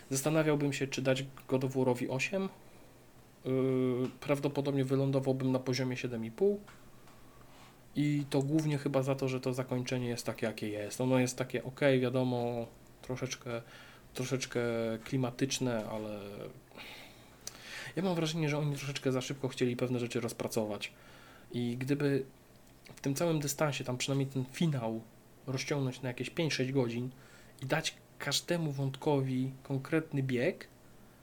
[0.09, 2.49] zastanawiałbym się, czy dać God of War'owi 8.
[3.47, 6.55] Yy, prawdopodobnie wylądowałbym na poziomie 7,5.
[7.95, 11.01] I to głównie chyba za to, że to zakończenie jest takie, jakie jest.
[11.01, 12.67] Ono jest takie ok, wiadomo,
[13.01, 13.61] troszeczkę
[14.13, 14.59] troszeczkę
[15.03, 16.19] klimatyczne, ale
[17.95, 20.91] ja mam wrażenie, że oni troszeczkę za szybko chcieli pewne rzeczy rozpracować.
[21.51, 22.23] I gdyby
[22.95, 25.01] w tym całym dystansie, tam przynajmniej ten finał
[25.47, 27.09] rozciągnąć na jakieś 5-6 godzin
[27.61, 30.67] i dać każdemu wątkowi konkretny bieg.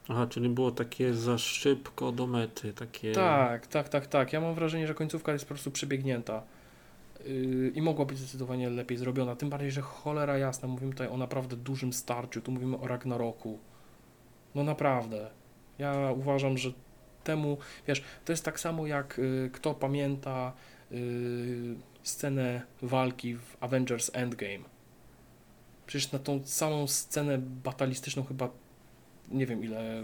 [0.08, 3.12] Aha, czyli było takie za szybko do mety, takie...
[3.12, 4.32] Tak, tak, tak, tak.
[4.32, 6.42] Ja mam wrażenie, że końcówka jest po prostu przebiegnięta
[7.74, 9.36] i mogła być zdecydowanie lepiej zrobiona.
[9.36, 13.58] Tym bardziej, że cholera jasna, mówimy tutaj o naprawdę dużym starciu, tu mówimy o Ragnaroku.
[14.54, 15.30] No naprawdę.
[15.78, 16.72] Ja uważam, że
[17.24, 20.52] temu, wiesz, to jest tak samo jak y, kto pamięta
[20.92, 24.64] y, scenę walki w Avengers Endgame.
[25.86, 28.48] Przecież na tą samą scenę batalistyczną chyba
[29.28, 30.02] nie wiem ile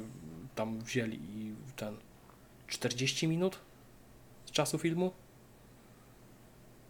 [0.55, 1.97] tam wzięli i ten
[2.69, 3.59] 40 minut
[4.47, 5.13] z czasu filmu?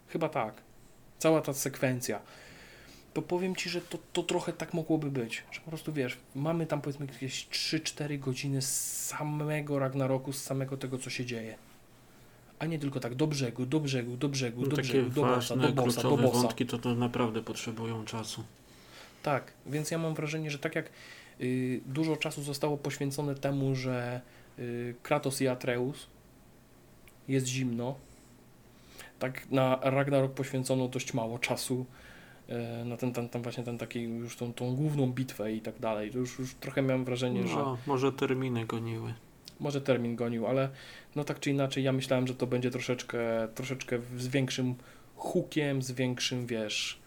[0.07, 0.61] Chyba tak.
[1.19, 2.21] Cała ta sekwencja.
[3.13, 6.65] To powiem Ci, że to, to trochę tak mogłoby być, że po prostu wiesz, mamy
[6.65, 11.55] tam powiedzmy jakieś 3-4 godziny z samego Ragnaroku, z samego tego, co się dzieje.
[12.59, 15.55] A nie tylko tak do brzegu, do brzegu, do brzegu, no do brzegu, do bossa,
[15.55, 16.39] do bossa, do bossa.
[16.39, 18.43] wątki to, to naprawdę potrzebują czasu.
[19.23, 20.89] Tak, więc ja mam wrażenie, że tak jak
[21.85, 24.21] dużo czasu zostało poświęcone temu, że
[24.59, 26.07] y, Kratos i Atreus
[27.27, 27.95] jest zimno,
[29.19, 31.85] tak na Ragnarok poświęcono dość mało czasu
[32.47, 35.79] e, na ten, ten, ten właśnie ten taki już tą, tą główną bitwę i tak
[35.79, 36.11] dalej.
[36.11, 37.81] To już, już trochę miałem wrażenie, no, że...
[37.87, 39.13] może terminy goniły.
[39.59, 40.69] Może termin gonił, ale
[41.15, 44.75] no tak czy inaczej ja myślałem, że to będzie troszeczkę, troszeczkę z większym
[45.15, 47.00] hukiem, z większym, wiesz,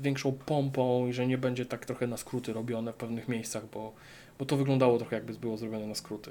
[0.00, 3.62] z większą pompą i że nie będzie tak trochę na skróty robione w pewnych miejscach,
[3.72, 3.92] bo,
[4.38, 6.30] bo to wyglądało trochę jakby było zrobione na skróty.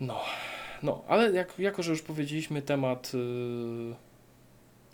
[0.00, 0.20] No,
[0.82, 3.94] no, ale jak, jako, że już powiedzieliśmy temat yy,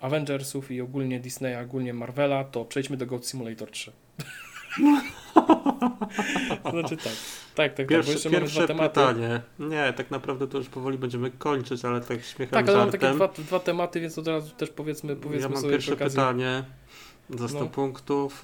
[0.01, 3.93] Avengersów i ogólnie Disneya, ogólnie Marvela, to przejdźmy do Goat Simulator 3.
[6.70, 7.12] znaczy tak.
[7.55, 9.40] Tak, tak, pierwsze, tak, pierwsze pytanie.
[9.59, 12.78] Nie, tak naprawdę to już powoli będziemy kończyć, ale tak śmiechem Tak, ale żartem.
[12.78, 15.97] mam takie dwa, dwa tematy, więc od razu też powiedzmy, powiedzmy ja mam sobie pierwsze
[15.97, 16.65] pytanie.
[17.31, 17.66] Za 100 no.
[17.66, 18.43] punktów.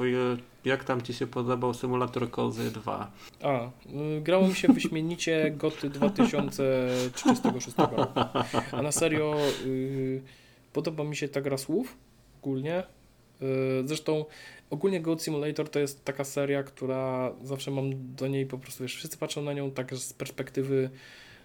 [0.64, 3.10] Jak tam Ci się podobał Symulator Kozy 2?
[3.42, 3.70] A, y,
[4.20, 8.20] grało mi się wyśmienicie Goty 2036 roku.
[8.72, 9.36] A na serio
[9.66, 10.22] y,
[10.72, 11.96] podoba mi się ta gra słów
[12.42, 12.82] ogólnie.
[13.42, 14.24] Y, zresztą
[14.70, 18.94] ogólnie Goat Simulator to jest taka seria, która zawsze mam do niej po prostu, wiesz,
[18.94, 20.90] wszyscy patrzą na nią tak z perspektywy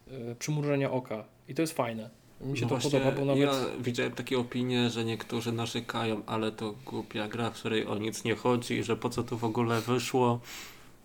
[0.07, 2.10] y, przymrużenia oka i to jest fajne.
[2.45, 3.41] Mi się no to podoba, bo nawet...
[3.41, 8.24] Ja widziałem takie opinie, że niektórzy narzekają, ale to głupia gra, w której o nic
[8.24, 10.40] nie chodzi, że po co to w ogóle wyszło.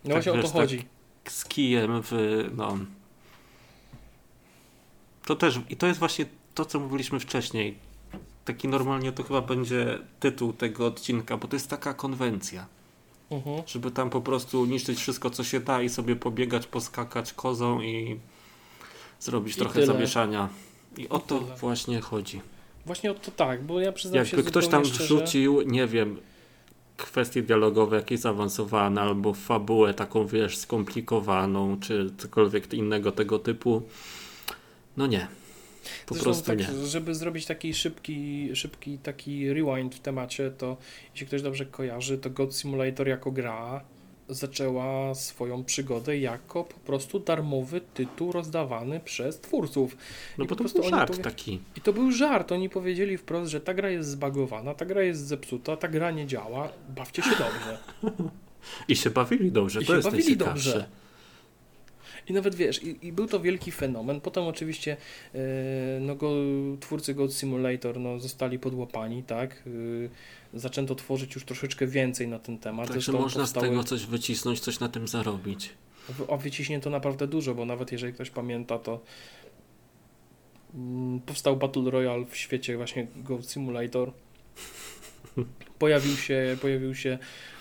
[0.03, 0.85] No tak, właśnie wiesz, o to tak chodzi.
[1.27, 2.11] Z kijem w...
[2.57, 2.77] no...
[5.25, 5.59] To też...
[5.69, 6.25] I to jest właśnie
[6.55, 7.75] to, co mówiliśmy wcześniej.
[8.45, 12.65] Taki normalnie to chyba będzie tytuł tego odcinka, bo to jest taka konwencja.
[13.31, 13.61] Mhm.
[13.67, 18.19] Żeby tam po prostu niszczyć wszystko, co się da i sobie pobiegać, poskakać kozą i
[19.19, 19.85] zrobić I trochę tyle.
[19.85, 20.49] zamieszania.
[20.97, 22.41] I o to właśnie chodzi.
[22.85, 25.03] Właśnie o to tak, bo ja przyznam Jakby się ktoś tam szczerze...
[25.03, 26.17] wrzucił, nie wiem,
[26.97, 33.81] kwestie dialogowe jakieś zaawansowane, albo fabułę taką, wiesz, skomplikowaną, czy cokolwiek innego tego typu,
[34.97, 35.27] no nie.
[36.05, 36.85] Po Zresztą prostu tak, nie.
[36.85, 40.77] Żeby zrobić taki szybki, szybki taki rewind w temacie, to
[41.13, 43.81] jeśli ktoś dobrze kojarzy, to God Simulator jako gra
[44.29, 49.97] zaczęła swoją przygodę jako po prostu darmowy tytuł rozdawany przez twórców.
[50.37, 51.23] No I bo to był żart powie...
[51.23, 51.59] taki.
[51.77, 52.51] I to był żart.
[52.51, 56.27] Oni powiedzieli wprost, że ta gra jest zbagowana, ta gra jest zepsuta, ta gra nie
[56.27, 57.77] działa, bawcie się dobrze.
[58.87, 60.89] I się bawili dobrze, I to się jest bawili dobrze.
[62.29, 64.21] I nawet wiesz, i, i, był to wielki fenomen.
[64.21, 64.97] Potem oczywiście
[65.33, 65.39] yy,
[66.01, 66.31] no, go,
[66.79, 69.63] twórcy God Simulator no, zostali podłapani, tak?
[69.65, 70.09] Yy,
[70.53, 72.87] zaczęto tworzyć już troszeczkę więcej na ten temat.
[72.87, 73.67] Także można powstały...
[73.67, 75.69] z tego coś wycisnąć, coś na tym zarobić.
[76.29, 78.99] A wyciśnięto naprawdę dużo, bo nawet jeżeli ktoś pamięta, to
[80.75, 84.11] mm, powstał Battle Royale w świecie właśnie Go Simulator.
[85.79, 87.17] Pojawił się, pojawił się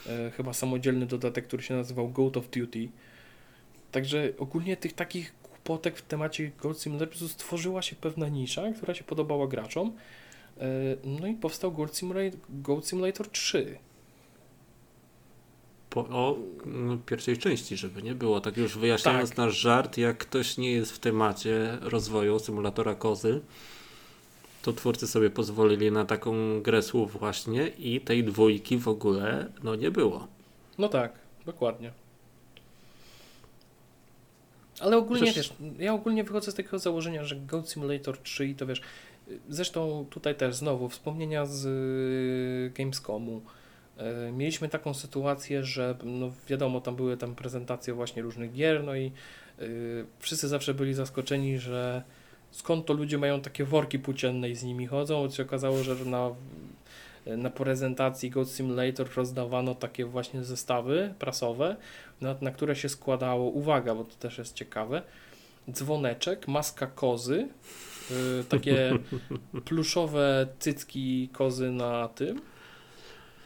[0.06, 2.88] e, chyba samodzielny dodatek, który się nazywał Goat of Duty.
[3.92, 9.04] Także ogólnie tych takich głupotek w temacie Goat Simulator stworzyła się pewna nisza, która się
[9.04, 9.92] podobała graczom.
[10.60, 10.66] E,
[11.04, 13.78] no i powstał Goat Simulator, Goat Simulator 3.
[15.90, 16.36] Po, o
[16.66, 18.40] no, pierwszej części, żeby nie było.
[18.40, 19.38] Tak już wyjaśniając Tak.
[19.38, 23.40] nasz żart, jak ktoś nie jest w temacie rozwoju symulatora kozy,
[24.62, 29.74] to twórcy sobie pozwolili na taką grę słów właśnie i tej dwójki w ogóle no
[29.74, 30.26] nie było.
[30.78, 31.12] No tak,
[31.46, 31.92] dokładnie.
[34.80, 38.54] Ale ogólnie Przecież- wiesz, ja ogólnie wychodzę z takiego założenia, że Goat Simulator 3 i
[38.54, 38.80] to wiesz,
[39.48, 43.42] zresztą tutaj też znowu wspomnienia z y, Gamescomu.
[43.96, 48.96] E, Mieliśmy taką sytuację, że no wiadomo, tam były tam prezentacje właśnie różnych gier, no
[48.96, 49.12] i
[49.60, 52.02] y, wszyscy zawsze byli zaskoczeni, że
[52.50, 55.94] skąd to ludzie mają takie worki płócienne i z nimi chodzą, bo się okazało, że
[55.94, 56.30] na,
[57.36, 61.76] na prezentacji Goat Simulator rozdawano takie właśnie zestawy prasowe,
[62.20, 65.02] na, na które się składało, uwaga, bo to też jest ciekawe,
[65.70, 67.48] dzwoneczek, maska kozy,
[68.40, 68.98] y, takie
[69.64, 72.40] pluszowe cycki kozy na tym,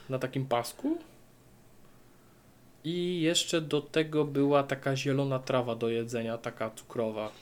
[0.08, 0.98] na takim pasku
[2.84, 7.32] i jeszcze do tego była taka zielona trawa do jedzenia, taka cukrowa.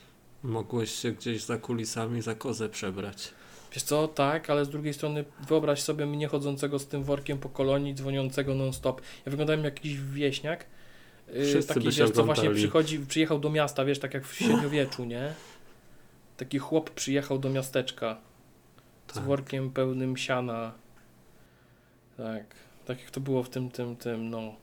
[0.42, 3.34] Mogłeś się gdzieś za kulisami za kozę przebrać.
[3.72, 7.48] Wiesz co, tak, ale z drugiej strony wyobraź sobie mnie chodzącego z tym workiem po
[7.48, 9.00] kolonii, dzwoniącego non-stop.
[9.26, 10.66] Ja wyglądałem jak jakiś wieśniak.
[11.34, 15.04] Yy, Wszyscy taki, wiesz, co właśnie przychodzi, przyjechał do miasta, wiesz, tak jak w średniowieczu,
[15.04, 15.32] nie?
[16.36, 18.16] Taki chłop przyjechał do miasteczka
[19.10, 19.24] z Tak.
[19.24, 20.72] workiem pełnym siana.
[22.16, 22.44] Tak,
[22.84, 24.54] tak jak to było w tym, tym, tym, no,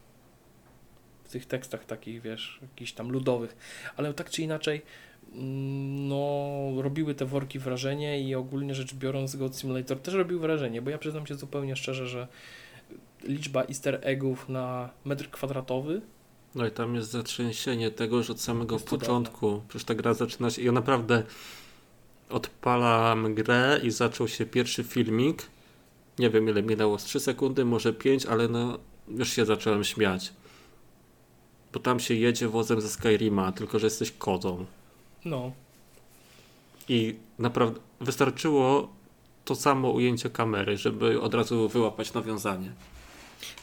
[1.23, 3.57] w tych tekstach takich, wiesz, jakichś tam ludowych.
[3.97, 4.81] Ale tak czy inaczej,
[5.35, 10.89] no, robiły te worki wrażenie i ogólnie rzecz biorąc God Simulator też robił wrażenie, bo
[10.89, 12.27] ja przyznam się zupełnie szczerze, że
[13.23, 16.01] liczba easter eggów na metr kwadratowy
[16.55, 19.07] No i tam jest zatrzęsienie tego, że od samego Jest cudowne.
[19.07, 21.23] początku, przecież ta gra zaczyna się, ja naprawdę
[22.29, 25.43] odpalam grę i zaczął się pierwszy filmik,
[26.19, 30.33] nie wiem ile minęło, z 3 sekundy, może 5, ale no już się zacząłem śmiać.
[31.73, 34.65] Bo tam się jedzie wozem ze Skyrima, tylko że jesteś kozą.
[35.29, 35.51] No,
[36.89, 38.89] I naprawdę wystarczyło
[39.45, 42.71] to samo ujęcie kamery, żeby od razu wyłapać nawiązanie.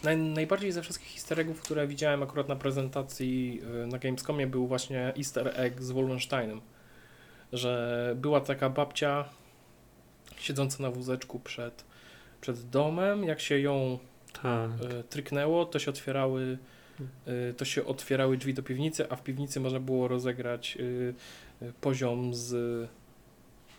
[0.02, 4.66] Naj, najbardziej ze wszystkich easter eggów, które widziałem akurat na prezentacji y, na Gamescomie był
[4.66, 6.60] właśnie easter egg z Wolfensteinem,
[7.52, 9.24] że była taka babcia
[10.38, 11.84] siedząca na wózeczku przed,
[12.40, 13.98] przed domem, jak się ją
[14.42, 14.70] Tak.
[15.00, 16.58] y, tryknęło, to się otwierały
[17.28, 20.78] y, to się otwierały drzwi do piwnicy, a w piwnicy można było rozegrać
[21.80, 22.54] poziom z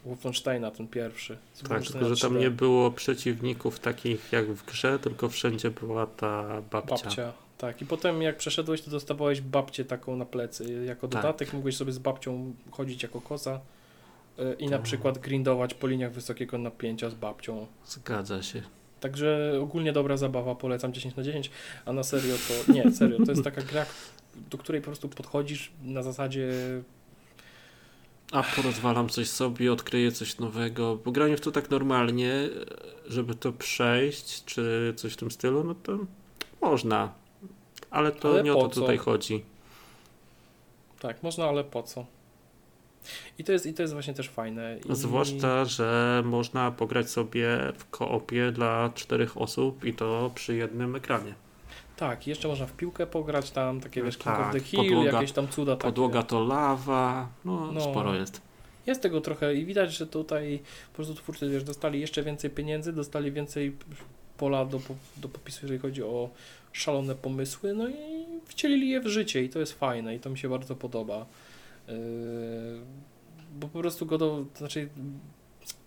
[0.06, 1.38] Wolfensteina, ten pierwszy.
[1.70, 2.40] Tak, tylko że tam 3D.
[2.40, 6.96] nie było przeciwników takich jak w grze, tylko wszędzie była ta babcia.
[7.06, 7.34] Babcia.
[7.58, 10.84] Tak, i potem jak przeszedłeś, to dostawałeś babcię taką na plecy.
[10.86, 11.22] Jako Tak.
[11.22, 13.60] dodatek mogłeś sobie z babcią chodzić jako koza
[14.40, 14.82] y, i na Tak.
[14.82, 17.68] przykład grindować po liniach wysokiego napięcia z babcią.
[17.86, 18.62] Zgadza się.
[19.00, 21.52] Także ogólnie dobra zabawa, polecam 10 na 10,
[21.86, 23.86] a na serio to nie, serio, to jest taka gra,
[24.52, 26.52] do której po prostu podchodzisz na zasadzie
[28.32, 30.96] A porozwalam coś sobie, odkryję coś nowego.
[30.96, 32.50] Bo granie w to tak normalnie,
[33.08, 35.98] żeby to przejść, czy coś w tym stylu, no to
[36.62, 37.14] można.
[37.92, 38.82] Ale to Ale nie o to co?
[38.82, 39.46] tutaj chodzi.
[41.00, 42.06] tak, można, ale po co?
[43.40, 44.78] I to jest, i to jest właśnie też fajne.
[44.90, 44.96] I...
[44.96, 47.48] Zwłaszcza, że można pograć sobie
[47.78, 51.34] w koopie dla czterech osób i to przy jednym ekranie.
[51.98, 55.14] Tak, jeszcze można w piłkę pograć tam, takie wiesz, King Tak, of the Hill, podłoga-
[55.14, 55.84] jakieś tam cuda takie.
[55.88, 57.82] Podłoga to lawa, no, No.
[57.82, 58.42] sporo jest.
[58.86, 60.60] Jest tego trochę i widać, że tutaj
[60.92, 63.76] po prostu twórcy wiesz, dostali jeszcze więcej pieniędzy, dostali więcej
[64.38, 64.80] pola do,
[65.18, 66.30] do popisu, jeżeli chodzi o
[66.74, 70.38] szalone pomysły, no i wcielili je w życie i to jest fajne i to mi
[70.38, 71.26] się bardzo podoba.
[71.88, 71.94] Yy,
[73.60, 74.90] bo po prostu go do, znaczy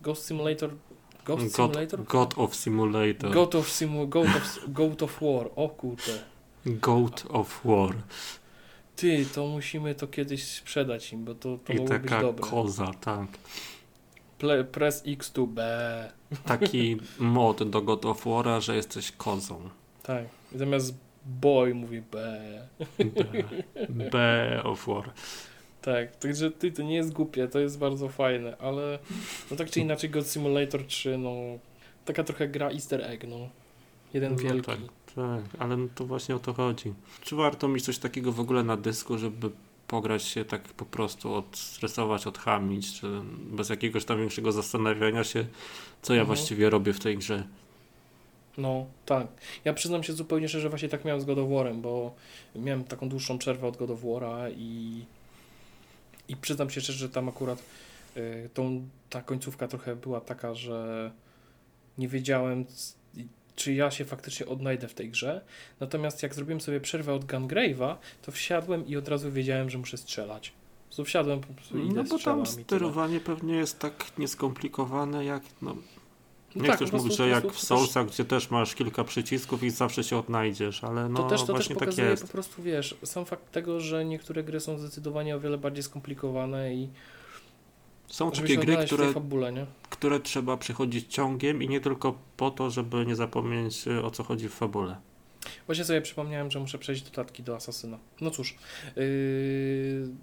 [0.03, 0.71] Ghost Simulator
[1.29, 2.05] Ghost God, Simulator?
[2.05, 3.31] God of Simulator.
[3.31, 6.19] Goat of, Simu, Goat, of, Goat of War, o kurde.
[6.67, 7.95] Goat of War.
[8.97, 12.51] Ty, to musimy to kiedyś sprzedać im, bo to, to I mogło być taka dobre.
[12.51, 13.29] koza, tak.
[14.39, 15.63] Ple, press X to B.
[16.45, 19.71] Taki mod do God of War'a, że jesteś kozą.
[20.03, 20.25] Tak.
[20.55, 20.95] Zamiast
[21.27, 22.39] boy mówi B.
[23.89, 25.13] B, B of War.
[25.93, 28.99] Tak, także ty, to nie jest głupie, to jest bardzo fajne, ale
[29.51, 31.35] no tak czy inaczej God Simulator 3, no
[32.05, 33.49] taka trochę gra easter egg, no.
[34.15, 34.67] Jeden No wielki.
[34.67, 34.79] tak,
[35.15, 36.95] tak, ale no to właśnie o to chodzi.
[37.21, 39.51] Czy warto mieć coś takiego w ogóle na dysku, żeby
[39.89, 43.07] pograć się tak po prostu odstresować, odchamić, czy
[43.51, 45.47] bez jakiegoś tam większego zastanawiania się,
[46.03, 46.27] co ja Mhm.
[46.37, 47.45] właściwie robię w tej grze.
[48.59, 49.27] No, tak.
[49.65, 52.15] Ja przyznam się zupełnie szczerze, że właśnie tak miałem z God of War'em, bo
[52.57, 55.05] miałem taką dłuższą przerwę od God of War'a i,
[56.29, 57.63] i przyznam się szczerze, że tam akurat
[58.17, 61.11] y, tą, ta końcówka trochę była taka, że
[61.99, 62.65] nie wiedziałem,
[63.57, 65.45] czy ja się faktycznie odnajdę w tej grze.
[65.81, 69.97] Natomiast jak zrobiłem sobie przerwę od Gungrave'a, to wsiadłem i od razu wiedziałem, że muszę
[69.97, 70.53] strzelać.
[71.05, 75.77] Wsiadłem po prostu i No bo tam sterowanie pewnie jest tak nieskomplikowane jak, No
[76.57, 79.63] nie tak, chcesz mówić, że jak w to też- Soulsach, gdzie też masz kilka przycisków
[79.63, 82.23] i zawsze się odnajdziesz, ale no to też, to też właśnie tak pokazuje jest.
[82.23, 86.75] po prostu, wiesz, sam fakt tego, że niektóre gry są zdecydowanie o wiele bardziej skomplikowane
[86.75, 86.89] i
[88.07, 93.07] Są takie gry, które, fabule, które trzeba przechodzić ciągiem i nie tylko po to, żeby
[93.07, 94.97] nie zapomnieć y, o co chodzi w fabule.
[95.67, 97.99] Właśnie sobie przypomniałem, że muszę przejść dodatki do Asasyna.
[98.21, 98.59] No cóż,
[98.97, 99.03] yy,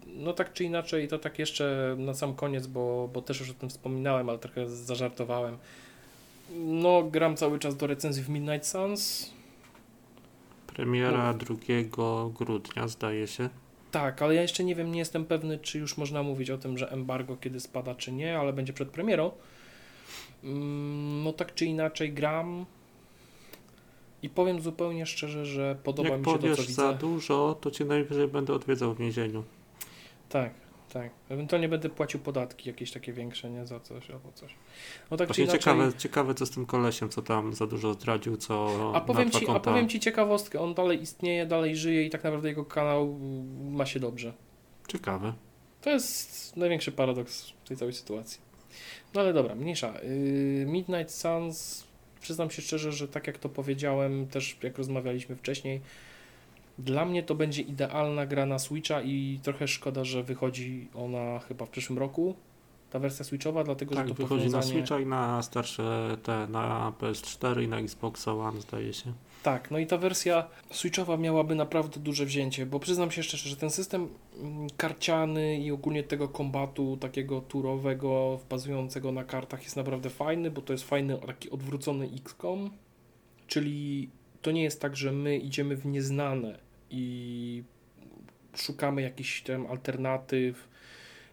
[0.06, 3.54] no tak czy inaczej, to tak jeszcze na sam koniec, bo, bo też już o
[3.54, 5.58] tym wspominałem, ale trochę zażartowałem.
[6.56, 9.32] No, gram cały czas do recenzji w Midnight Suns.
[10.68, 11.56] Premiera 2
[12.34, 13.50] grudnia zdaje się.
[13.92, 16.78] Tak, ale ja jeszcze nie wiem, nie jestem pewny, czy już można mówić o tym,
[16.78, 19.32] że embargo kiedy spada, czy nie, ale będzie przed premierą.
[20.44, 22.66] Mm, No tak czy inaczej gram
[24.24, 26.74] i powiem zupełnie szczerze, że podoba Jak mi się to, co powiesz widzę.
[26.74, 29.44] za dużo, to cię najwyżej będę odwiedzał w więzieniu.
[30.30, 30.54] Tak,
[30.94, 31.10] tak.
[31.30, 34.56] Ewentualnie będę płacił podatki jakieś takie większe, nie za coś albo coś.
[35.12, 35.60] No tak Właśnie inaczej.
[35.60, 39.50] ciekawe, ciekawe co z tym kolesiem, co tam za dużo zdradził, co A powiem, ci,
[39.50, 43.20] a powiem ci ciekawostkę, on dalej istnieje, dalej żyje i tak naprawdę jego kanał
[43.72, 44.34] ma się dobrze.
[44.88, 45.34] Ciekawe.
[45.82, 48.42] To jest największy paradoks w tej całej sytuacji.
[49.14, 49.94] No ale dobra, mniejsza.
[50.04, 51.84] Yy, Midnight Suns,
[52.22, 55.82] przyznam się szczerze, że tak jak to powiedziałem, też jak rozmawialiśmy wcześniej,
[56.80, 61.66] dla mnie to będzie idealna gra na Switcha i trochę szkoda, że wychodzi ona chyba
[61.66, 62.36] w przyszłym roku,
[62.90, 66.48] ta wersja Switchowa, dlatego Tak, że to wychodzi na powiązanie- Switcha i na starsze te,
[66.48, 69.14] na PS4 i na Xbox One zdaje się.
[69.44, 73.56] Tak, no i ta wersja Switchowa miałaby naprawdę duże wzięcie, bo przyznam się szczerze, że
[73.56, 74.08] ten system
[74.42, 80.62] mm, karciany i ogólnie tego kombatu takiego turowego, bazującego na kartach jest naprawdę fajny, bo
[80.62, 82.70] to jest fajny taki odwrócony XCOM,
[83.48, 84.10] czyli
[84.42, 87.64] to nie jest tak, że my idziemy w nieznane i
[88.56, 90.68] szukamy jakichś tam alternatyw,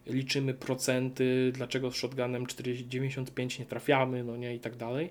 [0.06, 5.10] liczymy procenty, dlaczego z shotgunem 40, 95 nie trafiamy, no nie i tak dalej.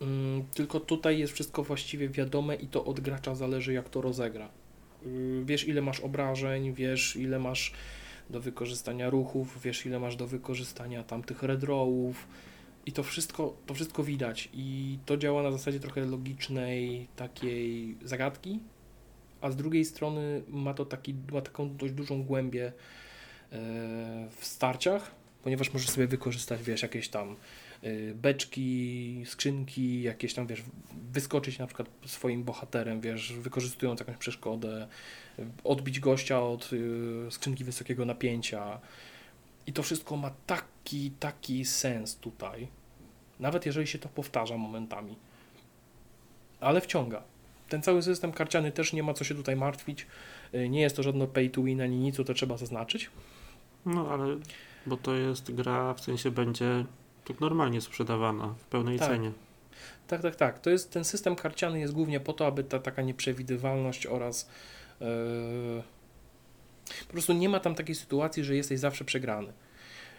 [0.00, 4.48] Mm, Tylko tutaj jest wszystko właściwie wiadome i to od gracza zależy, jak to rozegra.
[5.06, 7.72] Yy, Wiesz, ile masz obrażeń, wiesz, ile masz
[8.30, 12.26] do wykorzystania ruchów, wiesz, ile masz do wykorzystania tamtych redrowów
[12.86, 18.60] i to wszystko, to wszystko widać i to działa na zasadzie trochę logicznej takiej zagadki,
[19.40, 22.72] a z drugiej strony ma to taki, ma taką dość dużą głębię e,
[24.36, 25.10] w starciach,
[25.42, 27.36] ponieważ możesz sobie wykorzystać, wiesz, jakieś tam
[27.84, 30.62] y, beczki, skrzynki, jakieś tam, wiesz,
[31.12, 34.88] wyskoczyć na przykład swoim bohaterem, wiesz, wykorzystując jakąś przeszkodę,
[35.64, 38.80] odbić gościa od y, skrzynki wysokiego napięcia.
[39.66, 42.68] I to wszystko ma taki, taki sens tutaj,
[43.40, 45.16] nawet jeżeli się to powtarza momentami.
[46.60, 47.22] Ale wciąga.
[47.70, 50.06] Ten cały system karciany też nie ma co się tutaj martwić.
[50.54, 53.10] Y, Nie jest to żadne pay to win ani nic, to trzeba zaznaczyć.
[53.86, 54.36] No ale,
[54.86, 56.84] bo to jest gra, w sensie będzie
[57.24, 59.08] tak normalnie sprzedawana w pełnej Tak.
[59.08, 59.32] cenie.
[60.06, 60.58] Tak, tak, tak.
[60.58, 64.48] To jest, ten system karciany jest głównie po to, aby ta taka nieprzewidywalność oraz
[65.00, 65.06] yy,
[67.06, 69.52] po prostu nie ma tam takiej sytuacji, że jesteś zawsze przegrany.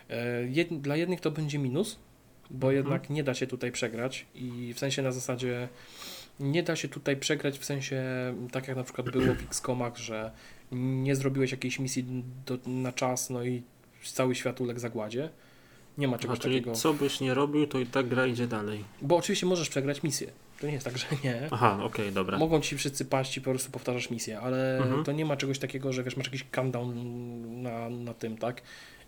[0.09, 0.15] Yy,
[0.49, 1.99] jed, dla jednych to będzie minus,
[2.49, 2.75] bo Mhm.
[2.75, 5.69] jednak nie da się tutaj przegrać i w sensie na zasadzie
[6.41, 8.03] nie da się tutaj przegrać w sensie
[8.51, 10.31] tak jak na przykład było w XCOMach, że
[10.71, 12.05] nie zrobiłeś jakiejś misji
[12.45, 13.61] do, na czas, no i
[14.03, 15.29] cały świat uległ zagładzie.
[15.97, 16.75] Nie ma A, czegoś czyli takiego.
[16.75, 18.83] co byś nie robił, to i tak gra idzie dalej.
[19.01, 20.31] Bo oczywiście możesz przegrać misję.
[20.59, 21.47] To nie jest tak, że nie.
[21.51, 22.37] Aha, okej, dobra.
[22.37, 25.03] Mogą ci wszyscy paść i po prostu powtarzasz misję, ale Mhm.
[25.03, 26.93] to nie ma czegoś takiego, że wiesz, masz jakiś countdown
[27.61, 28.61] na, na tym, tak?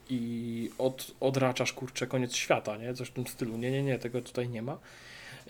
[0.09, 2.93] I od, odraczasz kurczę koniec świata, nie?
[2.93, 3.57] Coś w tym stylu.
[3.57, 4.77] Nie, nie, nie, tego tutaj nie ma.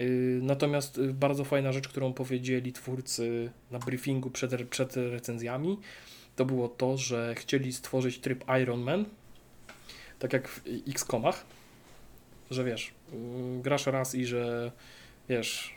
[0.03, 5.77] Yy, natomiast yy, bardzo fajna rzecz, którą powiedzieli twórcy na briefingu przed, przed recenzjami,
[6.35, 9.05] to było to, że chcieli stworzyć tryb Iron Man,
[10.19, 11.45] tak jak w X-Comach,
[12.51, 13.19] że wiesz, yy,
[13.61, 14.71] grasz raz i że
[15.29, 15.73] wiesz,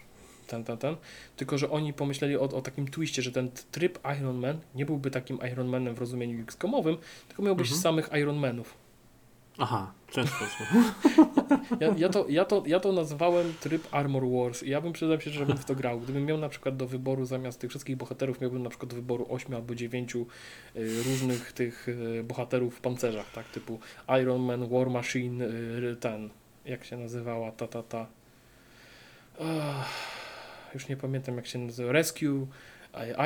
[0.47, 0.97] ten, ten, ten,
[1.37, 5.11] tylko że oni pomyśleli o, o takim twiście, że ten tryb Iron Man nie byłby
[5.11, 6.97] takim Iron Manem w rozumieniu X-komowym,
[7.29, 7.83] tylko miał być Mhm.
[7.83, 8.86] samych Iron Manów.
[9.59, 10.67] Aha, w ten sposób.
[11.81, 15.21] Ja, ja, to, ja, to, ja to nazwałem tryb Armor Wars i ja bym przyznał
[15.21, 16.01] się, że bym w to grał.
[16.01, 19.27] Gdybym miał na przykład do wyboru zamiast tych wszystkich bohaterów, miałbym na przykład do wyboru
[19.29, 20.27] 8 albo 9 y,
[21.03, 23.81] różnych tych y, bohaterów w pancerzach, tak, typu
[24.23, 26.31] Iron Man, War Machine, y, ten,
[26.65, 28.07] jak się nazywała, ta, ta, ta.
[30.75, 32.47] już nie pamiętam jak się nazywa, Rescue,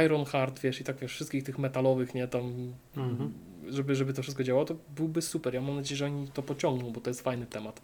[0.05, 3.33] Iron Heart, wiesz, i tak wiesz, wszystkich tych metalowych, nie, tam, Mhm.
[3.71, 5.55] Żeby, żeby to wszystko działało, to byłby super.
[5.55, 7.83] Ja mam nadzieję, że oni to pociągną, bo to jest fajny temat.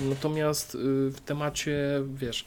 [0.00, 0.78] Natomiast y,
[1.10, 2.44] w temacie, wiesz,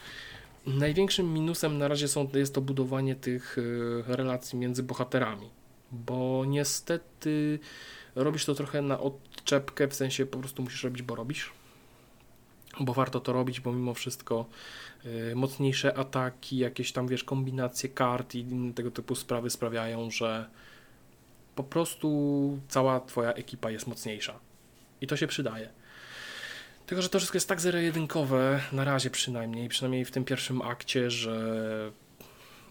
[0.68, 5.50] największym minusem na razie są, jest to budowanie tych y, relacji między bohaterami,
[5.92, 7.60] bo niestety
[8.16, 11.52] robisz to trochę na odczepkę, w sensie po prostu musisz robić, bo robisz.
[12.80, 14.46] Bo warto to robić, bo mimo wszystko
[15.06, 18.46] y, mocniejsze ataki, jakieś tam wiesz, kombinacje kart i
[18.76, 20.50] tego typu sprawy sprawiają, że
[21.58, 24.40] po prostu cała twoja ekipa jest mocniejsza.
[25.02, 25.70] I to się przydaje.
[26.86, 31.12] Tylko, że to wszystko jest tak zero-jedynkowe, na razie przynajmniej, przynajmniej w tym pierwszym akcie,
[31.12, 31.92] że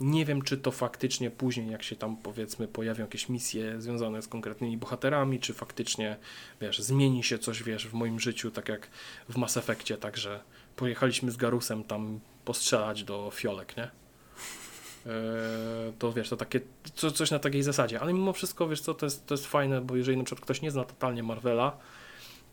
[0.00, 4.28] nie wiem, czy to faktycznie później, jak się tam powiedzmy pojawią jakieś misje związane z
[4.28, 6.16] konkretnymi bohaterami, czy faktycznie,
[6.60, 8.88] wiesz, zmieni się coś, wiesz, w moim życiu, tak jak
[9.28, 10.40] w Mass Effectie, także
[10.76, 14.05] pojechaliśmy z Garusem tam postrzelać do fiolek, nie?
[15.06, 16.60] Eee, to wiesz, to takie,
[16.94, 19.80] co, coś na takiej zasadzie, ale mimo wszystko, wiesz co, to jest, to jest fajne,
[19.80, 21.76] bo jeżeli na przykład ktoś nie zna totalnie Marvela,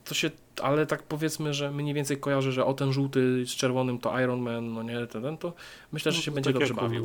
[0.06, 0.32] to się,
[0.62, 4.42] ale tak powiedzmy, że mniej więcej kojarzy, że o ten żółty z czerwonym to Iron
[4.42, 5.54] Man, no nie, ten, ten to
[5.92, 7.04] myślę, że No się to będzie tak dobrze bawił.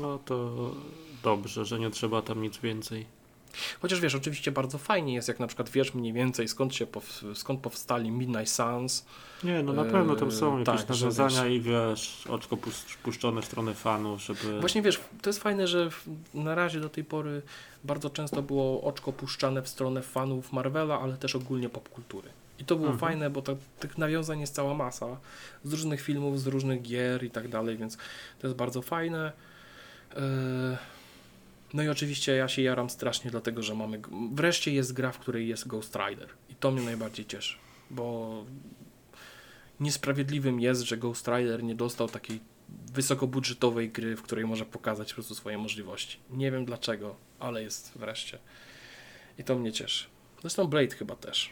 [0.00, 0.70] No to
[1.22, 3.06] dobrze, że nie trzeba tam nic więcej.
[3.82, 7.34] Chociaż wiesz, oczywiście bardzo fajnie jest, jak na przykład wiesz mniej więcej skąd się pow-
[7.34, 9.04] skąd powstali Midnight Suns.
[9.44, 13.42] Nie, no na pewno tam są Eee, jakieś tak, nawiązania i wiesz, oczko pusz- puszczone
[13.42, 14.60] w stronę fanów, żeby...
[14.60, 15.88] Właśnie wiesz, to jest fajne, że
[16.34, 17.42] na razie do tej pory
[17.84, 22.28] bardzo często było oczko puszczane w stronę fanów Marvela, ale też ogólnie popkultury.
[22.58, 22.98] I to było Mhm.
[23.10, 25.06] fajne, bo to, tych nawiązań jest cała masa
[25.64, 27.96] z różnych filmów, z różnych gier i tak dalej, więc
[28.40, 29.32] to jest bardzo fajne.
[30.16, 30.20] Eee,
[31.74, 34.00] No i oczywiście ja się jaram strasznie, dlatego że mamy.
[34.32, 36.28] Wreszcie jest gra, w której jest Ghost Rider.
[36.50, 37.56] I to mnie najbardziej cieszy,
[37.90, 38.44] bo
[39.80, 42.40] niesprawiedliwym jest, że Ghost Rider nie dostał takiej
[42.92, 46.18] wysokobudżetowej gry, w której może pokazać po prostu swoje możliwości.
[46.30, 48.38] Nie wiem dlaczego, ale jest wreszcie.
[49.38, 50.06] I to mnie cieszy.
[50.40, 51.50] Zresztą Blade chyba też.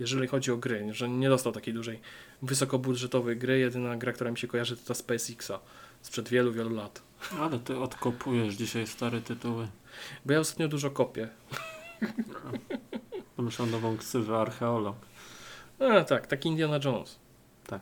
[0.00, 2.00] Jeżeli chodzi o gry, że nie dostał takiej dużej,
[2.42, 3.58] wysokobudżetowej gry.
[3.58, 5.60] Jedyna gra, która mi się kojarzy, to ta SpaceXa
[6.02, 7.02] sprzed wielu, wielu lat.
[7.40, 9.68] Ale ty odkopujesz dzisiaj stare tytuły.
[10.26, 11.28] Bo ja ostatnio dużo kopię.
[13.36, 14.96] Muszę nową ksywę archeolog.
[15.78, 17.18] A tak, taki Indiana Jones.
[17.66, 17.80] Tak.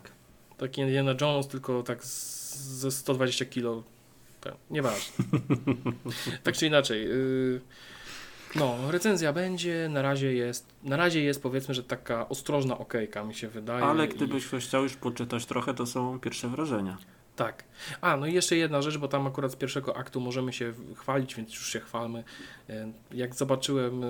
[0.59, 3.83] Taki Indiana Jones, tylko tak z, ze 120 kilo.
[4.41, 5.25] Tak, nieważne.
[6.45, 7.05] tak czy inaczej.
[7.05, 7.61] Yy,
[8.57, 9.89] no, recenzja będzie.
[9.91, 13.85] Na razie jest, na razie jest powiedzmy, że taka ostrożna okejka mi się wydaje.
[13.85, 16.99] Ale i- gdybyś chciał już poczytać trochę, to są pierwsze wrażenia.
[17.37, 17.65] Tak.
[18.01, 21.35] A, no i jeszcze jedna rzecz, bo tam akurat z pierwszego aktu możemy się chwalić,
[21.35, 22.25] więc już się chwalmy.
[22.71, 24.09] E, Jak zobaczyłem e,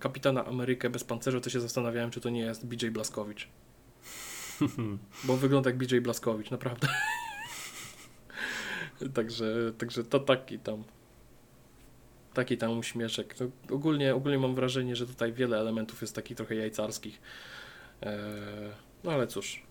[0.00, 3.48] Kapitana Amerykę bez pancerza, to się zastanawiałem, czy to nie jest BJ Blaskowicz.
[5.24, 6.88] Bo wygląda jak BJ Blaskowicz, naprawdę.
[9.14, 10.84] także, także to taki tam
[12.34, 13.34] taki tam uśmieszek.
[13.40, 17.20] No, ogólnie, ogólnie mam wrażenie, że tutaj wiele elementów jest takich trochę jajcarskich.
[18.02, 18.18] E,
[19.04, 19.62] no ale cóż,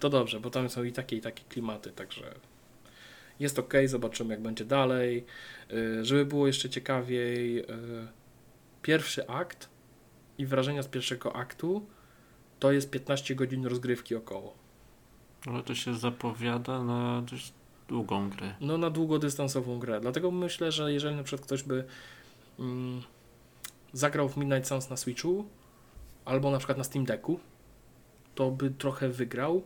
[0.00, 2.34] to dobrze, bo tam są i takie, i takie klimaty, także
[3.40, 5.24] jest ok, zobaczymy jak będzie dalej.
[5.70, 7.64] E, żeby było jeszcze ciekawiej, e,
[8.82, 9.68] pierwszy akt
[10.38, 11.86] i wrażenia z pierwszego aktu
[12.58, 14.54] to jest 15 godzin rozgrywki około.
[15.46, 17.52] Ale to się zapowiada na dość
[17.88, 18.54] długą grę.
[18.60, 20.00] No na długodystansową grę.
[20.00, 21.84] Dlatego myślę, że jeżeli na przykład ktoś by
[22.58, 23.02] mm,
[23.92, 25.44] zagrał w Midnight Suns na Switchu
[26.24, 27.40] albo na przykład na Steam Decku,
[28.34, 29.62] to by trochę wygrał,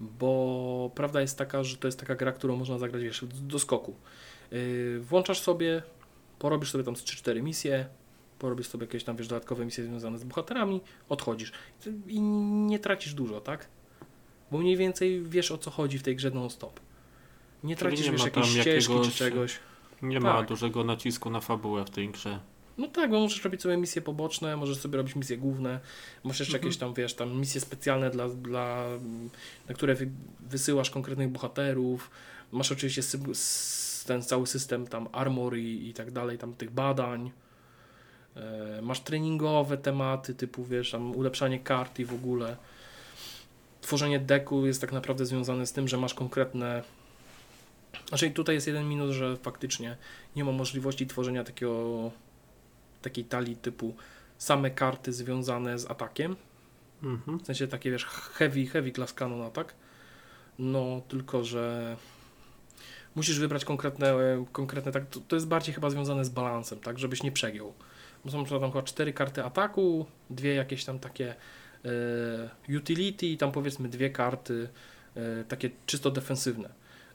[0.00, 3.94] bo prawda jest taka, że to jest taka gra, którą można zagrać wiesz, do skoku.
[4.50, 5.82] Yy, włączasz sobie,
[6.38, 7.86] porobisz sobie tam z 3-4 misje,
[8.38, 11.52] porobisz sobie jakieś tam wiesz, dodatkowe misje związane z bohaterami, odchodzisz
[12.06, 13.68] i nie tracisz dużo, tak?
[14.50, 16.80] Bo mniej więcej wiesz o co chodzi w tej grze non-stop.
[17.64, 19.58] Nie Czyli tracisz nie wiesz, ma jakiejś ścieżki czy jakiegoś- czegoś.
[20.02, 20.48] Nie ma Tak.
[20.48, 22.40] dużego nacisku na fabułę w tej grze.
[22.78, 25.80] No tak, bo możesz robić sobie misje poboczne, możesz sobie robić misje główne,
[26.24, 26.68] możesz jeszcze Mhm.
[26.68, 28.84] jakieś tam, wiesz, tam misje specjalne, dla, dla,
[29.68, 30.10] na które wy,
[30.40, 32.10] wysyłasz konkretnych bohaterów.
[32.52, 33.02] Masz oczywiście
[34.06, 37.30] ten cały system tam armor i, i tak dalej, tam tych badań.
[38.36, 42.56] E, masz treningowe tematy typu, wiesz, tam ulepszanie kart i w ogóle.
[43.80, 46.82] Tworzenie deku jest tak naprawdę związane z tym, że masz konkretne
[48.08, 49.96] znaczy tutaj jest jeden minus, że faktycznie
[50.36, 52.10] nie ma możliwości tworzenia takiego
[53.10, 53.94] takiej talii typu
[54.38, 56.36] same karty związane z atakiem,
[57.02, 57.38] Mhm.
[57.38, 59.74] w sensie takie wiesz heavy, heavy class cannon atak,
[60.58, 61.96] no tylko, że
[63.14, 64.14] musisz wybrać konkretne,
[64.52, 67.74] konkretne tak, to, to jest bardziej chyba związane z balansem, tak, żebyś nie przegiął.
[68.24, 71.34] Bo są tam chyba cztery karty ataku, dwie jakieś tam takie
[72.68, 74.68] e, utility i tam powiedzmy dwie karty
[75.16, 76.68] e, takie czysto defensywne.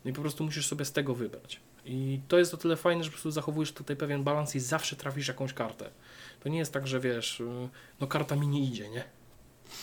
[0.06, 1.60] No i po prostu musisz sobie z tego wybrać.
[1.86, 4.96] I to jest o tyle fajne, że po prostu zachowujesz tutaj pewien balans i zawsze
[4.96, 5.90] trafisz jakąś kartę.
[6.40, 7.70] To nie jest tak, że wiesz, y,
[8.00, 9.04] no karta mi nie idzie, nie?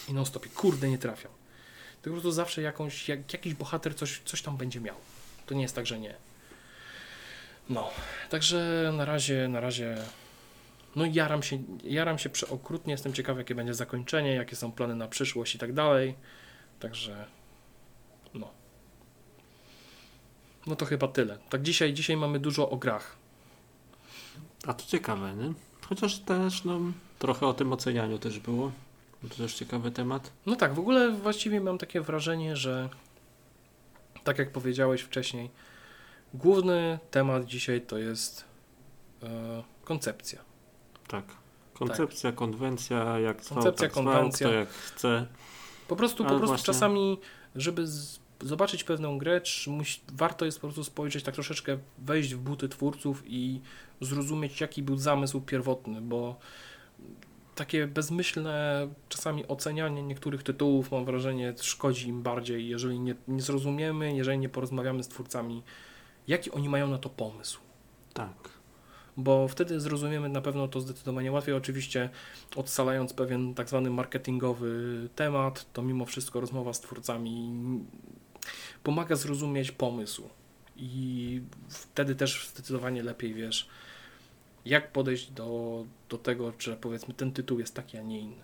[0.08, 1.32] I non stop, i kurde nie trafiam.
[2.02, 4.96] Tylko po prostu zawsze jakąś, jak, jakiś bohater coś, coś tam będzie miał.
[5.46, 6.14] To nie jest tak, że nie.
[7.68, 7.90] No,
[8.30, 9.96] także na razie, na razie,
[10.96, 15.08] no jaram się, jaram się przeokrutnie, jestem ciekawy jakie będzie zakończenie, jakie są plany na
[15.08, 16.14] przyszłość i tak dalej.
[16.80, 17.26] Także,
[18.34, 18.59] no.
[20.66, 21.38] No to chyba tyle.
[21.50, 23.16] Tak dzisiaj, dzisiaj mamy dużo o grach.
[24.66, 25.52] A to ciekawe, nie?
[25.88, 26.80] Chociaż też, no,
[27.18, 28.72] trochę o tym ocenianiu też było.
[29.28, 30.32] To też ciekawy temat.
[30.46, 32.88] No tak, w ogóle właściwie mam takie wrażenie, że
[34.24, 35.50] tak jak powiedziałeś wcześniej,
[36.34, 38.44] główny temat dzisiaj to jest
[39.22, 40.40] e, koncepcja.
[41.08, 41.24] Tak.
[41.74, 44.46] Koncepcja, konwencja, jak zwał, Koncepcja, tak zwał, konwencja.
[44.46, 45.26] kto jak chce.
[45.88, 47.18] Po prostu, po prostu właśnie- czasami,
[47.56, 52.34] żeby z, zobaczyć pewną grę, trz- musi, warto jest po prostu spojrzeć tak troszeczkę, wejść
[52.34, 53.60] w buty twórców i
[54.00, 56.36] zrozumieć, jaki był zamysł pierwotny, bo
[57.54, 64.16] takie bezmyślne czasami ocenianie niektórych tytułów, mam wrażenie, szkodzi im bardziej, jeżeli nie, nie zrozumiemy,
[64.16, 65.62] jeżeli nie porozmawiamy z twórcami,
[66.28, 67.60] jaki oni mają na to pomysł
[68.14, 68.48] Tak.
[69.16, 71.54] bo wtedy zrozumiemy na pewno to zdecydowanie łatwiej.
[71.54, 72.10] Oczywiście
[72.56, 77.52] odsalając pewien tak zwany marketingowy temat, to mimo wszystko rozmowa z twórcami
[78.82, 80.28] pomaga zrozumieć pomysł
[80.76, 83.68] i wtedy też zdecydowanie lepiej wiesz,
[84.64, 88.42] jak podejść do, do tego, że powiedzmy ten tytuł jest taki, a nie inny.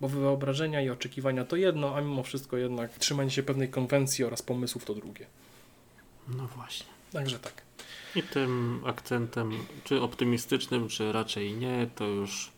[0.00, 4.42] Bo wyobrażenia i oczekiwania to jedno, a mimo wszystko jednak trzymanie się pewnej konwencji oraz
[4.42, 5.26] pomysłów to drugie.
[6.28, 6.86] No właśnie.
[7.12, 7.62] Także tak.
[8.16, 9.52] I tym akcentem,
[9.84, 12.52] czy optymistycznym, czy raczej nie, to już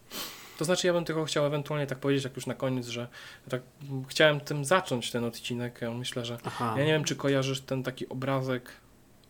[0.58, 3.08] To znaczy, ja bym tylko chciał ewentualnie tak powiedzieć, jak już na koniec, że
[3.48, 3.62] tak
[4.08, 5.78] chciałem tym zacząć ten odcinek.
[5.82, 6.74] Ja myślę, że Aha.
[6.76, 8.68] ja nie wiem, czy kojarzysz ten taki obrazek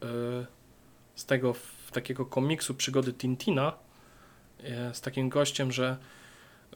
[0.02, 0.06] y,
[1.14, 3.72] z tego w, takiego komiksu przygody Tintina
[4.60, 4.64] y,
[4.94, 5.96] z takim gościem, że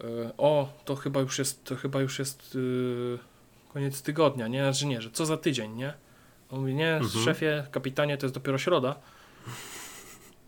[0.00, 0.04] y,
[0.38, 2.58] o, to chyba już jest, to chyba już jest
[3.72, 4.62] koniec tygodnia, nie?
[4.62, 5.94] Znaczy nie, że co za tydzień, nie?
[6.50, 7.24] On mówi, nie, Mhm.
[7.24, 8.96] szefie, kapitanie, to jest dopiero środa.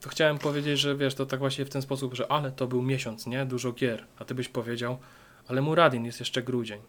[0.04, 2.82] To chciałem powiedzieć, że wiesz, to tak właśnie w ten sposób, że ale to był
[2.82, 3.46] miesiąc, nie?
[3.46, 4.06] Dużo gier.
[4.18, 4.98] A ty byś powiedział,
[5.48, 6.80] ale Muradin jest jeszcze grudzień.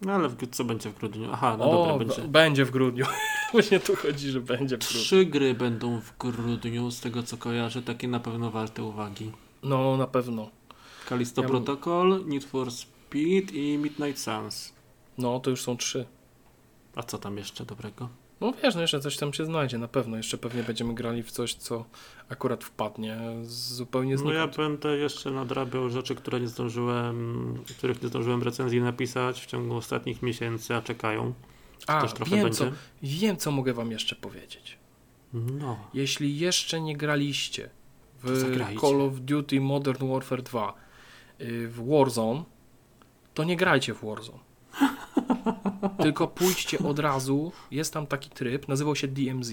[0.00, 1.28] No ale w, co będzie w grudniu?
[1.32, 2.28] Aha, no o, dobra, będzie.
[2.28, 3.06] będzie w grudniu.
[3.52, 5.00] Właśnie tu chodzi, że będzie w grudniu.
[5.00, 9.32] Trzy gry będą w grudniu, z tego co kojarzę, takie na pewno warte uwagi.
[9.62, 10.50] No, na pewno.
[11.08, 14.72] Callisto Ja Protocol, Need for Speed i Midnight Suns.
[15.18, 16.06] No, to już są trzy.
[16.96, 18.08] A co tam jeszcze dobrego?
[18.40, 20.16] No wiesz, no jeszcze coś tam się znajdzie, na pewno.
[20.16, 21.84] Jeszcze pewnie będziemy grali w coś, co
[22.28, 24.56] akurat wpadnie zupełnie No ja znikąd.
[24.56, 30.22] będę jeszcze nadrabiał rzeczy, które nie zdążyłem, których nie zdążyłem recenzji napisać w ciągu ostatnich
[30.22, 31.32] miesięcy, a czekają.
[31.86, 32.58] A, Też trochę wiem będzie.
[32.58, 32.64] co,
[33.02, 34.78] wiem, co mogę wam jeszcze powiedzieć.
[35.32, 35.78] No.
[35.94, 37.70] Jeśli jeszcze nie graliście
[38.22, 38.54] w.
[38.80, 40.74] Call of Duty Modern Warfare 2
[41.40, 42.44] y, w Warzone,
[43.34, 44.38] to nie grajcie w Warzone.
[46.02, 47.52] Tylko pójdźcie od razu.
[47.70, 49.52] Jest tam taki tryb, nazywał się DMZ.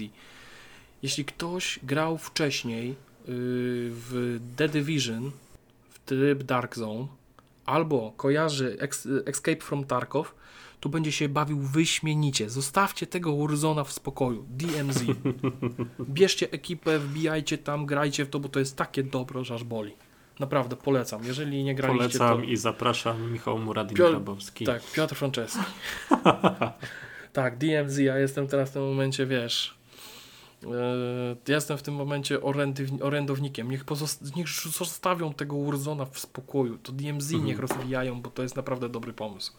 [1.02, 2.94] Jeśli ktoś grał wcześniej y,
[3.90, 5.30] w The Division,
[5.90, 7.06] w tryb Dark Zone,
[7.66, 8.78] albo kojarzy
[9.26, 10.34] Escape from Tarkov,
[10.80, 12.50] to będzie się bawił wyśmienicie.
[12.50, 14.46] Zostawcie tego Warzona w spokoju.
[14.50, 15.04] DMZ.
[16.00, 19.92] Bierzcie ekipę, wbijajcie tam, grajcie w to, bo to jest takie dobro, że aż boli.
[20.40, 21.24] Naprawdę, polecam.
[21.24, 22.48] Jeżeli nie graliście, Polecam to...
[22.48, 24.64] i zapraszam Michał Muradin Piotr- Grabowski.
[24.64, 25.58] Tak, Piotr Franceski.
[27.32, 29.74] tak, DMZ, ja jestem teraz w tym momencie, wiesz,
[30.62, 30.68] yy,
[31.48, 32.38] jestem w tym momencie
[33.00, 33.70] orędownikiem.
[33.70, 36.78] Niech, pozost- niech zostawią tego Warzona w spokoju.
[36.78, 37.44] To DMZ Mhm.
[37.44, 39.52] niech rozwijają, bo to jest naprawdę dobry pomysł.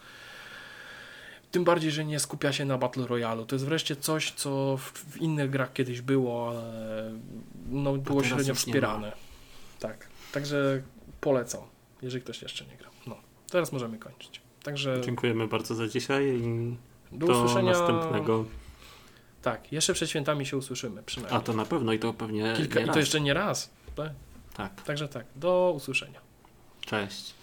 [1.51, 3.45] Tym bardziej, że nie skupia się na Battle Royale.
[3.45, 7.11] To jest wreszcie coś, co w, w innych grach kiedyś było, ale
[7.69, 9.11] no, było średnio wspierane.
[9.79, 10.81] Tak, także
[11.21, 11.61] polecam,
[12.01, 12.91] jeżeli ktoś jeszcze nie grał.
[13.07, 13.15] No,
[13.49, 14.41] teraz możemy kończyć.
[14.63, 16.77] Także Dziękujemy bardzo za dzisiaj i
[17.11, 17.71] do do usłyszenia.
[17.71, 18.45] następnego.
[19.41, 21.39] Tak, jeszcze przed świętami się usłyszymy przynajmniej.
[21.39, 22.97] A to na pewno i to pewnie Kilka, nie I to raz.
[22.97, 23.69] jeszcze nie raz.
[23.95, 24.11] Tak?
[24.53, 26.19] Tak, Także tak, do usłyszenia.
[26.81, 27.33] cześć.